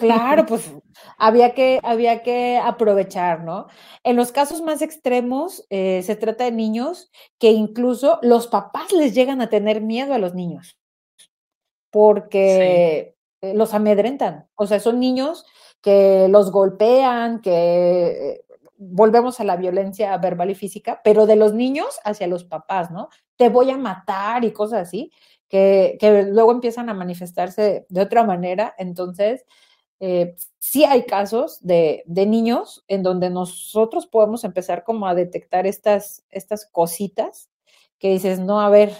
Claro, 0.00 0.46
pues 0.46 0.72
había 1.18 1.54
que, 1.54 1.80
había 1.82 2.22
que 2.22 2.58
aprovechar, 2.62 3.44
¿no? 3.44 3.66
En 4.04 4.16
los 4.16 4.32
casos 4.32 4.62
más 4.62 4.80
extremos, 4.80 5.66
eh, 5.68 6.02
se 6.04 6.16
trata 6.16 6.44
de 6.44 6.52
niños 6.52 7.10
que 7.38 7.50
incluso 7.50 8.18
los 8.22 8.46
papás 8.46 8.92
les 8.92 9.14
llegan 9.14 9.40
a 9.40 9.50
tener 9.50 9.80
miedo 9.80 10.14
a 10.14 10.18
los 10.18 10.34
niños 10.34 10.78
porque 11.90 13.14
eh, 13.42 13.54
los 13.54 13.74
amedrentan. 13.74 14.46
O 14.54 14.66
sea, 14.66 14.80
son 14.80 15.00
niños 15.00 15.44
que 15.80 16.28
los 16.28 16.50
golpean, 16.50 17.40
que 17.40 18.32
eh, 18.32 18.44
volvemos 18.76 19.40
a 19.40 19.44
la 19.44 19.56
violencia 19.56 20.16
verbal 20.18 20.50
y 20.50 20.54
física, 20.54 21.00
pero 21.02 21.26
de 21.26 21.36
los 21.36 21.54
niños 21.54 21.98
hacia 22.04 22.26
los 22.26 22.44
papás, 22.44 22.90
¿no? 22.90 23.08
Te 23.36 23.48
voy 23.48 23.70
a 23.70 23.78
matar 23.78 24.44
y 24.44 24.52
cosas 24.52 24.88
así 24.88 25.12
que, 25.48 25.98
luego 26.30 26.52
empiezan 26.52 26.88
a 26.88 26.94
manifestarse 26.94 27.86
de 27.88 28.00
otra 28.00 28.24
manera. 28.24 28.74
Entonces, 28.78 29.44
eh, 30.00 30.36
sí 30.58 30.84
hay 30.84 31.04
casos 31.06 31.58
de, 31.60 32.04
niños 32.06 32.84
en 32.88 33.02
donde 33.02 33.30
nosotros 33.30 34.06
podemos 34.06 34.44
empezar 34.44 34.84
como 34.84 35.06
a 35.06 35.14
detectar 35.14 35.66
estas, 35.66 36.24
estas 36.30 36.66
cositas 36.70 37.50
que 37.98 38.10
dices, 38.10 38.38
no, 38.38 38.60
a 38.60 38.70
ver, 38.70 38.92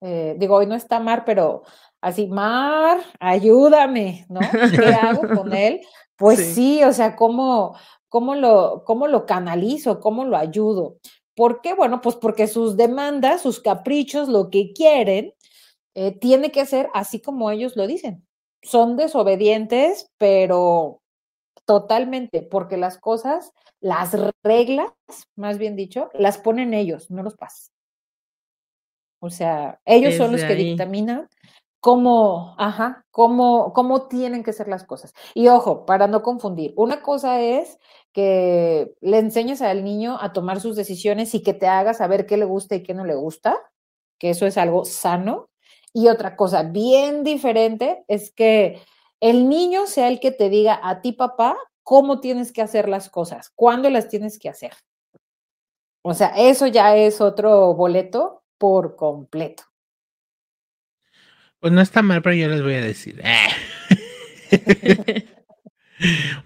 eh, 0.00 0.34
digo, 0.38 0.56
hoy 0.56 0.66
no 0.66 0.74
está 0.74 0.98
Mar, 0.98 1.24
pero 1.24 1.62
así, 2.00 2.26
Mar, 2.26 3.00
ayúdame, 3.20 4.26
¿no? 4.28 4.40
¿Qué 4.40 4.86
hago 4.86 5.22
con 5.36 5.52
él? 5.54 5.80
Pues 6.16 6.54
sí, 6.54 6.82
o 6.82 6.92
sea, 6.92 7.14
¿cómo, 7.14 7.76
cómo, 8.08 8.34
lo, 8.34 8.82
¿cómo 8.84 9.06
lo 9.06 9.26
canalizo? 9.26 10.00
¿Cómo 10.00 10.24
lo 10.24 10.36
ayudo? 10.36 10.96
¿Por 11.34 11.60
qué? 11.60 11.74
Bueno, 11.74 12.00
pues 12.00 12.16
porque 12.16 12.48
sus 12.48 12.76
demandas, 12.76 13.42
sus 13.42 13.60
caprichos, 13.60 14.28
lo 14.28 14.50
que 14.50 14.72
quieren, 14.72 15.32
eh, 15.94 16.12
tiene 16.12 16.50
que 16.50 16.66
ser 16.66 16.88
así 16.92 17.20
como 17.20 17.50
ellos 17.50 17.76
lo 17.76 17.86
dicen. 17.86 18.26
Son 18.62 18.96
desobedientes, 18.96 20.10
pero 20.18 21.00
totalmente, 21.64 22.42
porque 22.42 22.76
las 22.76 22.98
cosas, 22.98 23.52
las 23.80 24.16
reglas, 24.42 24.90
más 25.36 25.58
bien 25.58 25.76
dicho, 25.76 26.10
las 26.14 26.38
ponen 26.38 26.74
ellos, 26.74 27.10
no 27.10 27.22
los 27.22 27.36
pasan. 27.36 27.72
O 29.20 29.30
sea, 29.30 29.80
ellos 29.84 30.14
son 30.14 30.32
los 30.32 30.42
que 30.42 30.54
dictaminan 30.54 31.28
cómo, 31.80 32.54
ajá, 32.58 33.04
cómo, 33.10 33.72
cómo 33.72 34.08
tienen 34.08 34.42
que 34.42 34.52
ser 34.52 34.68
las 34.68 34.84
cosas. 34.84 35.14
Y 35.34 35.48
ojo, 35.48 35.84
para 35.86 36.06
no 36.06 36.22
confundir, 36.22 36.72
una 36.76 37.02
cosa 37.02 37.40
es 37.40 37.78
que 38.12 38.92
le 39.00 39.18
enseñes 39.18 39.62
al 39.62 39.84
niño 39.84 40.18
a 40.20 40.32
tomar 40.32 40.60
sus 40.60 40.74
decisiones 40.74 41.34
y 41.34 41.42
que 41.42 41.54
te 41.54 41.66
haga 41.66 41.94
saber 41.94 42.26
qué 42.26 42.36
le 42.36 42.46
gusta 42.46 42.74
y 42.74 42.82
qué 42.82 42.94
no 42.94 43.04
le 43.04 43.14
gusta, 43.14 43.58
que 44.18 44.30
eso 44.30 44.46
es 44.46 44.58
algo 44.58 44.84
sano, 44.84 45.49
y 45.92 46.08
otra 46.08 46.36
cosa 46.36 46.62
bien 46.62 47.24
diferente 47.24 48.04
es 48.08 48.32
que 48.32 48.80
el 49.20 49.48
niño 49.48 49.86
sea 49.86 50.08
el 50.08 50.20
que 50.20 50.30
te 50.30 50.48
diga 50.48 50.80
a 50.82 51.00
ti, 51.00 51.12
papá, 51.12 51.56
cómo 51.82 52.20
tienes 52.20 52.52
que 52.52 52.62
hacer 52.62 52.88
las 52.88 53.10
cosas, 53.10 53.50
cuándo 53.54 53.90
las 53.90 54.08
tienes 54.08 54.38
que 54.38 54.48
hacer. 54.48 54.72
O 56.02 56.14
sea, 56.14 56.28
eso 56.36 56.66
ya 56.66 56.96
es 56.96 57.20
otro 57.20 57.74
boleto 57.74 58.42
por 58.56 58.96
completo. 58.96 59.64
Pues 61.58 61.72
no 61.72 61.82
está 61.82 62.00
mal, 62.00 62.22
pero 62.22 62.34
yo 62.34 62.48
les 62.48 62.62
voy 62.62 62.74
a 62.74 62.80
decir. 62.80 63.22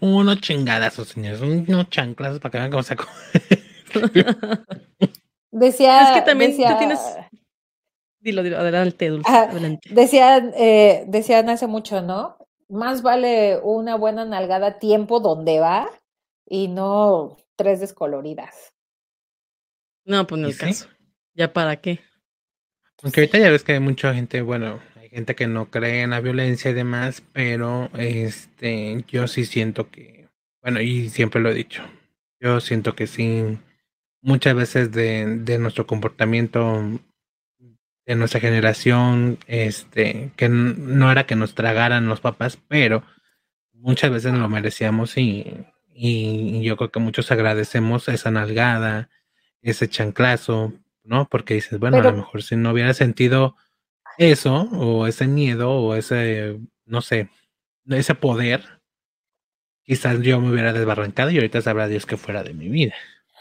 Uno 0.00 0.34
chingadazos, 0.34 1.08
señores. 1.08 1.40
Unos 1.40 1.88
chanclas 1.88 2.40
para 2.40 2.50
que 2.50 2.58
vean 2.58 2.72
cómo 2.72 2.82
se 2.82 2.96
Decía. 5.52 6.02
Es 6.02 6.18
que 6.18 6.22
también 6.22 6.56
tú 6.56 6.78
tienes 6.78 6.98
Dilo, 8.24 8.42
dilo, 8.42 8.56
adelante, 8.56 9.10
Dulce, 9.10 9.30
adelante. 9.30 9.90
Decían, 9.92 10.54
eh, 10.56 11.04
decían 11.06 11.50
hace 11.50 11.66
mucho, 11.66 12.00
¿no? 12.00 12.38
Más 12.70 13.02
vale 13.02 13.60
una 13.62 13.96
buena 13.96 14.24
nalgada 14.24 14.66
a 14.68 14.78
tiempo 14.78 15.20
donde 15.20 15.60
va 15.60 15.90
y 16.48 16.68
no 16.68 17.36
tres 17.54 17.80
descoloridas. 17.80 18.72
No, 20.06 20.26
pues 20.26 20.40
no 20.40 20.48
el 20.48 20.56
caso. 20.56 20.88
¿Ya 21.34 21.52
para 21.52 21.76
qué? 21.82 22.00
Aunque 23.02 23.20
ahorita 23.20 23.38
ya 23.38 23.50
ves 23.50 23.62
que 23.62 23.72
hay 23.72 23.80
mucha 23.80 24.14
gente, 24.14 24.40
bueno, 24.40 24.80
hay 24.98 25.10
gente 25.10 25.34
que 25.34 25.46
no 25.46 25.70
cree 25.70 26.00
en 26.00 26.10
la 26.10 26.20
violencia 26.20 26.70
y 26.70 26.74
demás, 26.74 27.22
pero 27.34 27.90
este, 27.98 29.04
yo 29.06 29.28
sí 29.28 29.44
siento 29.44 29.90
que, 29.90 30.30
bueno, 30.62 30.80
y 30.80 31.10
siempre 31.10 31.42
lo 31.42 31.50
he 31.50 31.54
dicho, 31.54 31.82
yo 32.40 32.60
siento 32.60 32.94
que 32.94 33.06
sí, 33.06 33.58
muchas 34.22 34.54
veces 34.54 34.92
de, 34.92 35.40
de 35.40 35.58
nuestro 35.58 35.86
comportamiento 35.86 36.80
de 38.06 38.14
nuestra 38.16 38.40
generación, 38.40 39.38
este, 39.46 40.32
que 40.36 40.48
no 40.48 41.10
era 41.10 41.26
que 41.26 41.36
nos 41.36 41.54
tragaran 41.54 42.08
los 42.08 42.20
papás, 42.20 42.58
pero 42.68 43.02
muchas 43.72 44.10
veces 44.10 44.34
lo 44.34 44.48
merecíamos 44.48 45.16
y, 45.16 45.66
y, 45.94 46.62
yo 46.62 46.76
creo 46.76 46.90
que 46.90 47.00
muchos 47.00 47.30
agradecemos 47.30 48.08
esa 48.08 48.30
nalgada, 48.30 49.08
ese 49.62 49.88
chanclazo, 49.88 50.72
¿no? 51.02 51.28
Porque 51.28 51.54
dices, 51.54 51.78
bueno, 51.78 51.98
a 51.98 52.02
lo 52.02 52.12
mejor 52.12 52.42
si 52.42 52.56
no 52.56 52.72
hubiera 52.72 52.92
sentido 52.94 53.56
eso, 54.18 54.68
o 54.72 55.06
ese 55.06 55.26
miedo, 55.26 55.70
o 55.70 55.94
ese, 55.94 56.58
no 56.86 57.00
sé, 57.00 57.28
ese 57.88 58.14
poder, 58.14 58.64
quizás 59.82 60.20
yo 60.20 60.40
me 60.40 60.50
hubiera 60.50 60.72
desbarrancado 60.72 61.30
y 61.30 61.36
ahorita 61.36 61.62
sabrá 61.62 61.88
Dios 61.88 62.06
que 62.06 62.16
fuera 62.16 62.42
de 62.42 62.54
mi 62.54 62.68
vida. 62.68 62.94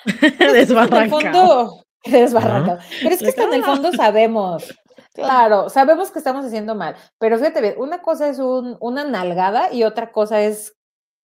Desbarrancado. 0.53 1.85
desbarrancado. 2.11 2.79
Pero 3.01 3.15
es 3.15 3.21
que 3.21 3.29
hasta 3.29 3.43
en 3.43 3.53
el 3.53 3.63
fondo 3.63 3.91
sabemos. 3.91 4.73
Claro, 5.13 5.69
sabemos 5.69 6.09
que 6.09 6.17
estamos 6.17 6.43
haciendo 6.43 6.73
mal, 6.73 6.95
pero 7.19 7.37
fíjate 7.37 7.61
bien, 7.61 7.75
una 7.77 8.01
cosa 8.01 8.29
es 8.29 8.39
un, 8.39 8.77
una 8.79 9.03
nalgada 9.03 9.71
y 9.71 9.83
otra 9.83 10.11
cosa 10.11 10.41
es 10.41 10.75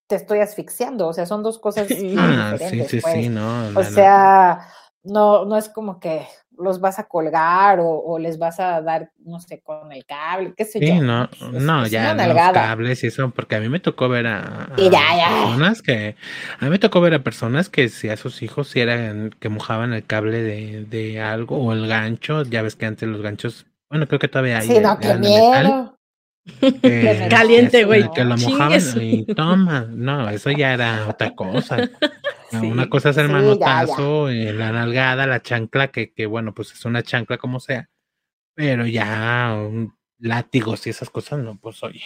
te 0.06 0.16
estoy 0.16 0.42
asfixiando, 0.42 1.08
o 1.08 1.14
sea, 1.14 1.26
son 1.26 1.42
dos 1.42 1.58
cosas 1.58 1.88
ah, 2.18 2.56
Sí, 2.60 2.84
sí, 2.84 2.88
sí, 2.88 3.02
pues. 3.02 3.30
no. 3.32 3.80
O 3.80 3.84
sea, 3.84 4.68
no, 5.04 5.46
no 5.46 5.58
es 5.58 5.70
como 5.70 6.00
que 6.00 6.28
los 6.60 6.80
vas 6.80 7.00
a 7.00 7.06
colgar 7.08 7.80
o, 7.82 8.20
les 8.20 8.38
vas 8.38 8.60
a 8.60 8.82
dar, 8.82 9.12
no 9.24 9.40
sé, 9.40 9.62
con 9.62 9.92
el 9.92 10.06
cable, 10.06 10.54
qué 10.56 10.66
sé 10.66 10.80
sí, 10.80 10.88
yo. 10.88 11.02
no, 11.02 11.30
no, 11.54 11.88
ya 11.88 12.14
los 12.14 12.36
cables 12.54 13.04
y 13.04 13.08
eso, 13.08 13.30
porque 13.32 13.56
a 13.56 13.60
mí 13.60 13.70
me 13.70 13.80
tocó 13.80 14.10
ver 14.10 14.28
a, 14.28 14.70
personas 14.76 15.82
que, 15.82 16.16
a 16.60 16.66
mí 16.66 16.72
me 16.72 16.80
tocó 16.80 17.02
ver 17.02 17.14
a 17.14 17.24
personas 17.24 17.70
que 17.70 17.90
si 17.90 18.10
a 18.10 18.18
sus 18.18 18.42
hijos 18.42 18.68
si 18.70 18.82
eran, 18.82 19.32
que 19.40 19.50
mojaban 19.50 19.94
el 19.94 20.06
cable 20.06 20.42
de, 20.44 20.86
de 20.86 21.22
algo 21.22 21.58
o 21.58 21.74
el 21.74 21.88
gancho, 21.88 22.44
ya 22.44 22.62
ves 22.62 22.76
que 22.76 22.86
antes 22.86 23.08
los 23.08 23.22
ganchos, 23.22 23.66
bueno, 23.90 24.08
creo 24.08 24.20
que 24.20 24.28
todavía 24.28 24.60
hay. 24.60 24.68
Sí, 24.68 24.80
no, 24.80 25.00
qué 25.00 25.16
miedo. 25.16 25.96
Caliente, 27.30 27.84
güey. 27.86 28.10
Que 28.12 28.24
la 28.24 28.36
mojaban 28.36 28.82
y 29.02 29.26
toma. 29.26 29.88
No, 29.90 30.30
eso 30.30 30.52
ya 30.52 30.74
era 30.74 31.08
otra 31.08 31.32
cosa. 31.32 31.90
Una 32.54 32.90
cosa 32.90 33.10
es 33.10 33.18
el 33.18 33.30
manotazo, 33.30 34.30
eh, 34.30 34.54
la 34.54 34.72
nalgada, 34.72 35.28
la 35.28 35.42
chancla, 35.42 35.90
que, 35.90 36.14
que 36.14 36.26
bueno, 36.26 36.54
pues 36.54 36.72
es 36.72 36.86
una 36.86 37.04
chancla 37.04 37.38
como 37.38 37.60
sea. 37.60 37.90
Pero 38.56 38.86
ya 38.86 39.56
un 39.56 39.94
látigos 40.20 40.86
y 40.88 40.90
esas 40.90 41.10
cosas, 41.10 41.40
no, 41.40 41.58
pues 41.58 41.82
oye. 41.84 42.02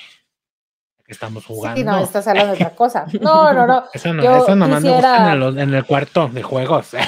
estamos 1.08 1.46
jugando. 1.46 1.80
Sí, 1.80 1.84
no, 1.84 2.00
estás 2.00 2.28
hablando 2.28 2.54
de 2.54 2.64
otra 2.64 2.76
cosa. 2.76 3.06
No, 3.22 3.54
no, 3.54 3.68
no. 3.68 3.84
Eso 3.94 4.14
no, 4.14 4.24
eso 4.24 4.56
nomás 4.56 4.84
me 4.84 4.92
gusta 4.92 5.34
en 5.34 5.42
el, 5.42 5.60
en 5.60 5.74
el 5.74 5.86
cuarto 5.86 6.28
de 6.28 6.44
juegos. 6.44 6.92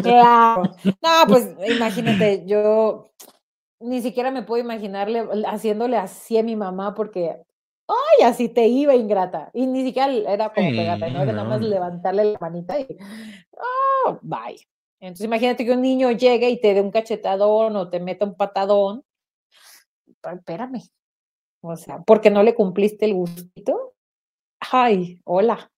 Claro. 0.00 0.76
No, 0.84 1.24
pues 1.26 1.56
imagínate, 1.68 2.44
yo 2.46 3.12
ni 3.80 4.00
siquiera 4.00 4.30
me 4.30 4.42
puedo 4.42 4.62
imaginarle 4.62 5.26
haciéndole 5.44 5.96
así 5.96 6.38
a 6.38 6.44
mi 6.44 6.54
mamá 6.54 6.94
porque, 6.94 7.36
ay, 7.88 8.24
así 8.24 8.48
te 8.48 8.66
iba 8.66 8.94
ingrata. 8.94 9.50
Y 9.52 9.66
ni 9.66 9.84
siquiera 9.84 10.12
era 10.12 10.52
como 10.52 10.70
pegarte, 10.70 11.10
¿no? 11.10 11.22
Era 11.22 11.32
nada 11.32 11.48
más 11.48 11.60
levantarle 11.60 12.24
la 12.32 12.38
manita 12.40 12.80
y, 12.80 12.86
oh, 13.52 14.18
bye. 14.22 14.66
Entonces 15.00 15.26
imagínate 15.26 15.64
que 15.64 15.72
un 15.72 15.82
niño 15.82 16.12
llegue 16.12 16.48
y 16.50 16.60
te 16.60 16.74
dé 16.74 16.80
un 16.80 16.92
cachetadón 16.92 17.74
o 17.76 17.90
te 17.90 17.98
meta 17.98 18.24
un 18.24 18.36
patadón. 18.36 19.04
Espérame. 20.22 20.82
O 21.60 21.76
sea, 21.76 22.00
porque 22.02 22.30
no 22.30 22.42
le 22.42 22.54
cumpliste 22.54 23.04
el 23.04 23.14
gustito. 23.14 23.94
Ay, 24.60 25.20
hola. 25.24 25.70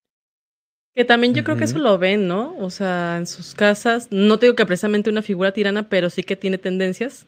Que 0.95 1.05
también 1.05 1.35
yo 1.35 1.43
creo 1.43 1.57
que 1.57 1.65
eso 1.65 1.79
lo 1.79 1.99
ven, 1.99 2.29
¿no? 2.29 2.55
O 2.59 2.71
sea, 2.71 3.17
en 3.17 3.27
sus 3.27 3.55
casas, 3.55 4.09
no 4.11 4.39
te 4.39 4.47
digo 4.47 4.57
que 4.57 4.67
precisamente 4.67 5.11
una 5.11 5.23
figura 5.23 5.53
tirana, 5.53 5.89
pero 5.89 6.09
sí 6.09 6.23
que 6.23 6.37
tiene 6.37 6.59
tendencias 6.59 7.27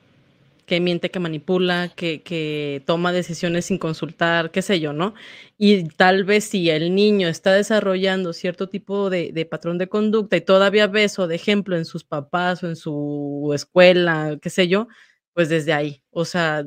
que 0.67 0.81
miente, 0.81 1.11
que 1.11 1.21
manipula, 1.21 1.93
que, 1.97 2.23
que 2.23 2.83
toma 2.87 3.13
decisiones 3.13 3.67
sin 3.67 3.79
consultar, 3.79 4.51
qué 4.51 4.63
sé 4.63 4.81
yo, 4.81 4.93
¿no? 4.93 5.15
Y 5.59 5.85
tal 5.91 6.25
vez 6.25 6.45
si 6.45 6.69
el 6.71 6.95
niño 6.95 7.29
está 7.29 7.53
desarrollando 7.55 8.33
cierto 8.33 8.69
tipo 8.69 9.09
de, 9.11 9.33
de 9.33 9.47
patrón 9.47 9.79
de 9.79 9.89
conducta 9.89 10.37
y 10.37 10.41
todavía 10.43 10.87
ves 10.89 11.19
o 11.19 11.29
de 11.29 11.37
ejemplo 11.37 11.77
en 11.77 11.85
sus 11.85 12.05
papás 12.05 12.63
o 12.63 12.69
en 12.69 12.77
su 12.77 13.53
escuela, 13.55 14.39
qué 14.43 14.51
sé 14.51 14.69
yo, 14.69 14.89
pues 15.35 15.49
desde 15.49 15.73
ahí. 15.73 16.03
O 16.11 16.25
sea, 16.25 16.67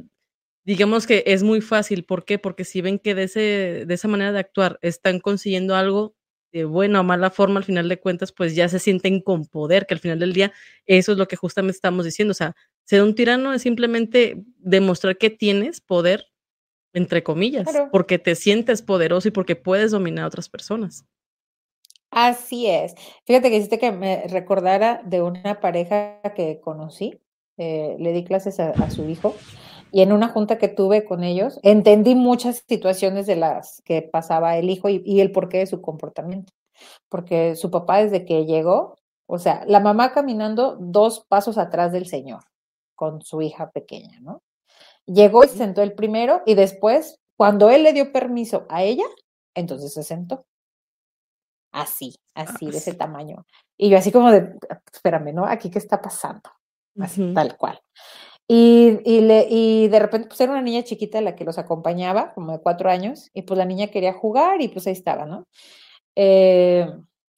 digamos 0.63 1.07
que 1.07 1.23
es 1.27 1.43
muy 1.43 1.61
fácil. 1.61 2.05
¿Por 2.05 2.25
qué? 2.25 2.39
Porque 2.39 2.65
si 2.65 2.81
ven 2.81 2.99
que 2.99 3.15
de, 3.15 3.23
ese, 3.23 3.85
de 3.87 3.93
esa 3.93 4.07
manera 4.07 4.31
de 4.31 4.39
actuar 4.39 4.79
están 4.81 5.19
consiguiendo 5.19 5.75
algo 5.75 6.15
de 6.51 6.65
buena 6.65 7.01
o 7.01 7.03
mala 7.03 7.29
forma, 7.29 7.59
al 7.59 7.63
final 7.63 7.89
de 7.89 7.99
cuentas, 7.99 8.31
pues 8.31 8.55
ya 8.55 8.67
se 8.69 8.79
sienten 8.79 9.21
con 9.21 9.45
poder, 9.45 9.85
que 9.85 9.93
al 9.93 9.99
final 9.99 10.19
del 10.19 10.33
día 10.33 10.51
eso 10.85 11.11
es 11.11 11.17
lo 11.17 11.27
que 11.27 11.35
justamente 11.35 11.75
estamos 11.75 12.05
diciendo. 12.05 12.31
O 12.31 12.35
sea, 12.35 12.55
ser 12.85 13.03
un 13.03 13.15
tirano 13.15 13.53
es 13.53 13.61
simplemente 13.61 14.43
demostrar 14.57 15.17
que 15.17 15.29
tienes 15.29 15.81
poder, 15.81 16.27
entre 16.93 17.23
comillas, 17.23 17.67
porque 17.91 18.17
te 18.17 18.35
sientes 18.35 18.81
poderoso 18.81 19.27
y 19.27 19.31
porque 19.31 19.55
puedes 19.55 19.91
dominar 19.91 20.25
a 20.25 20.27
otras 20.27 20.49
personas. 20.49 21.05
Así 22.11 22.67
es. 22.67 22.95
Fíjate 23.25 23.49
que 23.49 23.57
hiciste 23.57 23.77
que 23.77 23.91
me 23.91 24.27
recordara 24.27 25.01
de 25.05 25.21
una 25.21 25.59
pareja 25.59 26.19
que 26.35 26.59
conocí, 26.59 27.21
eh, 27.57 27.95
le 27.99 28.13
di 28.13 28.23
clases 28.23 28.59
a, 28.59 28.89
su 28.89 29.07
hijo 29.07 29.35
y 29.91 30.01
en 30.01 30.11
una 30.11 30.29
junta 30.29 30.57
que 30.57 30.67
tuve 30.67 31.05
con 31.05 31.23
ellos 31.23 31.59
entendí 31.63 32.15
muchas 32.15 32.63
situaciones 32.67 33.27
de 33.27 33.35
las 33.35 33.81
que 33.85 34.01
pasaba 34.01 34.57
el 34.57 34.69
hijo 34.69 34.89
y, 34.89 35.01
y 35.05 35.21
el 35.21 35.31
porqué 35.31 35.59
de 35.59 35.67
su 35.67 35.81
comportamiento. 35.81 36.53
Porque 37.09 37.55
su 37.55 37.71
papá 37.71 38.03
desde 38.03 38.25
que 38.25 38.45
llegó, 38.45 38.95
o 39.25 39.37
sea, 39.37 39.63
la 39.67 39.79
mamá 39.79 40.13
caminando 40.13 40.77
dos 40.79 41.25
pasos 41.27 41.57
atrás 41.57 41.91
del 41.91 42.07
señor 42.07 42.43
con 42.95 43.21
su 43.21 43.41
hija 43.41 43.71
pequeña, 43.71 44.19
¿no? 44.21 44.43
Llegó 45.05 45.43
y 45.43 45.47
se 45.47 45.57
sentó 45.57 45.81
el 45.81 45.93
primero 45.93 46.41
y 46.45 46.55
después, 46.55 47.19
cuando 47.35 47.69
él 47.69 47.83
le 47.83 47.93
dio 47.93 48.11
permiso 48.11 48.65
a 48.69 48.83
ella, 48.83 49.05
entonces 49.55 49.93
se 49.93 50.03
sentó 50.03 50.45
así, 51.71 52.15
así, 52.33 52.69
de 52.69 52.77
ese 52.77 52.93
tamaño. 52.93 53.45
Y 53.77 53.89
yo 53.89 53.97
así 53.97 54.11
como 54.11 54.31
de, 54.31 54.55
espérame, 54.93 55.33
¿no? 55.33 55.45
Aquí 55.45 55.69
qué 55.69 55.79
está 55.79 56.01
pasando, 56.01 56.49
así, 56.99 57.33
tal 57.33 57.57
cual. 57.57 57.79
Y, 58.51 58.99
y, 59.05 59.21
le, 59.21 59.47
y 59.47 59.87
de 59.89 59.99
repente, 59.99 60.27
pues 60.27 60.41
era 60.41 60.51
una 60.51 60.61
niña 60.61 60.83
chiquita 60.83 61.21
la 61.21 61.35
que 61.35 61.45
los 61.45 61.59
acompañaba, 61.59 62.33
como 62.33 62.51
de 62.51 62.61
cuatro 62.61 62.89
años, 62.89 63.29
y 63.33 63.43
pues 63.43 63.57
la 63.57 63.65
niña 63.65 63.87
quería 63.87 64.13
jugar 64.13 64.61
y 64.61 64.69
pues 64.69 64.87
ahí 64.87 64.93
estaba, 64.93 65.25
¿no? 65.25 65.45
Eh, 66.15 66.91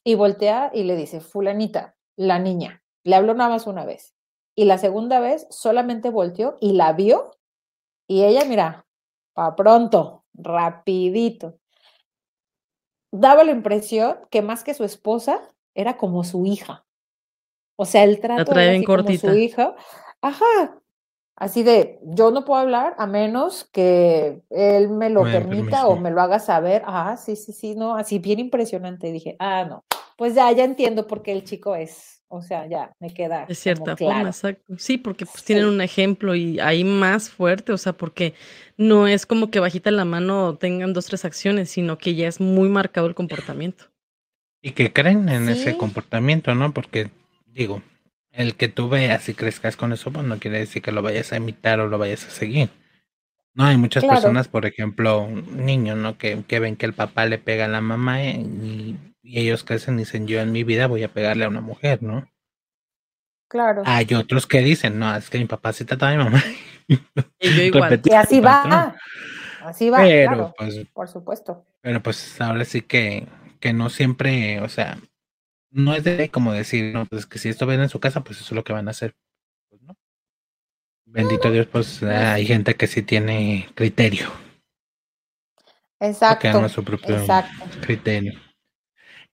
y 0.06 0.16
voltea 0.16 0.72
y 0.74 0.84
le 0.84 0.96
dice, 0.96 1.20
fulanita, 1.20 1.96
la 2.16 2.40
niña, 2.40 2.82
le 3.04 3.16
habló 3.16 3.34
nada 3.34 3.50
más 3.50 3.68
una 3.68 3.86
vez. 3.86 4.16
Y 4.56 4.66
la 4.66 4.78
segunda 4.78 5.20
vez 5.20 5.48
solamente 5.50 6.10
volteó 6.10 6.58
y 6.62 6.74
la 6.74 6.94
vio, 6.94 7.32
y 8.08 8.24
ella, 8.24 8.46
mira, 8.46 8.86
para 9.34 9.56
pronto, 9.56 10.24
rapidito 10.34 11.60
daba 13.12 13.44
la 13.44 13.52
impresión 13.52 14.18
que 14.30 14.42
más 14.42 14.64
que 14.64 14.74
su 14.74 14.84
esposa, 14.84 15.42
era 15.76 15.98
como 15.98 16.24
su 16.24 16.46
hija. 16.46 16.86
O 17.78 17.86
sea, 17.86 18.04
el 18.04 18.20
trato 18.20 18.52
era 18.54 18.72
así 18.72 18.84
como 18.84 19.12
su 19.18 19.34
hija. 19.36 19.76
Ajá. 20.22 20.81
Así 21.42 21.64
de, 21.64 21.98
yo 22.04 22.30
no 22.30 22.46
puedo 22.46 22.62
hablar 22.62 22.94
a 23.00 23.08
menos 23.08 23.68
que 23.74 24.44
él 24.52 24.90
me 24.90 25.10
lo 25.10 25.24
permita 25.24 25.88
o 25.88 26.00
me 26.00 26.12
lo 26.12 26.22
haga 26.22 26.38
saber. 26.38 26.84
Ah, 26.86 27.18
sí, 27.18 27.36
sí, 27.36 27.52
sí, 27.52 27.74
no, 27.74 27.96
así 27.96 28.20
bien 28.20 28.38
impresionante. 28.38 29.12
Dije, 29.12 29.38
ah, 29.40 29.66
no, 29.68 29.84
pues 30.18 30.36
ya, 30.36 30.52
ya 30.52 30.64
entiendo 30.64 31.08
por 31.08 31.24
qué 31.24 31.32
el 31.32 31.44
chico 31.44 31.76
es 31.76 32.22
o 32.34 32.44
sea, 32.44 32.68
ya 32.68 32.94
me 33.00 33.12
queda. 33.12 33.48
De 33.48 33.56
cierta 33.56 33.98
forma, 33.98 34.30
exacto. 34.30 34.76
Sí, 34.78 35.00
porque 35.00 35.26
pues 35.26 35.44
tienen 35.44 35.66
un 35.66 35.82
ejemplo 35.82 36.36
y 36.36 36.60
ahí 36.60 36.84
más 36.84 37.30
fuerte, 37.32 37.74
o 37.74 37.78
sea, 37.78 37.94
porque 37.94 38.36
no 38.78 39.08
es 39.08 39.26
como 39.26 39.50
que 39.50 39.60
bajita 39.60 39.90
la 39.90 40.06
mano 40.06 40.56
tengan 40.58 40.94
dos, 40.94 41.08
tres 41.08 41.26
acciones, 41.26 41.72
sino 41.72 41.98
que 41.98 42.14
ya 42.14 42.28
es 42.28 42.40
muy 42.40 42.70
marcado 42.70 43.08
el 43.08 43.16
comportamiento. 43.16 43.86
Y 44.62 44.72
que 44.72 44.94
creen 44.94 45.28
en 45.28 45.50
ese 45.50 45.76
comportamiento, 45.76 46.56
¿no? 46.56 46.72
Porque, 46.72 47.10
digo, 47.48 47.82
el 48.32 48.56
que 48.56 48.68
tú 48.68 48.90
veas 48.90 49.28
y 49.30 49.34
crezcas 49.34 49.76
con 49.76 49.94
eso, 49.94 50.12
pues 50.12 50.26
no 50.26 50.40
quiere 50.40 50.60
decir 50.60 50.82
que 50.82 50.92
lo 50.92 51.02
vayas 51.02 51.34
a 51.34 51.38
imitar 51.38 51.80
o 51.80 51.88
lo 51.88 51.98
vayas 51.98 52.26
a 52.26 52.30
seguir. 52.30 52.70
No, 53.54 53.66
hay 53.66 53.78
muchas 53.78 54.06
personas, 54.06 54.48
por 54.48 54.66
ejemplo, 54.66 55.28
niños, 55.28 55.98
¿no? 55.98 56.18
Que, 56.18 56.44
que 56.48 56.60
ven 56.60 56.78
que 56.78 56.86
el 56.86 56.94
papá 56.94 57.26
le 57.26 57.38
pega 57.38 57.66
a 57.66 57.68
la 57.68 57.82
mamá 57.82 58.24
y 58.24 58.98
y 59.24 59.40
ellos 59.40 59.64
crecen 59.64 59.96
y 59.96 60.00
dicen, 60.00 60.28
yo 60.28 60.40
en 60.40 60.52
mi 60.52 60.64
vida 60.64 60.88
voy 60.88 61.04
a 61.04 61.14
pegarle 61.14 61.46
a 61.46 61.50
una 61.50 61.62
mujer, 61.62 62.02
¿no? 62.02 62.28
Claro. 63.48 63.84
Hay 63.86 64.08
otros 64.14 64.48
que 64.48 64.60
dicen, 64.62 64.98
no, 64.98 65.16
es 65.16 65.30
que 65.30 65.38
mi 65.38 65.46
papá 65.46 65.74
se 65.74 65.86
trata 65.86 66.10
de 66.10 66.18
mi 66.18 66.24
mamá. 66.24 66.44
Y 67.40 67.56
yo 67.56 67.62
igual. 67.64 68.02
Y 68.04 68.14
así 68.14 68.42
va. 68.42 68.96
Así 69.64 69.90
va, 69.90 70.00
pero, 70.00 70.54
pues, 70.58 70.86
por 70.92 71.08
supuesto. 71.08 71.66
Pero 71.80 72.04
pues 72.04 72.42
ahora 72.42 72.66
sí 72.66 72.82
que, 72.82 73.28
que 73.62 73.72
no 73.72 73.90
siempre, 73.90 74.60
o 74.60 74.68
sea, 74.68 74.98
no 75.72 75.96
es 75.96 76.04
de 76.04 76.30
como 76.30 76.54
decir, 76.54 76.94
no, 76.94 77.06
pues 77.06 77.26
que 77.26 77.40
si 77.40 77.50
esto 77.50 77.66
ven 77.66 77.82
en 77.82 77.90
su 77.90 78.00
casa, 78.00 78.24
pues 78.24 78.40
eso 78.40 78.48
es 78.48 78.56
lo 78.56 78.64
que 78.64 78.74
van 78.74 78.88
a 78.88 78.92
hacer. 78.92 79.16
Pues, 79.70 79.82
¿no? 79.82 79.96
Bendito 81.06 81.52
Dios, 81.52 81.68
pues 81.68 82.04
hay 82.04 82.46
gente 82.46 82.76
que 82.76 82.88
sí 82.88 83.02
tiene 83.02 83.70
criterio. 83.74 84.30
Exacto. 86.00 86.62
Que 86.62 86.70
su 86.70 86.84
propio 86.84 87.18
criterio. 87.82 88.40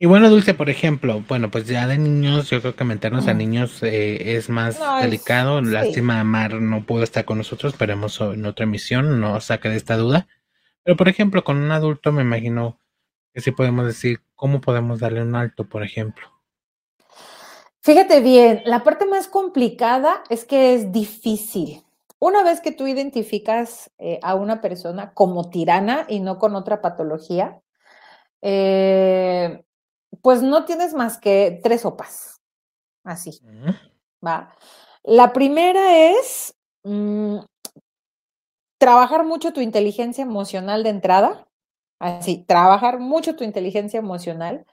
Y 0.01 0.07
bueno, 0.07 0.31
Dulce, 0.31 0.55
por 0.55 0.71
ejemplo, 0.71 1.25
bueno, 1.27 1.51
pues 1.51 1.67
ya 1.67 1.89
de 1.89 1.99
niños, 1.99 2.51
yo 2.51 2.61
creo 2.61 2.77
que 2.77 2.85
meternos 2.85 3.27
a 3.27 3.35
niños 3.35 3.83
eh, 3.83 4.37
es 4.37 4.49
más 4.49 4.79
delicado. 5.03 5.61
Lástima, 5.61 6.23
Mar 6.23 6.55
no 6.55 6.85
pudo 6.85 7.03
estar 7.03 7.25
con 7.25 7.39
nosotros, 7.39 7.73
esperemos 7.73 8.21
en 8.21 8.47
otra 8.47 8.63
emisión, 8.63 9.21
no 9.21 9.41
saque 9.41 9.69
de 9.69 9.77
esta 9.77 9.97
duda. 9.97 10.29
Pero 10.85 10.97
por 10.97 11.09
ejemplo, 11.09 11.43
con 11.43 11.57
un 11.57 11.73
adulto 11.73 12.13
me 12.13 12.23
imagino 12.23 12.81
que 13.35 13.41
sí 13.41 13.51
podemos 13.51 13.87
decir 13.87 14.21
cómo 14.39 14.61
podemos 14.61 15.01
darle 15.01 15.21
un 15.21 15.35
alto, 15.35 15.69
por 15.69 15.83
ejemplo. 15.83 16.29
Fíjate 17.81 18.21
bien, 18.21 18.63
la 18.67 18.85
parte 18.85 19.05
más 19.05 19.27
complicada 19.27 20.23
es 20.31 20.45
que 20.45 20.75
es 20.75 20.93
difícil. 20.93 21.85
Una 22.21 22.45
vez 22.45 22.61
que 22.61 22.71
tú 22.71 22.87
identificas 22.87 23.91
eh, 23.99 24.21
a 24.23 24.37
una 24.37 24.61
persona 24.61 25.13
como 25.13 25.51
tirana 25.51 26.07
y 26.09 26.21
no 26.21 26.39
con 26.39 26.55
otra 26.55 26.81
patología, 26.81 27.61
eh, 28.41 29.65
pues 30.23 30.41
no 30.41 30.65
tienes 30.65 30.95
más 30.95 31.19
que 31.19 31.59
tres 31.65 31.81
sopas. 31.81 32.41
Así. 33.03 33.41
¿va? 34.25 34.55
La 35.03 35.33
primera 35.33 36.11
es 36.11 36.55
mm, 36.85 37.39
trabajar 38.79 39.25
mucho 39.25 39.53
tu 39.53 39.61
inteligencia 39.61 40.23
emocional 40.23 40.85
de 40.85 40.91
entrada. 40.91 41.48
Así, 42.01 42.45
trabajar 42.47 43.01
mucho 43.01 43.35
tu 43.35 43.43
inteligencia 43.45 43.99
emocional 43.99 44.65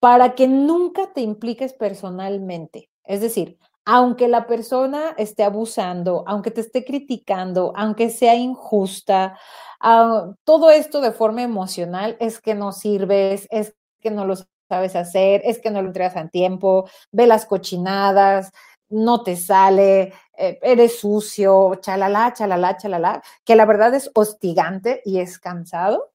para 0.00 0.34
que 0.34 0.48
nunca 0.48 1.12
te 1.14 1.22
impliques 1.22 1.74
personalmente. 1.74 2.90
Es 3.04 3.20
decir, 3.20 3.58
aunque 3.84 4.28
la 4.28 4.46
persona 4.46 5.14
esté 5.18 5.44
abusando, 5.44 6.24
aunque 6.26 6.50
te 6.50 6.60
esté 6.62 6.84
criticando, 6.84 7.72
aunque 7.76 8.10
sea 8.10 8.34
injusta, 8.36 9.38
ah, 9.80 10.32
todo 10.44 10.70
esto 10.70 11.00
de 11.00 11.12
forma 11.12 11.42
emocional 11.42 12.16
es 12.20 12.40
que 12.40 12.54
no 12.54 12.72
sirves, 12.72 13.46
es 13.50 13.74
que 14.00 14.10
no 14.10 14.26
los 14.26 14.46
sabes 14.68 14.96
hacer, 14.96 15.42
es 15.44 15.60
que 15.60 15.70
no 15.70 15.82
lo 15.82 15.88
entregas 15.88 16.16
a 16.16 16.28
tiempo, 16.28 16.88
ve 17.12 17.26
las 17.26 17.46
cochinadas, 17.46 18.52
no 18.88 19.22
te 19.22 19.36
sale, 19.36 20.12
eh, 20.38 20.58
eres 20.62 21.00
sucio, 21.00 21.76
chalala, 21.76 22.32
chalala, 22.34 22.76
chalala, 22.76 23.22
que 23.44 23.56
la 23.56 23.66
verdad 23.66 23.94
es 23.94 24.10
hostigante 24.14 25.02
y 25.04 25.20
es 25.20 25.38
cansado, 25.38 26.12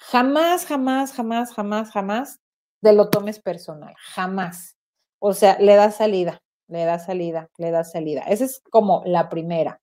jamás, 0.00 0.66
jamás, 0.66 1.12
jamás, 1.12 1.52
jamás, 1.52 1.90
jamás 1.90 2.40
te 2.82 2.92
lo 2.92 3.10
tomes 3.10 3.40
personal, 3.40 3.94
jamás. 3.98 4.76
O 5.18 5.34
sea, 5.34 5.58
le 5.60 5.76
da 5.76 5.90
salida, 5.90 6.40
le 6.68 6.84
da 6.84 6.98
salida, 6.98 7.48
le 7.58 7.70
da 7.70 7.84
salida. 7.84 8.22
Esa 8.22 8.44
es 8.44 8.62
como 8.70 9.02
la 9.04 9.28
primera. 9.28 9.80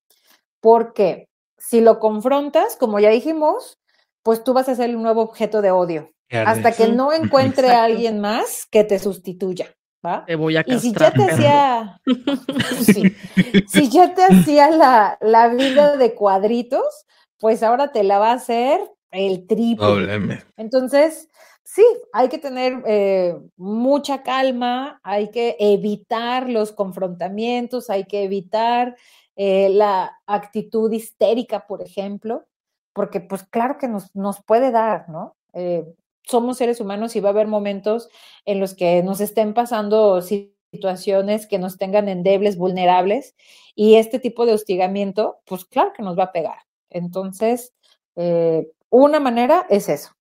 Porque 0.60 1.30
si 1.58 1.82
lo 1.82 2.00
confrontas, 2.00 2.76
como 2.76 3.00
ya 3.00 3.10
dijimos, 3.10 3.78
pues 4.24 4.44
tú 4.44 4.54
vas 4.54 4.68
a 4.68 4.76
ser 4.76 4.96
un 4.96 5.04
nuevo 5.04 5.22
objeto 5.22 5.62
de 5.62 5.72
odio. 5.72 6.12
Hasta 6.30 6.74
que 6.74 6.90
no 6.90 7.14
encuentre 7.14 7.70
a 7.70 7.86
alguien 7.86 8.20
más 8.20 8.66
que 8.70 8.84
te 8.84 9.00
sustituya. 9.00 9.74
¿va? 10.06 10.26
Te 10.26 10.36
voy 10.36 10.58
a 10.58 10.64
y 10.66 10.80
si 10.80 10.92
ya 10.92 11.12
te 11.12 11.24
hacía, 11.24 12.02
si 13.68 13.90
ya 13.90 14.14
te 14.14 14.24
hacía 14.24 14.70
la, 14.70 15.18
la, 15.22 15.48
vida 15.50 15.96
de 15.96 16.14
cuadritos, 16.14 17.06
pues 17.40 17.64
ahora 17.64 17.92
te 17.92 18.04
la 18.04 18.20
va 18.20 18.32
a 18.32 18.36
hacer 18.36 18.80
el 19.12 19.48
triple. 19.48 20.44
Entonces, 20.58 21.30
sí, 21.64 21.84
hay 22.14 22.30
que 22.30 22.38
tener 22.38 22.82
eh, 22.86 23.38
mucha 23.56 24.24
calma, 24.24 25.00
hay 25.04 25.30
que 25.32 25.56
evitar 25.60 26.50
los 26.50 26.72
confrontamientos, 26.72 27.90
hay 27.90 28.06
que 28.06 28.24
evitar 28.24 28.96
eh, 29.36 29.70
la 29.70 30.18
actitud 30.26 30.92
histérica, 30.92 31.68
por 31.68 31.82
ejemplo, 31.82 32.46
porque 32.94 33.22
pues 33.22 33.44
claro 33.44 33.78
que 33.78 33.88
nos, 33.88 34.16
nos 34.16 34.44
puede 34.44 34.72
dar, 34.72 35.10
¿no? 35.10 35.36
Eh, 35.54 35.86
somos 36.24 36.58
seres 36.58 36.82
humanos 36.82 37.16
y 37.16 37.20
va 37.20 37.30
a 37.30 37.32
haber 37.32 37.48
momentos 37.48 38.10
en 38.46 38.60
los 38.60 38.74
que 38.74 39.04
nos 39.04 39.22
estén 39.22 39.54
pasando 39.54 40.22
situaciones 40.22 41.48
que 41.48 41.60
nos 41.60 41.78
tengan 41.78 42.10
endebles, 42.10 42.58
vulnerables, 42.58 43.36
y 43.76 43.96
este 43.96 44.20
tipo 44.20 44.46
de 44.46 44.54
hostigamiento, 44.54 45.40
pues 45.46 45.66
claro 45.66 45.94
que 45.96 46.04
nos 46.04 46.18
va 46.18 46.24
a 46.24 46.32
pegar. 46.32 46.58
Entonces, 46.90 47.74
eh, 48.16 48.68
una 48.90 49.20
manera 49.20 49.66
es 49.70 49.90
eso. 49.90 50.12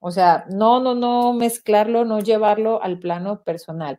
O 0.00 0.10
sea, 0.10 0.44
no, 0.50 0.80
no, 0.80 0.94
no 0.94 1.32
mezclarlo, 1.32 2.04
no 2.04 2.20
llevarlo 2.20 2.82
al 2.82 2.98
plano 2.98 3.42
personal. 3.42 3.98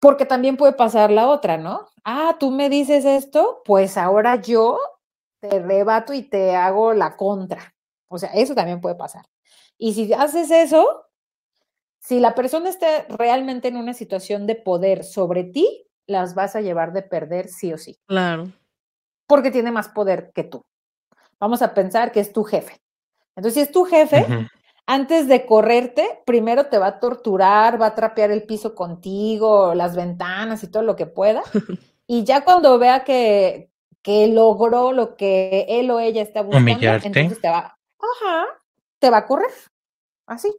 Porque 0.00 0.26
también 0.26 0.56
puede 0.56 0.72
pasar 0.72 1.10
la 1.10 1.28
otra, 1.28 1.56
¿no? 1.56 1.86
Ah, 2.04 2.36
tú 2.38 2.50
me 2.50 2.68
dices 2.68 3.04
esto, 3.04 3.62
pues 3.64 3.96
ahora 3.96 4.36
yo 4.40 4.78
te 5.40 5.60
rebato 5.60 6.12
y 6.12 6.22
te 6.22 6.56
hago 6.56 6.92
la 6.92 7.16
contra. 7.16 7.74
O 8.08 8.18
sea, 8.18 8.30
eso 8.30 8.54
también 8.54 8.80
puede 8.80 8.96
pasar. 8.96 9.24
Y 9.78 9.94
si 9.94 10.12
haces 10.12 10.50
eso, 10.50 11.06
si 11.98 12.20
la 12.20 12.34
persona 12.34 12.68
está 12.68 13.06
realmente 13.08 13.68
en 13.68 13.76
una 13.76 13.94
situación 13.94 14.46
de 14.46 14.54
poder 14.54 15.04
sobre 15.04 15.44
ti, 15.44 15.86
las 16.06 16.34
vas 16.34 16.56
a 16.56 16.60
llevar 16.60 16.92
de 16.92 17.02
perder 17.02 17.48
sí 17.48 17.72
o 17.72 17.78
sí. 17.78 17.98
Claro. 18.06 18.52
Porque 19.26 19.50
tiene 19.50 19.72
más 19.72 19.88
poder 19.88 20.32
que 20.32 20.44
tú. 20.44 20.64
Vamos 21.38 21.62
a 21.62 21.74
pensar 21.74 22.12
que 22.12 22.20
es 22.20 22.32
tu 22.32 22.44
jefe. 22.44 22.80
Entonces, 23.36 23.54
si 23.54 23.60
es 23.60 23.70
tu 23.70 23.84
jefe, 23.84 24.26
antes 24.86 25.28
de 25.28 25.44
correrte, 25.46 26.22
primero 26.24 26.66
te 26.66 26.78
va 26.78 26.86
a 26.86 27.00
torturar, 27.00 27.80
va 27.80 27.86
a 27.86 27.94
trapear 27.94 28.30
el 28.30 28.44
piso 28.44 28.74
contigo, 28.74 29.74
las 29.74 29.94
ventanas 29.94 30.62
y 30.62 30.68
todo 30.68 30.82
lo 30.82 30.96
que 30.96 31.06
pueda. 31.06 31.42
Y 32.08 32.22
ya 32.22 32.44
cuando 32.44 32.78
vea 32.78 33.02
que, 33.02 33.68
que 34.00 34.28
logró 34.28 34.92
lo 34.92 35.16
que 35.16 35.66
él 35.68 35.90
o 35.90 35.98
ella 35.98 36.22
está 36.22 36.42
buscando, 36.42 36.86
entonces 37.02 37.40
te 37.40 37.48
va, 37.48 37.76
ajá, 37.98 38.46
te 39.00 39.10
va 39.10 39.16
a 39.16 39.26
correr. 39.26 39.50
Así. 40.24 40.54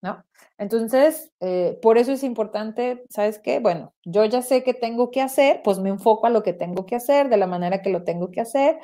¿No? 0.00 0.24
Entonces, 0.58 1.32
eh, 1.40 1.78
por 1.82 1.98
eso 1.98 2.12
es 2.12 2.22
importante, 2.22 3.04
¿sabes 3.10 3.40
qué? 3.40 3.58
Bueno, 3.58 3.92
yo 4.04 4.24
ya 4.24 4.40
sé 4.40 4.62
qué 4.62 4.72
tengo 4.72 5.10
que 5.10 5.20
hacer, 5.20 5.60
pues 5.64 5.80
me 5.80 5.90
enfoco 5.90 6.26
a 6.26 6.30
lo 6.30 6.44
que 6.44 6.52
tengo 6.52 6.86
que 6.86 6.94
hacer, 6.96 7.28
de 7.28 7.36
la 7.36 7.48
manera 7.48 7.82
que 7.82 7.90
lo 7.90 8.04
tengo 8.04 8.30
que 8.30 8.40
hacer. 8.40 8.78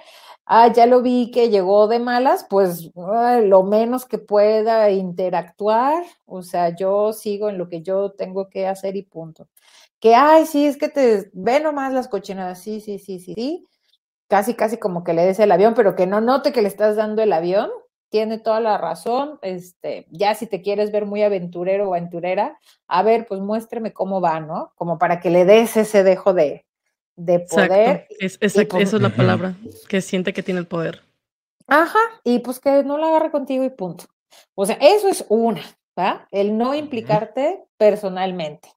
Ah, 0.46 0.72
ya 0.72 0.86
lo 0.86 1.00
vi 1.00 1.30
que 1.30 1.48
llegó 1.48 1.86
de 1.86 2.00
malas, 2.00 2.44
pues 2.50 2.90
lo 2.96 3.62
menos 3.62 4.04
que 4.06 4.18
pueda 4.18 4.90
interactuar, 4.90 6.02
o 6.26 6.42
sea, 6.42 6.74
yo 6.74 7.12
sigo 7.12 7.48
en 7.48 7.58
lo 7.58 7.68
que 7.68 7.82
yo 7.82 8.12
tengo 8.12 8.48
que 8.50 8.66
hacer 8.66 8.96
y 8.96 9.02
punto. 9.04 9.48
Que, 10.00 10.14
ay, 10.16 10.46
sí, 10.46 10.66
es 10.66 10.76
que 10.76 10.88
te 10.88 11.30
ve 11.34 11.60
nomás 11.60 11.92
las 11.92 12.08
cochinadas, 12.08 12.60
sí, 12.62 12.80
sí, 12.80 12.98
sí, 12.98 13.20
sí, 13.20 13.34
sí. 13.34 13.66
Casi, 14.28 14.54
casi 14.54 14.78
como 14.78 15.04
que 15.04 15.14
le 15.14 15.24
des 15.26 15.40
el 15.40 15.52
avión, 15.52 15.74
pero 15.74 15.96
que 15.96 16.06
no 16.06 16.20
note 16.20 16.52
que 16.52 16.62
le 16.62 16.68
estás 16.68 16.96
dando 16.96 17.22
el 17.22 17.32
avión, 17.32 17.70
tiene 18.10 18.38
toda 18.38 18.60
la 18.60 18.76
razón. 18.76 19.38
Este, 19.40 20.06
ya 20.10 20.34
si 20.34 20.46
te 20.46 20.60
quieres 20.60 20.92
ver 20.92 21.06
muy 21.06 21.22
aventurero 21.22 21.88
o 21.88 21.94
aventurera, 21.94 22.58
a 22.86 23.02
ver, 23.02 23.26
pues 23.26 23.40
muéstrame 23.40 23.92
cómo 23.92 24.20
va, 24.20 24.40
¿no? 24.40 24.72
Como 24.74 24.98
para 24.98 25.20
que 25.20 25.30
le 25.30 25.44
des 25.44 25.76
ese 25.76 26.04
dejo 26.04 26.34
de, 26.34 26.66
de 27.16 27.40
poder. 27.40 28.06
Es, 28.18 28.36
exacto. 28.40 28.78
Esa 28.78 28.96
es 28.96 29.02
la 29.02 29.10
palabra, 29.10 29.54
que 29.88 30.00
siente 30.00 30.32
que 30.32 30.42
tiene 30.42 30.60
el 30.60 30.66
poder. 30.66 31.02
Ajá, 31.66 32.00
y 32.24 32.40
pues 32.40 32.58
que 32.58 32.82
no 32.82 32.98
la 32.98 33.08
agarre 33.08 33.30
contigo 33.30 33.64
y 33.64 33.70
punto. 33.70 34.04
O 34.54 34.66
sea, 34.66 34.76
eso 34.80 35.08
es 35.08 35.24
una, 35.28 35.62
¿va? 35.98 36.26
El 36.30 36.58
no 36.58 36.74
implicarte 36.74 37.62
personalmente. 37.76 38.68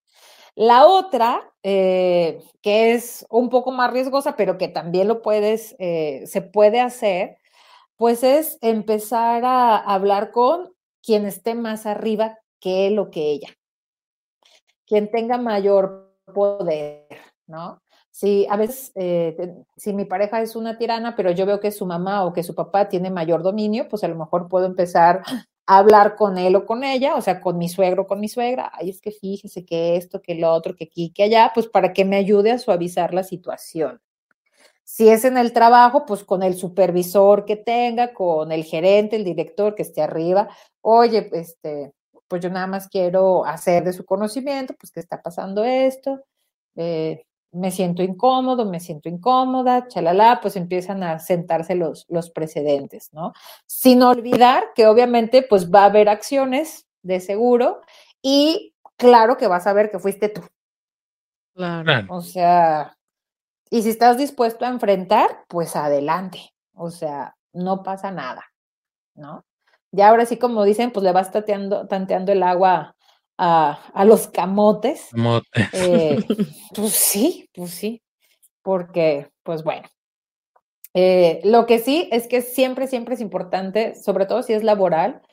La 0.56 0.86
otra, 0.86 1.52
eh, 1.64 2.44
que 2.62 2.94
es 2.94 3.26
un 3.30 3.50
poco 3.50 3.72
más 3.72 3.92
riesgosa, 3.92 4.36
pero 4.36 4.60
que 4.60 4.68
también 4.68 5.08
lo 5.08 5.24
puedes, 5.24 5.76
eh, 5.80 6.24
se 6.28 6.42
puede 6.42 6.80
hacer, 6.80 7.38
pues 7.98 8.24
es 8.24 8.58
empezar 8.62 9.46
a 9.46 9.78
hablar 9.78 10.32
con 10.32 10.74
quien 11.04 11.26
esté 11.26 11.56
más 11.56 11.86
arriba 11.86 12.40
que 12.60 12.88
él 12.88 13.00
o 13.00 13.10
que 13.12 13.32
ella, 13.32 13.50
quien 14.88 15.10
tenga 15.12 15.38
mayor 15.38 16.16
poder, 16.34 17.08
¿no? 17.48 17.82
Si 18.12 18.46
a 18.50 18.58
veces, 18.58 18.92
eh, 18.96 19.36
si 19.76 19.94
mi 19.94 20.06
pareja 20.06 20.42
es 20.42 20.56
una 20.56 20.78
tirana, 20.78 21.16
pero 21.16 21.32
yo 21.32 21.46
veo 21.48 21.60
que 21.60 21.72
su 21.72 21.86
mamá 21.88 22.26
o 22.26 22.34
que 22.34 22.44
su 22.44 22.54
papá 22.56 22.88
tiene 22.90 23.10
mayor 23.10 23.42
dominio, 23.44 23.88
pues 23.90 24.04
a 24.04 24.08
lo 24.08 24.16
mejor 24.16 24.48
puedo 24.50 24.68
empezar 24.68 25.24
a 25.66 25.78
hablar 25.80 26.16
con 26.16 26.38
él 26.38 26.56
o 26.56 26.66
con 26.66 26.84
ella, 26.84 27.16
o 27.16 27.22
sea, 27.22 27.42
con 27.42 27.58
mi 27.58 27.70
suegro 27.70 28.04
o 28.04 28.08
con 28.08 28.20
mi 28.20 28.30
suegra, 28.30 28.72
ay, 28.76 28.90
es 28.92 29.02
que 29.02 29.12
fíjese 29.12 29.66
que 29.66 29.96
esto, 29.98 30.22
que 30.22 30.36
lo 30.36 30.52
otro, 30.54 30.76
que 30.76 30.86
aquí, 30.86 31.12
que 31.12 31.24
allá, 31.24 31.52
pues 31.56 31.68
para 31.68 31.94
que 31.94 32.06
me 32.06 32.18
ayude 32.18 32.52
a 32.52 32.60
suavizar 32.60 33.14
la 33.16 33.24
situación. 33.24 34.03
Si 34.84 35.10
es 35.10 35.26
en 35.26 35.38
el 35.38 35.54
trabajo, 35.54 36.06
pues 36.06 36.24
con 36.24 36.44
el 36.44 36.56
supervisor 36.56 37.46
que 37.46 37.56
tenga, 37.56 38.14
con 38.14 38.52
el 38.52 38.64
gerente, 38.64 39.16
el 39.16 39.24
director 39.24 39.76
que 39.76 39.84
esté 39.84 40.02
arriba. 40.02 40.50
Oye, 40.82 41.30
este, 41.34 41.94
pues 42.28 42.42
yo 42.42 42.50
nada 42.50 42.68
más 42.68 42.88
quiero 42.88 43.46
hacer 43.46 43.84
de 43.84 43.94
su 43.94 44.06
conocimiento, 44.06 44.74
pues 44.80 44.92
que 44.92 45.00
está 45.00 45.22
pasando 45.22 45.64
esto. 45.64 46.22
Eh, 46.76 47.26
me 47.52 47.72
siento 47.72 48.02
incómodo, 48.02 48.66
me 48.66 48.80
siento 48.80 49.10
incómoda, 49.10 49.88
chalala, 49.88 50.40
pues 50.42 50.56
empiezan 50.56 51.04
a 51.04 51.20
sentarse 51.20 51.76
los, 51.76 52.06
los 52.10 52.32
precedentes, 52.32 53.14
¿no? 53.14 53.34
Sin 53.68 54.02
olvidar 54.02 54.64
que 54.76 54.88
obviamente 54.88 55.44
pues 55.44 55.72
va 55.72 55.84
a 55.84 55.86
haber 55.86 56.10
acciones 56.10 56.88
de 57.04 57.20
seguro 57.20 57.82
y 58.22 58.74
claro 58.98 59.38
que 59.38 59.48
vas 59.48 59.68
a 59.68 59.74
ver 59.74 59.92
que 59.92 60.00
fuiste 60.00 60.30
tú. 60.30 60.42
Claro. 61.56 62.08
O 62.10 62.22
sea, 62.22 62.98
y 63.74 63.82
si 63.82 63.90
estás 63.90 64.20
dispuesto 64.20 64.66
a 64.66 64.68
enfrentar, 64.68 65.46
pues 65.48 65.76
adelante. 65.76 66.54
O 66.76 66.92
sea, 66.92 67.36
no 67.54 67.82
pasa 67.82 68.12
nada, 68.12 68.44
¿no? 69.16 69.46
Ya 69.92 70.10
ahora 70.10 70.28
sí, 70.28 70.38
como 70.38 70.64
dicen, 70.64 70.92
pues 70.92 71.04
le 71.04 71.12
vas 71.12 71.32
tateando, 71.32 71.88
tanteando 71.88 72.32
el 72.32 72.44
agua 72.44 72.96
a, 73.36 73.80
a 73.96 74.06
los 74.06 74.28
camotes. 74.28 75.08
Camotes. 75.10 75.70
Eh, 75.74 76.24
pues 76.76 76.92
sí, 76.92 77.50
pues 77.52 77.72
sí. 77.72 78.04
Porque, 78.62 79.32
pues 79.42 79.64
bueno. 79.64 79.88
Eh, 80.94 81.42
lo 81.44 81.66
que 81.66 81.80
sí 81.80 82.08
es 82.12 82.28
que 82.28 82.44
siempre, 82.44 82.86
siempre 82.86 83.16
es 83.16 83.22
importante, 83.22 83.96
sobre 83.96 84.28
todo 84.28 84.44
si 84.44 84.54
es 84.54 84.64
laboral, 84.64 85.24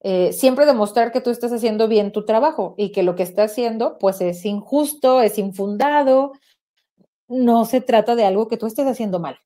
eh, 0.00 0.34
siempre 0.34 0.66
demostrar 0.66 1.12
que 1.12 1.22
tú 1.22 1.30
estás 1.30 1.50
haciendo 1.50 1.88
bien 1.88 2.12
tu 2.12 2.26
trabajo 2.26 2.74
y 2.76 2.92
que 2.92 3.02
lo 3.02 3.16
que 3.16 3.22
estás 3.22 3.52
haciendo, 3.52 3.96
pues 3.96 4.20
es 4.20 4.44
injusto, 4.44 5.22
es 5.22 5.38
infundado, 5.38 6.32
no 7.28 7.64
se 7.64 7.80
trata 7.80 8.14
de 8.14 8.24
algo 8.24 8.48
que 8.48 8.56
tú 8.56 8.66
estés 8.66 8.86
haciendo 8.86 9.18
mal. 9.20 9.38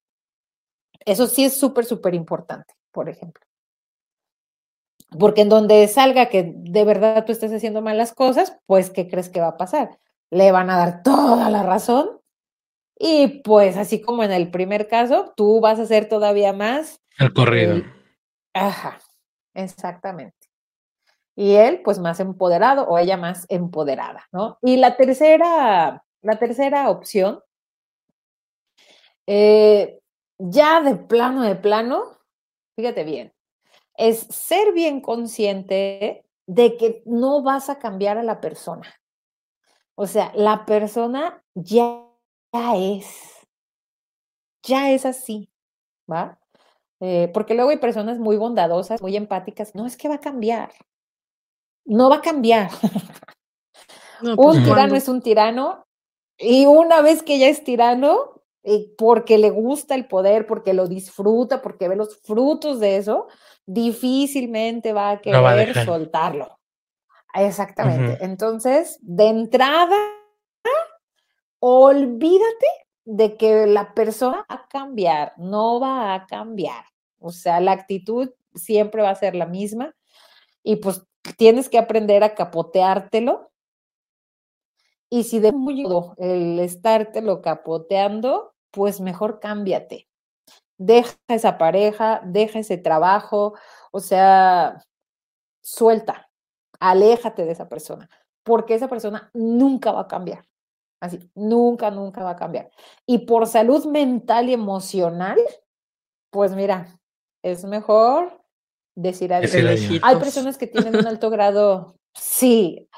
Eso 1.05 1.27
sí 1.27 1.45
es 1.45 1.57
súper, 1.59 1.85
súper 1.85 2.15
importante, 2.15 2.75
por 2.93 3.09
ejemplo. 3.09 3.45
Porque 5.19 5.41
en 5.41 5.49
donde 5.49 5.89
salga 5.89 6.27
que 6.27 6.53
de 6.55 6.85
verdad 6.85 7.25
tú 7.25 7.33
estés 7.33 7.53
haciendo 7.53 7.83
malas 7.83 8.13
cosas, 8.13 8.57
pues, 8.67 8.91
¿qué 8.91 9.09
crees 9.09 9.29
que 9.29 9.41
va 9.41 9.49
a 9.49 9.57
pasar? 9.57 9.99
Le 10.31 10.53
van 10.53 10.71
a 10.71 10.77
dar 10.77 11.03
toda 11.05 11.51
la 11.51 11.63
razón 11.63 12.21
y 13.03 13.41
pues 13.41 13.79
así 13.79 14.03
como 14.03 14.23
en 14.25 14.31
el 14.31 14.51
primer 14.51 14.87
caso, 14.87 15.33
tú 15.35 15.59
vas 15.61 15.79
a 15.79 15.85
hacer 15.85 16.07
todavía 16.07 16.53
más. 16.53 17.01
El 17.19 17.33
corrido. 17.33 17.83
ajá, 18.53 18.99
exactamente. 19.55 20.37
Y 21.35 21.55
él, 21.55 21.81
pues 21.83 21.99
más 21.99 22.21
empoderado 22.21 22.87
o 22.87 22.99
ella 22.99 23.17
más 23.17 23.47
empoderada, 23.49 24.27
¿no? 24.33 24.59
Y 24.61 24.77
la 24.77 24.99
tercera, 24.99 26.05
la 26.21 26.39
tercera 26.39 26.91
opción 26.91 27.41
eh, 29.33 30.01
ya 30.39 30.81
de 30.81 30.97
plano, 30.97 31.43
de 31.43 31.55
plano, 31.55 32.19
fíjate 32.75 33.05
bien, 33.05 33.33
es 33.97 34.27
ser 34.29 34.73
bien 34.73 35.01
consciente 35.01 36.25
de 36.49 36.77
que 36.77 37.05
no 37.07 37.41
vas 37.41 37.71
a 37.71 37.79
cambiar 37.79 38.19
a 38.19 38.25
la 38.25 38.41
persona. 38.41 38.93
O 39.95 40.09
sea, 40.09 40.33
la 40.35 40.67
persona 40.67 41.45
ya, 41.55 42.05
es, 42.75 43.47
ya 44.65 44.91
es 44.91 45.07
así, 45.07 45.49
¿va? 46.11 46.37
Eh, 46.99 47.31
porque 47.33 47.55
luego 47.55 47.71
hay 47.71 47.79
personas 47.79 48.19
muy 48.19 48.37
bondadosas, 48.37 49.01
muy 49.01 49.17
empáticas, 49.17 49.77
no 49.77 49.87
es 49.87 49.97
que 49.97 50.09
va 50.09 50.17
a 50.17 50.21
cambiar, 50.21 50.73
no 51.85 52.11
va 52.11 52.17
a 52.17 52.21
cambiar. 52.21 52.73
un 54.23 54.35
pues, 54.35 54.65
tirano 54.65 54.97
es 54.97 55.09
un 55.09 55.23
tirano 55.23 55.87
y 56.37 56.67
una 56.67 57.01
vez 57.01 57.23
que 57.23 57.39
ya 57.39 57.47
es 57.47 57.63
tirano, 57.63 58.40
eh, 58.63 58.93
porque 58.99 59.39
le 59.39 59.51
gusta 59.51 59.95
el 59.95 60.07
poder, 60.07 60.47
porque 60.47 60.75
lo 60.75 60.87
disfruta, 60.87 61.63
porque 61.63 61.89
ve 61.89 61.97
los 61.97 62.21
frutos 62.21 62.79
de 62.79 62.97
eso, 62.97 63.29
difícilmente 63.67 64.93
va 64.93 65.11
a 65.13 65.21
querer 65.21 65.85
soltarlo. 65.85 66.59
Exactamente. 67.35 68.23
Entonces, 68.25 68.99
de 69.01 69.29
entrada, 69.29 69.97
olvídate 71.59 72.67
de 73.05 73.37
que 73.37 73.67
la 73.67 73.95
persona 73.95 74.45
va 74.51 74.57
a 74.57 74.69
cambiar, 74.69 75.33
no 75.39 75.81
va 75.81 76.15
a 76.15 76.27
cambiar. 76.27 76.85
O 77.19 77.31
sea, 77.31 77.61
la 77.61 77.73
actitud 77.73 78.31
siempre 78.55 79.03
va 79.03 79.11
a 79.11 79.15
ser 79.15 79.35
la 79.35 79.47
misma 79.47 79.95
y 80.63 80.77
pues 80.77 81.03
tienes 81.37 81.69
que 81.69 81.79
aprender 81.79 82.25
a 82.25 82.35
capoteártelo 82.35 83.51
y 85.11 85.25
si 85.25 85.41
de 85.41 85.51
modo 85.51 86.15
el 86.19 86.61
estártelo 86.61 87.43
capoteando, 87.43 88.50
pues 88.71 89.01
mejor 89.01 89.41
cámbiate. 89.41 90.09
Deja 90.79 91.15
esa 91.29 91.59
pareja, 91.59 92.23
deja 92.25 92.61
ese 92.61 92.79
trabajo, 92.79 93.55
o 93.93 94.01
sea, 94.01 94.83
suelta, 95.63 96.31
aléjate 96.79 97.45
de 97.45 97.53
esa 97.53 97.69
persona, 97.69 98.09
porque 98.43 98.75
esa 98.75 98.89
persona 98.89 99.31
nunca 99.35 99.93
va 99.93 100.03
a 100.03 100.09
cambiar. 100.09 100.45
Así, 101.01 101.19
nunca, 101.35 101.91
nunca 101.91 102.23
va 102.23 102.31
a 102.31 102.37
cambiar. 102.37 102.71
Y 103.07 103.19
por 103.27 103.47
salud 103.47 103.87
mental 103.87 104.49
y 104.49 104.55
emocional, 104.55 105.39
pues 106.31 106.55
mira, 106.55 106.99
es 107.43 107.65
mejor 107.65 108.43
decir 108.95 109.33
adiós. 109.33 109.55
Hay 110.03 110.17
personas 110.17 110.59
que 110.59 110.67
tienen 110.67 110.97
un 110.97 111.07
alto 111.07 111.31
grado, 111.31 111.97
sí, 112.15 112.89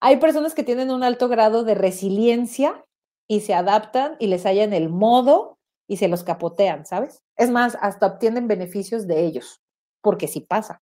hay 0.00 0.16
personas 0.16 0.54
que 0.54 0.64
tienen 0.64 0.90
un 0.90 1.04
alto 1.04 1.28
grado 1.28 1.62
de 1.62 1.74
resiliencia 1.74 2.84
y 3.28 3.40
se 3.40 3.54
adaptan 3.54 4.16
y 4.18 4.26
les 4.26 4.44
hallan 4.44 4.72
el 4.72 4.88
modo 4.88 5.58
y 5.88 5.96
se 5.96 6.08
los 6.08 6.24
capotean, 6.24 6.86
¿sabes? 6.86 7.22
Es 7.36 7.50
más, 7.50 7.76
hasta 7.80 8.06
obtienen 8.06 8.48
beneficios 8.48 9.06
de 9.06 9.24
ellos, 9.24 9.60
porque 10.00 10.28
sí 10.28 10.40
pasa, 10.40 10.82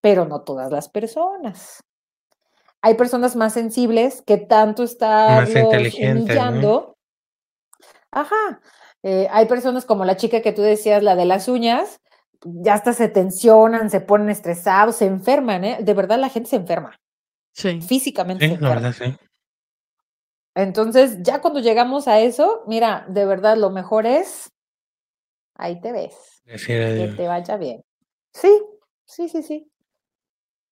pero 0.00 0.24
no 0.26 0.42
todas 0.42 0.70
las 0.70 0.88
personas. 0.88 1.82
Hay 2.82 2.94
personas 2.94 3.36
más 3.36 3.52
sensibles 3.52 4.22
que 4.22 4.38
tanto 4.38 4.82
están 4.82 5.46
humillando. 5.48 6.96
Ajá. 8.10 8.60
Eh, 9.02 9.28
hay 9.30 9.46
personas 9.46 9.84
como 9.84 10.04
la 10.04 10.16
chica 10.16 10.40
que 10.42 10.52
tú 10.52 10.62
decías, 10.62 11.02
la 11.02 11.14
de 11.14 11.24
las 11.26 11.48
uñas, 11.48 12.00
ya 12.42 12.74
hasta 12.74 12.92
se 12.92 13.08
tensionan, 13.08 13.90
se 13.90 14.00
ponen 14.00 14.30
estresados, 14.30 14.96
se 14.96 15.06
enferman, 15.06 15.64
¿eh? 15.64 15.78
De 15.82 15.94
verdad 15.94 16.18
la 16.18 16.30
gente 16.30 16.50
se 16.50 16.56
enferma. 16.56 16.98
Sí. 17.52 17.80
Físicamente. 17.80 18.48
Sí, 18.48 18.56
la 18.58 18.68
verdad, 18.68 18.92
sí. 18.92 19.16
Entonces, 20.54 21.18
ya 21.22 21.40
cuando 21.40 21.60
llegamos 21.60 22.08
a 22.08 22.20
eso, 22.20 22.64
mira, 22.66 23.06
de 23.08 23.24
verdad 23.24 23.56
lo 23.56 23.70
mejor 23.70 24.06
es, 24.06 24.50
ahí 25.54 25.80
te 25.80 25.92
ves. 25.92 26.42
que 26.44 27.12
te 27.16 27.26
vaya 27.26 27.56
bien. 27.56 27.82
Sí, 28.32 28.50
sí, 29.04 29.28
sí, 29.28 29.42
sí. 29.42 29.70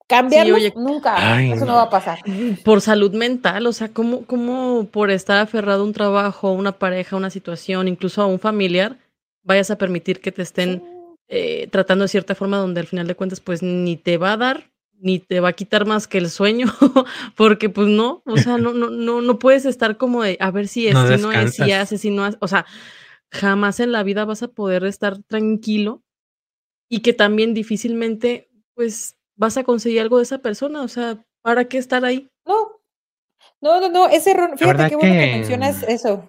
Cambiarlo 0.09 0.57
nunca, 0.75 1.43
eso 1.43 1.67
no. 1.67 1.75
va 1.75 1.83
a 1.83 1.91
pasar. 1.91 2.21
Por 2.65 2.81
salud 2.81 3.13
mental, 3.13 3.67
o 3.67 3.73
sea, 3.75 3.89
¿cómo, 3.89 4.25
cómo 4.25 4.87
por 4.91 5.11
estar 5.11 5.39
aferrado 5.39 5.83
a 5.83 5.85
un 5.85 5.93
trabajo, 5.93 6.51
una 6.51 6.73
pareja, 6.73 7.17
una 7.17 7.29
situación, 7.29 7.89
incluso 7.89 8.23
a 8.23 8.27
un 8.27 8.39
familiar, 8.39 8.97
vayas 9.43 9.71
a 9.71 9.77
permitir 9.77 10.23
que 10.23 10.33
te 10.33 10.41
estén 10.41 10.83
eh, 11.29 11.69
tratando 11.71 12.05
de 12.05 12.09
cierta 12.09 12.35
forma 12.35 12.57
donde 12.57 12.81
al 12.81 12.87
final 12.87 13.07
de 13.07 13.15
cuentas, 13.17 13.41
pues 13.41 13.63
ni 13.63 13.97
te 13.99 14.17
va 14.17 14.33
a 14.33 14.37
dar 14.39 14.71
ni 15.01 15.19
te 15.19 15.41
va 15.41 15.51
a 15.51 15.53
quitar 15.53 15.87
más 15.87 16.07
que 16.07 16.19
el 16.19 16.31
sueño, 16.31 16.67
porque 17.37 17.69
pues 17.69 17.89
no, 17.89 18.23
o 18.27 18.37
sea, 18.37 18.59
no, 18.59 18.73
no, 18.73 18.91
no, 18.91 19.21
no 19.21 19.39
puedes 19.39 19.65
estar 19.65 19.97
como 19.97 20.23
de 20.23 20.37
a 20.41 20.51
ver 20.51 20.69
si 20.69 20.89
es, 20.89 20.97
si 20.97 21.23
no 21.23 21.33
es, 21.33 21.55
si 21.55 21.73
hace, 21.73 21.99
si 21.99 22.11
no 22.11 22.25
hace, 22.25 22.39
o 22.41 22.49
sea, 22.49 22.67
jamás 23.31 23.81
en 23.81 23.93
la 23.93 24.03
vida 24.03 24.25
vas 24.25 24.43
a 24.43 24.49
poder 24.49 24.85
estar 24.85 25.23
tranquilo 25.23 26.03
y 26.89 27.01
que 27.01 27.13
también 27.13 27.55
difícilmente 27.55 28.51
pues 28.75 29.17
vas 29.37 29.57
a 29.57 29.65
conseguir 29.65 30.01
algo 30.01 30.19
de 30.19 30.25
esa 30.25 30.39
persona, 30.39 30.83
o 30.83 30.89
sea, 30.89 31.25
¿para 31.43 31.67
qué 31.67 31.79
estar 31.79 32.05
ahí? 32.05 32.29
No, 32.47 32.81
no, 33.61 33.81
no, 33.81 33.89
no, 33.89 34.09
ese 34.09 34.33
error, 34.33 34.57
fíjate 34.59 34.89
qué 34.89 34.97
bueno 34.97 35.15
que 35.15 35.33
mencionas 35.33 35.83
eso. 35.83 36.29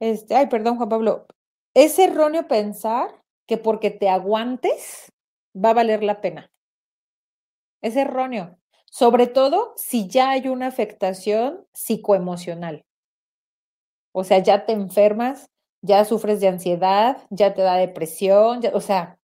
Este, 0.00 0.34
ay, 0.34 0.46
perdón, 0.46 0.76
Juan 0.76 0.88
Pablo, 0.88 1.26
es 1.74 1.98
erróneo 1.98 2.48
pensar 2.48 3.22
que 3.46 3.58
porque 3.58 3.90
te 3.90 4.08
aguantes 4.08 5.12
va 5.54 5.70
a 5.70 5.74
valer 5.74 6.02
la 6.02 6.20
pena. 6.20 6.50
Es 7.82 7.96
erróneo, 7.96 8.58
sobre 8.90 9.26
todo 9.26 9.72
si 9.76 10.08
ya 10.08 10.30
hay 10.30 10.48
una 10.48 10.66
afectación 10.66 11.66
psicoemocional. 11.72 12.84
O 14.12 14.24
sea, 14.24 14.38
ya 14.38 14.66
te 14.66 14.72
enfermas, 14.72 15.48
ya 15.82 16.04
sufres 16.04 16.40
de 16.40 16.48
ansiedad, 16.48 17.18
ya 17.30 17.54
te 17.54 17.62
da 17.62 17.76
depresión, 17.76 18.60
o 18.72 18.80
sea, 18.80 19.18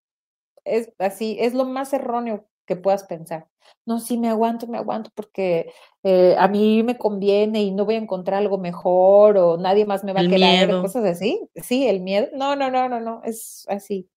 es 0.63 0.91
así, 0.99 1.37
es 1.39 1.53
lo 1.53 1.65
más 1.65 1.93
erróneo 1.93 2.45
que 2.65 2.75
puedas 2.75 3.03
pensar. 3.03 3.47
No, 3.85 3.99
sí, 3.99 4.17
me 4.17 4.29
aguanto, 4.29 4.67
me 4.67 4.77
aguanto 4.77 5.09
porque 5.15 5.71
eh, 6.03 6.35
a 6.37 6.47
mí 6.47 6.83
me 6.83 6.97
conviene 6.97 7.63
y 7.63 7.71
no 7.71 7.85
voy 7.85 7.95
a 7.95 7.99
encontrar 7.99 8.39
algo 8.39 8.57
mejor 8.57 9.37
o 9.37 9.57
nadie 9.57 9.85
más 9.85 10.03
me 10.03 10.13
va 10.13 10.21
a 10.21 10.27
querer, 10.27 10.69
cosas 10.81 11.03
así. 11.05 11.47
Sí, 11.55 11.87
el 11.87 12.01
miedo. 12.01 12.27
No, 12.33 12.55
no, 12.55 12.69
no, 12.69 12.87
no, 12.89 12.99
no, 12.99 13.21
es 13.23 13.65
así 13.67 14.07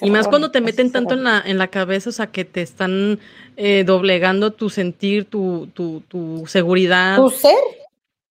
y 0.00 0.10
más 0.10 0.28
cuando 0.28 0.50
te 0.50 0.60
meten 0.60 0.90
tanto 0.90 1.14
en 1.14 1.24
la, 1.24 1.42
en 1.44 1.58
la 1.58 1.68
cabeza, 1.68 2.10
o 2.10 2.12
sea, 2.12 2.28
que 2.28 2.44
te 2.44 2.62
están 2.62 3.18
eh, 3.56 3.84
doblegando 3.84 4.52
tu 4.52 4.70
sentir, 4.70 5.26
tu, 5.26 5.68
tu, 5.74 6.02
tu 6.08 6.44
seguridad. 6.46 7.16
Tu 7.16 7.30
ser. 7.30 7.54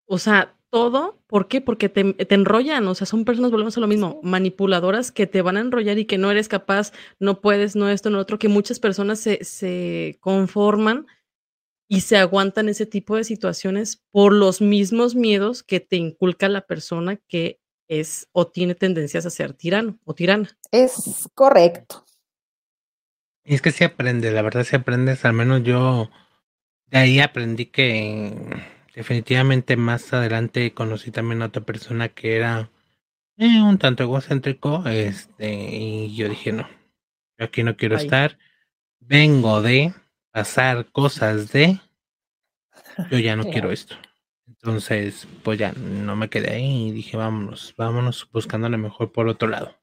O 0.08 0.18
sea, 0.18 0.54
todo. 0.70 1.18
¿Por 1.28 1.48
qué? 1.48 1.62
Porque 1.62 1.88
te, 1.89 2.14
te, 2.14 2.36
enrollan, 2.36 2.88
o 2.88 2.96
sea, 2.96 3.08
son 3.08 3.26
personas, 3.26 3.52
volvemos 3.52 3.78
a 3.78 3.80
lo 3.80 3.88
mismo, 3.88 4.20
manipuladoras 4.24 5.12
que 5.12 5.28
te 5.28 5.41
van 5.41 5.58
a 5.58 5.62
enrollar 5.62 5.98
y 5.98 6.06
que 6.06 6.18
no 6.18 6.32
eres 6.32 6.48
capaz, 6.48 6.91
no 7.20 7.39
puedes, 7.41 7.76
no 7.76 7.89
esto, 7.89 8.10
no 8.10 8.20
otro, 8.20 8.39
que 8.39 8.50
muchas 8.50 8.80
personas 8.80 9.20
se, 9.20 9.43
se 9.43 10.18
conforman 10.20 11.08
y 11.88 12.02
se 12.02 12.18
aguantan 12.18 12.68
ese 12.68 12.86
tipo 12.86 13.16
de 13.16 13.24
situaciones 13.24 14.04
por 14.12 14.34
los 14.34 14.60
mismos 14.62 15.16
miedos 15.16 15.64
que 15.64 15.80
te 15.80 15.96
inculca 15.96 16.50
la 16.50 16.62
persona 16.62 17.18
que 17.28 17.60
es 17.88 18.28
o 18.32 18.48
tiene 18.48 18.76
tendencias 18.76 19.26
a 19.26 19.30
ser 19.30 19.54
tirano 19.54 19.98
o 20.04 20.14
tirana. 20.14 20.50
Es 20.72 21.30
correcto. 21.34 22.06
Y 23.44 23.54
es 23.54 23.62
que 23.62 23.72
se 23.72 23.86
aprende, 23.86 24.32
la 24.32 24.42
verdad 24.42 24.64
se 24.64 24.78
aprende, 24.78 25.18
al 25.22 25.34
menos 25.34 25.64
yo 25.64 26.10
de 26.88 26.98
ahí 26.98 27.20
aprendí 27.20 27.68
que 27.68 28.34
definitivamente 28.96 29.78
más 29.78 30.12
adelante 30.14 30.74
conocí 30.74 31.12
también 31.12 31.42
a 31.42 31.48
otra 31.48 31.64
persona 31.64 32.10
que 32.10 32.38
era 32.38 32.72
eh, 33.38 33.62
un 33.62 33.78
tanto 33.78 34.04
egocéntrico, 34.04 34.88
este, 34.88 35.54
y 35.54 36.16
yo 36.16 36.30
dije, 36.30 36.54
no, 36.54 36.68
yo 37.38 37.46
aquí 37.46 37.64
no 37.64 37.76
quiero 37.76 37.98
estar, 37.98 38.40
vengo 39.00 39.62
de 39.62 39.94
pasar 40.32 40.90
cosas 40.92 41.52
de, 41.52 41.80
yo 43.12 43.20
ya 43.20 43.36
no 43.36 43.44
quiero 43.44 43.72
esto. 43.72 43.96
Entonces, 44.66 45.28
pues 45.43 45.59
ya 45.59 45.74
no 45.74 46.16
me 46.16 46.28
quedé 46.28 46.55
ahí 46.55 46.88
y 46.88 46.91
dije, 46.91 47.18
vámonos, 47.18 47.76
vámonos 47.78 48.28
buscándole 48.32 48.78
mejor 48.78 49.11
por 49.11 49.28
otro 49.28 49.47
lado. 49.47 49.76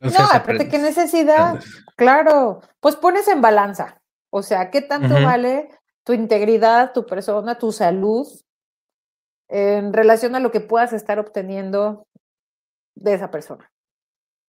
no, 0.00 0.10
aparte, 0.30 0.68
¿qué 0.68 0.76
necesidad? 0.76 1.58
Claro, 1.96 2.60
pues 2.80 2.96
pones 2.96 3.26
en 3.28 3.40
balanza. 3.40 4.02
O 4.28 4.42
sea, 4.42 4.70
¿qué 4.70 4.82
tanto 4.82 5.14
vale 5.14 5.70
tu 6.04 6.12
integridad, 6.12 6.92
tu 6.92 7.06
persona, 7.06 7.56
tu 7.56 7.72
salud 7.72 8.28
en 9.48 9.94
relación 9.94 10.34
a 10.36 10.40
lo 10.40 10.50
que 10.50 10.60
puedas 10.60 10.92
estar 10.92 11.18
obteniendo 11.18 12.06
de 12.94 13.14
esa 13.14 13.30
persona 13.30 13.72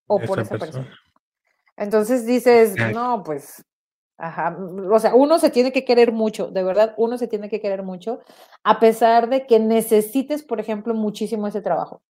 o 0.08 0.20
por 0.20 0.42
esa 0.42 0.58
persona. 0.58 0.94
Entonces 1.78 2.26
dices, 2.26 2.76
no, 2.94 3.24
pues 3.24 3.64
Ajá, 4.18 4.56
o 4.92 5.00
sea, 5.00 5.16
uno 5.16 5.40
se 5.40 5.50
tiene 5.50 5.72
que 5.72 5.84
querer 5.84 6.12
mucho, 6.12 6.48
de 6.48 6.64
verdad, 6.64 6.94
uno 6.98 7.18
se 7.18 7.28
tiene 7.28 7.50
que 7.50 7.60
querer 7.60 7.82
mucho, 7.82 8.20
a 8.64 8.80
pesar 8.80 9.30
de 9.30 9.48
que 9.48 9.60
necesites, 9.60 10.44
por 10.44 10.60
ejemplo, 10.60 10.94
muchísimo 10.94 11.48
ese 11.48 11.62
trabajo. 11.62 12.04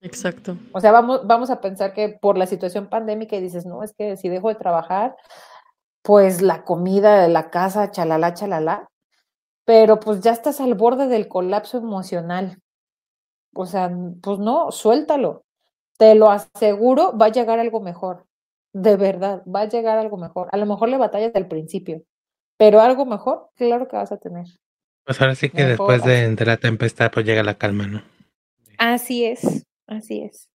Exacto. 0.00 0.56
O 0.72 0.80
sea, 0.80 0.90
vamos, 0.90 1.26
vamos 1.26 1.50
a 1.50 1.60
pensar 1.60 1.92
que 1.92 2.08
por 2.08 2.38
la 2.38 2.46
situación 2.46 2.88
pandémica 2.88 3.36
y 3.36 3.42
dices, 3.42 3.66
no, 3.66 3.82
es 3.82 3.92
que 3.92 4.16
si 4.16 4.30
dejo 4.30 4.48
de 4.48 4.54
trabajar, 4.54 5.16
pues 6.02 6.40
la 6.40 6.64
comida, 6.64 7.28
la 7.28 7.50
casa, 7.50 7.90
chalala, 7.90 8.32
chalala, 8.32 8.88
pero 9.66 10.00
pues 10.00 10.22
ya 10.22 10.32
estás 10.32 10.62
al 10.62 10.74
borde 10.74 11.08
del 11.08 11.28
colapso 11.28 11.76
emocional. 11.76 12.58
O 13.54 13.66
sea, 13.66 13.90
pues 14.22 14.38
no, 14.38 14.72
suéltalo. 14.72 15.44
Te 15.98 16.14
lo 16.14 16.30
aseguro, 16.30 17.16
va 17.18 17.26
a 17.26 17.32
llegar 17.32 17.58
algo 17.58 17.80
mejor 17.80 18.24
de 18.72 18.96
verdad, 18.96 19.42
va 19.44 19.62
a 19.62 19.68
llegar 19.68 19.98
algo 19.98 20.16
mejor. 20.16 20.48
A 20.52 20.56
lo 20.56 20.66
mejor 20.66 20.88
le 20.88 20.98
batallas 20.98 21.34
al 21.34 21.48
principio, 21.48 22.02
pero 22.56 22.80
algo 22.80 23.06
mejor, 23.06 23.50
claro 23.56 23.88
que 23.88 23.96
vas 23.96 24.12
a 24.12 24.18
tener. 24.18 24.46
Pues 25.04 25.20
ahora 25.20 25.34
sí 25.34 25.50
que 25.50 25.64
después 25.64 26.04
de, 26.04 26.36
la 26.44 26.56
tempestad, 26.56 27.10
pues 27.10 27.26
llega 27.26 27.42
la 27.42 27.54
calma, 27.54 27.86
¿no? 27.86 28.02
Así 28.78 29.24
es, 29.24 29.66
así 29.86 30.22
es. 30.22 30.48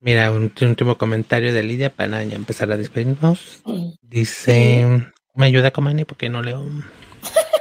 Mira, 0.00 0.30
un, 0.30 0.52
último 0.60 0.98
comentario 0.98 1.52
de 1.52 1.62
Lidia 1.62 1.90
para 1.90 2.22
ya 2.22 2.36
empezar 2.36 2.70
a 2.70 2.76
despedirnos. 2.76 3.62
Dice, 4.02 5.10
¿me 5.34 5.46
ayuda 5.46 5.70
Comani? 5.70 6.04
Porque 6.04 6.28
no 6.28 6.42
leo. 6.42 6.64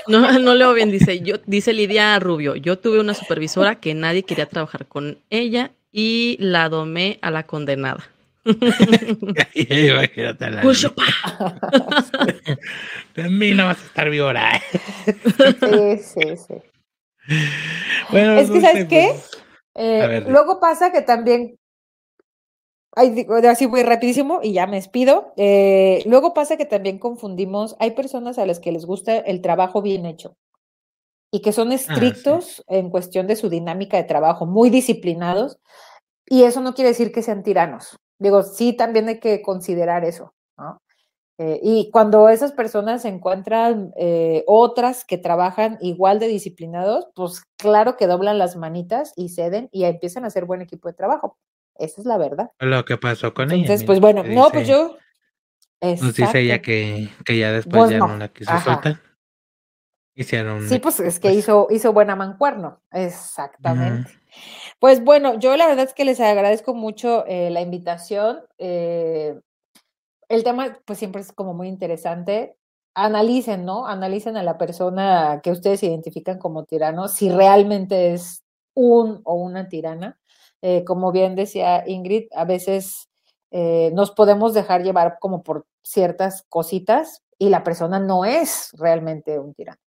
No, 0.08 0.32
no 0.40 0.56
leo 0.56 0.74
bien, 0.74 0.92
dice, 0.92 1.22
yo, 1.22 1.36
dice 1.46 1.74
Lidia 1.74 2.20
Rubio, 2.20 2.56
yo 2.56 2.78
tuve 2.78 3.00
una 3.00 3.14
supervisora 3.14 3.80
que 3.80 3.94
nadie 3.94 4.24
quería 4.24 4.48
trabajar 4.48 4.86
con 4.86 5.20
ella 5.30 5.72
y 5.92 6.38
la 6.40 6.70
domé 6.70 7.18
a 7.22 7.32
la 7.32 7.44
condenada. 7.44 8.04
Imagínate 9.54 10.50
la 10.50 10.62
De 13.16 13.30
mí 13.30 13.52
no 13.52 13.66
vas 13.66 13.82
a 13.82 13.86
estar 13.86 14.10
sí, 15.60 15.98
sí, 15.98 16.38
sí. 16.38 16.56
Bueno, 18.10 18.34
es 18.34 18.50
que, 18.50 18.62
¿sabes 18.62 18.86
qué? 18.88 19.10
Pues, 19.12 19.32
eh, 19.76 20.24
luego 20.28 20.60
pasa 20.60 20.92
que 20.92 21.02
también 21.02 21.58
así 23.50 23.66
voy 23.66 23.84
rapidísimo 23.84 24.40
y 24.42 24.54
ya 24.54 24.66
me 24.66 24.78
despido. 24.78 25.34
Eh, 25.38 26.02
luego 26.06 26.34
pasa 26.34 26.58
que 26.58 26.66
también 26.66 27.00
confundimos, 27.00 27.76
hay 27.80 27.92
personas 27.92 28.40
a 28.40 28.46
las 28.46 28.60
que 28.60 28.72
les 28.72 28.86
gusta 28.86 29.18
el 29.18 29.42
trabajo 29.42 29.82
bien 29.82 30.06
hecho 30.06 30.36
y 31.32 31.42
que 31.42 31.52
son 31.52 31.72
ah, 31.72 31.76
estrictos 31.76 32.64
en 32.68 32.90
cuestión 32.90 33.28
de 33.28 33.36
su 33.36 33.50
dinámica 33.50 33.98
de 33.98 34.04
trabajo, 34.04 34.46
muy 34.46 34.70
disciplinados, 34.70 35.60
y 36.26 36.44
eso 36.44 36.62
no 36.62 36.74
quiere 36.74 36.90
decir 36.90 37.12
que 37.12 37.22
sean 37.22 37.44
tiranos. 37.44 37.98
Digo, 38.20 38.44
sí, 38.44 38.74
también 38.74 39.08
hay 39.08 39.20
que 39.20 39.42
considerar 39.42 40.04
eso, 40.06 40.34
¿no? 40.58 40.82
Eh, 41.40 41.60
y 41.62 41.92
cuando 41.92 42.30
esas 42.30 42.52
personas 42.52 43.06
encuentran 43.06 43.92
eh, 43.96 44.44
otras 44.48 45.06
que 45.06 45.20
trabajan 45.20 45.78
igual 45.82 46.18
de 46.18 46.28
disciplinados, 46.28 47.08
pues 47.14 47.44
claro 47.58 47.96
que 47.96 48.08
doblan 48.08 48.40
las 48.40 48.56
manitas 48.56 49.14
y 49.16 49.30
ceden 49.30 49.70
y 49.72 49.84
empiezan 49.84 50.24
a 50.24 50.28
hacer 50.28 50.46
buen 50.46 50.62
equipo 50.62 50.88
de 50.88 50.96
trabajo. 50.96 51.38
Esa 51.76 52.02
es 52.02 52.08
la 52.08 52.18
verdad. 52.18 52.50
Lo 52.60 52.84
que 52.86 52.98
pasó 52.98 53.36
con 53.36 53.52
ella. 53.52 53.62
Entonces, 53.62 53.86
pues 53.86 54.00
bueno, 54.00 54.24
no, 54.24 54.50
pues 54.50 54.68
yo. 54.68 54.98
Nos 55.80 56.16
dice 56.16 56.40
ella 56.40 56.60
que, 56.60 57.10
que 57.24 57.38
ya 57.38 57.52
después 57.52 57.82
pues 57.82 57.92
ya 57.92 58.00
no. 58.00 58.18
la 58.18 58.30
quiso 58.30 58.60
soltar. 58.60 59.00
Hicieron. 60.16 60.68
Sí, 60.68 60.80
pues 60.80 61.00
es 61.00 61.20
que 61.20 61.32
hizo, 61.32 61.68
hizo 61.70 61.94
buena 61.94 62.16
mancuerno. 62.16 62.82
Exactamente. 62.92 64.10
Pues 64.80 65.04
bueno, 65.04 65.40
yo 65.40 65.58
la 65.58 65.68
verdad 65.68 65.86
es 65.86 65.94
que 65.94 66.06
les 66.06 66.20
agradezco 66.20 66.74
mucho 66.74 67.26
eh, 67.26 67.50
la 67.50 67.62
invitación. 67.62 68.40
Eh, 68.58 69.40
el 70.30 70.44
tema, 70.44 70.80
pues 70.86 71.00
siempre 71.00 71.22
es 71.22 71.32
como 71.32 71.54
muy 71.54 71.68
interesante. 71.68 72.58
Analicen, 72.94 73.66
¿no? 73.66 73.88
Analicen 73.88 74.38
a 74.38 74.44
la 74.44 74.58
persona 74.58 75.42
que 75.44 75.52
ustedes 75.52 75.84
identifican 75.84 76.40
como 76.40 76.66
tirano, 76.66 77.08
si 77.08 77.30
realmente 77.30 78.14
es 78.14 78.44
un 78.74 79.22
o 79.24 79.36
una 79.36 79.70
tirana. 79.70 80.20
Eh, 80.62 80.84
como 80.84 81.12
bien 81.12 81.36
decía 81.36 81.84
Ingrid, 81.88 82.28
a 82.36 82.46
veces 82.46 83.10
nos 83.50 84.12
podemos 84.12 84.54
dejar 84.54 84.84
llevar 84.84 85.18
como 85.20 85.42
por 85.42 85.66
ciertas 85.82 86.44
cositas 86.50 87.24
y 87.40 87.50
la 87.50 87.64
persona 87.64 87.98
no 87.98 88.26
es 88.26 88.72
realmente 88.78 89.40
un 89.40 89.54
tirano. 89.54 89.80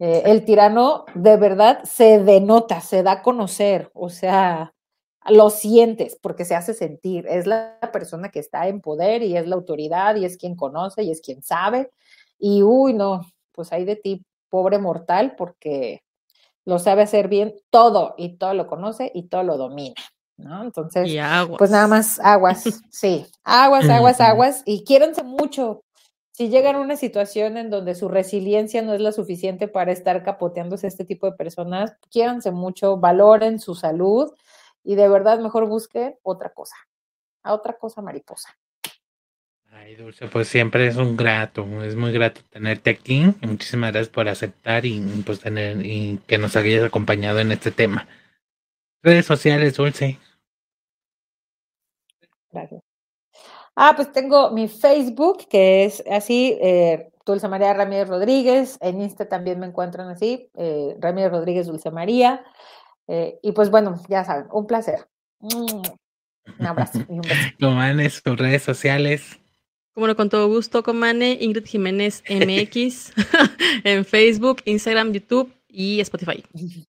Eh, 0.00 0.22
el 0.24 0.46
tirano 0.46 1.04
de 1.14 1.36
verdad 1.36 1.84
se 1.84 2.18
denota, 2.24 2.80
se 2.80 3.02
da 3.02 3.12
a 3.12 3.22
conocer, 3.22 3.90
o 3.92 4.08
sea, 4.08 4.72
lo 5.28 5.50
sientes 5.50 6.18
porque 6.20 6.46
se 6.46 6.54
hace 6.54 6.72
sentir. 6.72 7.26
Es 7.28 7.46
la 7.46 7.78
persona 7.92 8.30
que 8.30 8.38
está 8.38 8.66
en 8.66 8.80
poder 8.80 9.22
y 9.22 9.36
es 9.36 9.46
la 9.46 9.56
autoridad 9.56 10.16
y 10.16 10.24
es 10.24 10.38
quien 10.38 10.56
conoce 10.56 11.02
y 11.02 11.10
es 11.10 11.20
quien 11.20 11.42
sabe. 11.42 11.90
Y 12.38 12.62
uy, 12.62 12.94
no, 12.94 13.20
pues 13.52 13.72
hay 13.72 13.84
de 13.84 13.96
ti, 13.96 14.24
pobre 14.48 14.78
mortal, 14.78 15.34
porque 15.36 16.02
lo 16.64 16.78
sabe 16.78 17.02
hacer 17.02 17.28
bien 17.28 17.54
todo 17.68 18.14
y 18.16 18.38
todo 18.38 18.54
lo 18.54 18.66
conoce 18.66 19.12
y 19.14 19.24
todo 19.24 19.42
lo 19.42 19.58
domina. 19.58 20.00
¿no? 20.38 20.62
Entonces, 20.62 21.12
pues 21.58 21.70
nada 21.70 21.86
más 21.86 22.18
aguas, 22.20 22.64
sí, 22.90 23.26
aguas, 23.44 23.88
aguas, 23.88 24.20
aguas 24.20 24.62
y 24.64 24.84
quiérense 24.84 25.22
mucho, 25.22 25.84
si 26.40 26.48
llegan 26.48 26.76
a 26.76 26.80
una 26.80 26.96
situación 26.96 27.58
en 27.58 27.68
donde 27.68 27.94
su 27.94 28.08
resiliencia 28.08 28.80
no 28.80 28.94
es 28.94 29.02
la 29.02 29.12
suficiente 29.12 29.68
para 29.68 29.92
estar 29.92 30.22
capoteándose 30.22 30.86
este 30.86 31.04
tipo 31.04 31.26
de 31.26 31.36
personas, 31.36 31.98
quiéranse 32.10 32.50
mucho, 32.50 32.96
valoren 32.96 33.58
su 33.58 33.74
salud 33.74 34.32
y 34.82 34.94
de 34.94 35.06
verdad 35.10 35.38
mejor 35.40 35.68
busquen 35.68 36.16
otra 36.22 36.48
cosa, 36.54 36.76
a 37.42 37.52
otra 37.52 37.76
cosa 37.76 38.00
mariposa. 38.00 38.56
Ay, 39.70 39.96
Dulce, 39.96 40.28
pues 40.28 40.48
siempre 40.48 40.86
es 40.86 40.96
un 40.96 41.14
grato, 41.14 41.66
es 41.82 41.94
muy 41.94 42.10
grato 42.10 42.40
tenerte 42.48 42.88
aquí. 42.88 43.34
Muchísimas 43.42 43.92
gracias 43.92 44.08
por 44.08 44.26
aceptar 44.26 44.86
y 44.86 44.98
pues 45.26 45.40
tener 45.40 45.84
y 45.84 46.20
que 46.26 46.38
nos 46.38 46.56
hayas 46.56 46.84
acompañado 46.84 47.40
en 47.40 47.52
este 47.52 47.70
tema. 47.70 48.08
Redes 49.02 49.26
sociales, 49.26 49.76
Dulce. 49.76 50.18
Gracias. 52.50 52.89
Ah, 53.76 53.94
pues 53.96 54.12
tengo 54.12 54.50
mi 54.50 54.68
Facebook, 54.68 55.46
que 55.48 55.84
es 55.84 56.02
así, 56.10 56.58
eh, 56.60 57.10
Dulce 57.24 57.48
María 57.48 57.72
Ramírez 57.74 58.08
Rodríguez. 58.08 58.78
En 58.80 59.00
Insta 59.00 59.28
también 59.28 59.60
me 59.60 59.66
encuentran 59.66 60.08
así, 60.08 60.50
eh, 60.56 60.96
Ramírez 60.98 61.30
Rodríguez 61.30 61.66
Dulce 61.66 61.90
María. 61.90 62.44
Eh, 63.08 63.38
y 63.42 63.52
pues 63.52 63.70
bueno, 63.70 64.00
ya 64.08 64.24
saben, 64.24 64.46
un 64.52 64.66
placer. 64.66 65.06
Un 65.40 66.66
abrazo 66.66 67.00
y 67.08 67.12
un 67.12 67.20
beso. 67.22 67.34
Comane, 67.60 68.10
sus 68.10 68.36
redes 68.36 68.62
sociales. 68.62 69.40
Bueno, 69.94 70.14
con 70.16 70.28
todo 70.28 70.48
gusto, 70.48 70.82
Comane, 70.82 71.36
Ingrid 71.40 71.66
Jiménez 71.66 72.22
MX 72.28 73.12
en 73.84 74.04
Facebook, 74.04 74.62
Instagram, 74.64 75.12
YouTube 75.12 75.52
y 75.68 76.00
Spotify. 76.00 76.44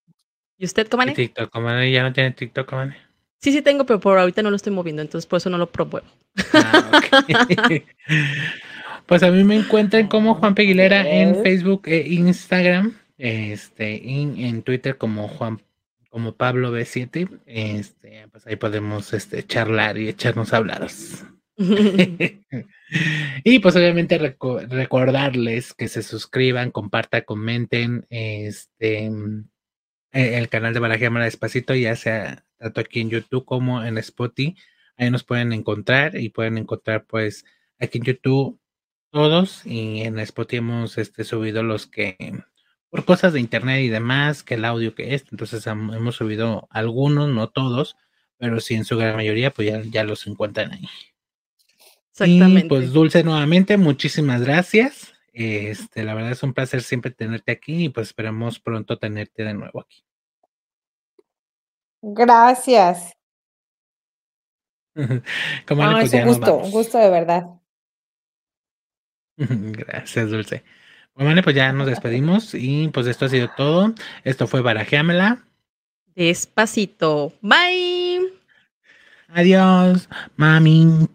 ¿Y 0.58 0.66
usted, 0.66 0.88
Comane? 0.88 1.14
TikTok, 1.14 1.50
Comane, 1.50 1.92
ya 1.92 2.04
no 2.04 2.14
tiene 2.14 2.32
TikTok, 2.32 2.70
Comane. 2.70 2.96
Sí, 3.42 3.52
sí 3.52 3.64
tengo, 3.64 3.86
pero 3.86 4.00
por 4.00 4.20
ahorita 4.20 4.44
no 4.44 4.52
lo 4.52 4.56
estoy 4.56 4.72
moviendo, 4.72 5.02
entonces 5.02 5.28
por 5.28 5.38
eso 5.38 5.50
no 5.50 5.58
lo 5.58 5.72
promuevo. 5.72 6.06
Ah, 6.54 7.02
pues 9.08 9.24
a 9.24 9.32
mí 9.32 9.44
me 9.44 9.56
encuentran 9.56 10.08
como 10.08 10.36
Juan 10.36 10.54
Peguilera 10.54 11.10
en 11.10 11.42
Facebook 11.42 11.84
e 11.86 12.14
Instagram, 12.14 12.96
este, 13.18 14.08
en 14.08 14.62
Twitter 14.62 14.98
como 14.98 15.28
Juan 15.28 15.60
como 16.12 16.36
Pablo 16.36 16.78
B7, 16.78 17.39
este, 17.46 18.28
pues 18.28 18.46
ahí 18.46 18.58
podemos 18.58 19.14
este, 19.14 19.44
charlar 19.44 19.98
y 19.98 20.10
echarnos 20.10 20.54
hablados. 20.54 21.24
y 21.58 23.60
pues 23.60 23.76
obviamente 23.76 24.18
recordarles 24.18 25.74
que 25.74 25.88
se 25.88 26.04
suscriban, 26.04 26.72
compartan, 26.72 27.24
comenten 27.26 28.06
este 28.10 29.10
el 30.12 30.50
canal 30.50 30.74
de 30.74 30.80
Barajeamara 30.82 31.26
Despacito, 31.26 31.74
ya 31.74 31.96
sea 31.96 32.44
tanto 32.62 32.80
aquí 32.80 33.01
en 33.01 33.09
YouTube 33.09 33.43
como 33.43 33.84
en 33.84 33.97
Spotify. 33.97 34.55
Ahí 34.97 35.09
nos 35.09 35.24
pueden 35.24 35.51
encontrar 35.51 36.16
y 36.16 36.30
pueden 36.30 36.57
encontrar 36.57 37.05
pues 37.05 37.43
aquí 37.80 37.97
en 37.97 38.03
YouTube 38.03 38.59
todos 39.09 39.66
y 39.66 40.01
en 40.01 40.20
Spotify 40.20 40.57
hemos 40.57 40.97
este, 40.97 41.24
subido 41.24 41.64
los 41.64 41.88
que 41.88 42.16
por 42.89 43.05
cosas 43.05 43.34
de 43.34 43.39
internet 43.39 43.82
y 43.82 43.89
demás, 43.89 44.43
que 44.43 44.55
el 44.55 44.66
audio 44.66 44.93
que 44.93 45.16
es, 45.16 45.26
entonces 45.32 45.66
hemos 45.66 46.16
subido 46.16 46.68
algunos, 46.70 47.30
no 47.30 47.47
todos, 47.47 47.95
pero 48.38 48.59
sí 48.59 48.76
en 48.76 48.86
su 48.86 48.97
gran 48.97 49.16
mayoría 49.16 49.51
pues 49.51 49.70
ya, 49.70 49.82
ya 49.82 50.03
los 50.03 50.28
encuentran 50.28 50.74
ahí. 50.74 50.86
Exactamente. 52.12 52.66
Y 52.66 52.70
pues 52.70 52.91
Dulce 52.91 53.24
nuevamente, 53.24 53.78
muchísimas 53.78 54.41
gracias. 54.41 55.14
Este, 55.34 56.03
la 56.03 56.14
verdad 56.14 56.32
es 56.32 56.43
un 56.43 56.53
placer 56.53 56.84
siempre 56.84 57.12
tenerte 57.12 57.53
aquí 57.53 57.86
y 57.86 57.89
pues 57.89 58.07
esperamos 58.07 58.59
pronto 58.59 58.99
tenerte 58.99 59.45
de 59.45 59.53
nuevo 59.53 59.80
aquí. 59.80 60.03
Gracias. 62.02 63.14
Como 65.68 65.84
no, 65.84 65.99
es 65.99 66.14
un 66.14 66.26
gusto, 66.26 66.58
un 66.58 66.72
gusto 66.72 66.97
de 66.97 67.10
verdad. 67.10 67.45
Gracias, 69.38 70.30
Dulce. 70.30 70.64
Bueno, 71.16 71.41
pues 71.43 71.56
ya 71.56 71.72
nos 71.74 71.88
despedimos 71.88 72.54
y 72.54 72.88
pues 72.89 73.08
esto 73.08 73.26
ha 73.26 73.30
sido 73.30 73.49
todo. 73.56 73.93
Esto 74.24 74.47
fue 74.47 74.62
Barajeamela. 74.62 75.43
Despacito. 76.16 77.34
Bye. 77.41 78.34
Adiós, 79.30 80.10
mami. 80.36 81.08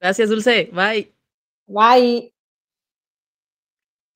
Gracias, 0.00 0.28
Dulce. 0.28 0.70
Bye. 0.72 1.12
Bye. 1.66 2.35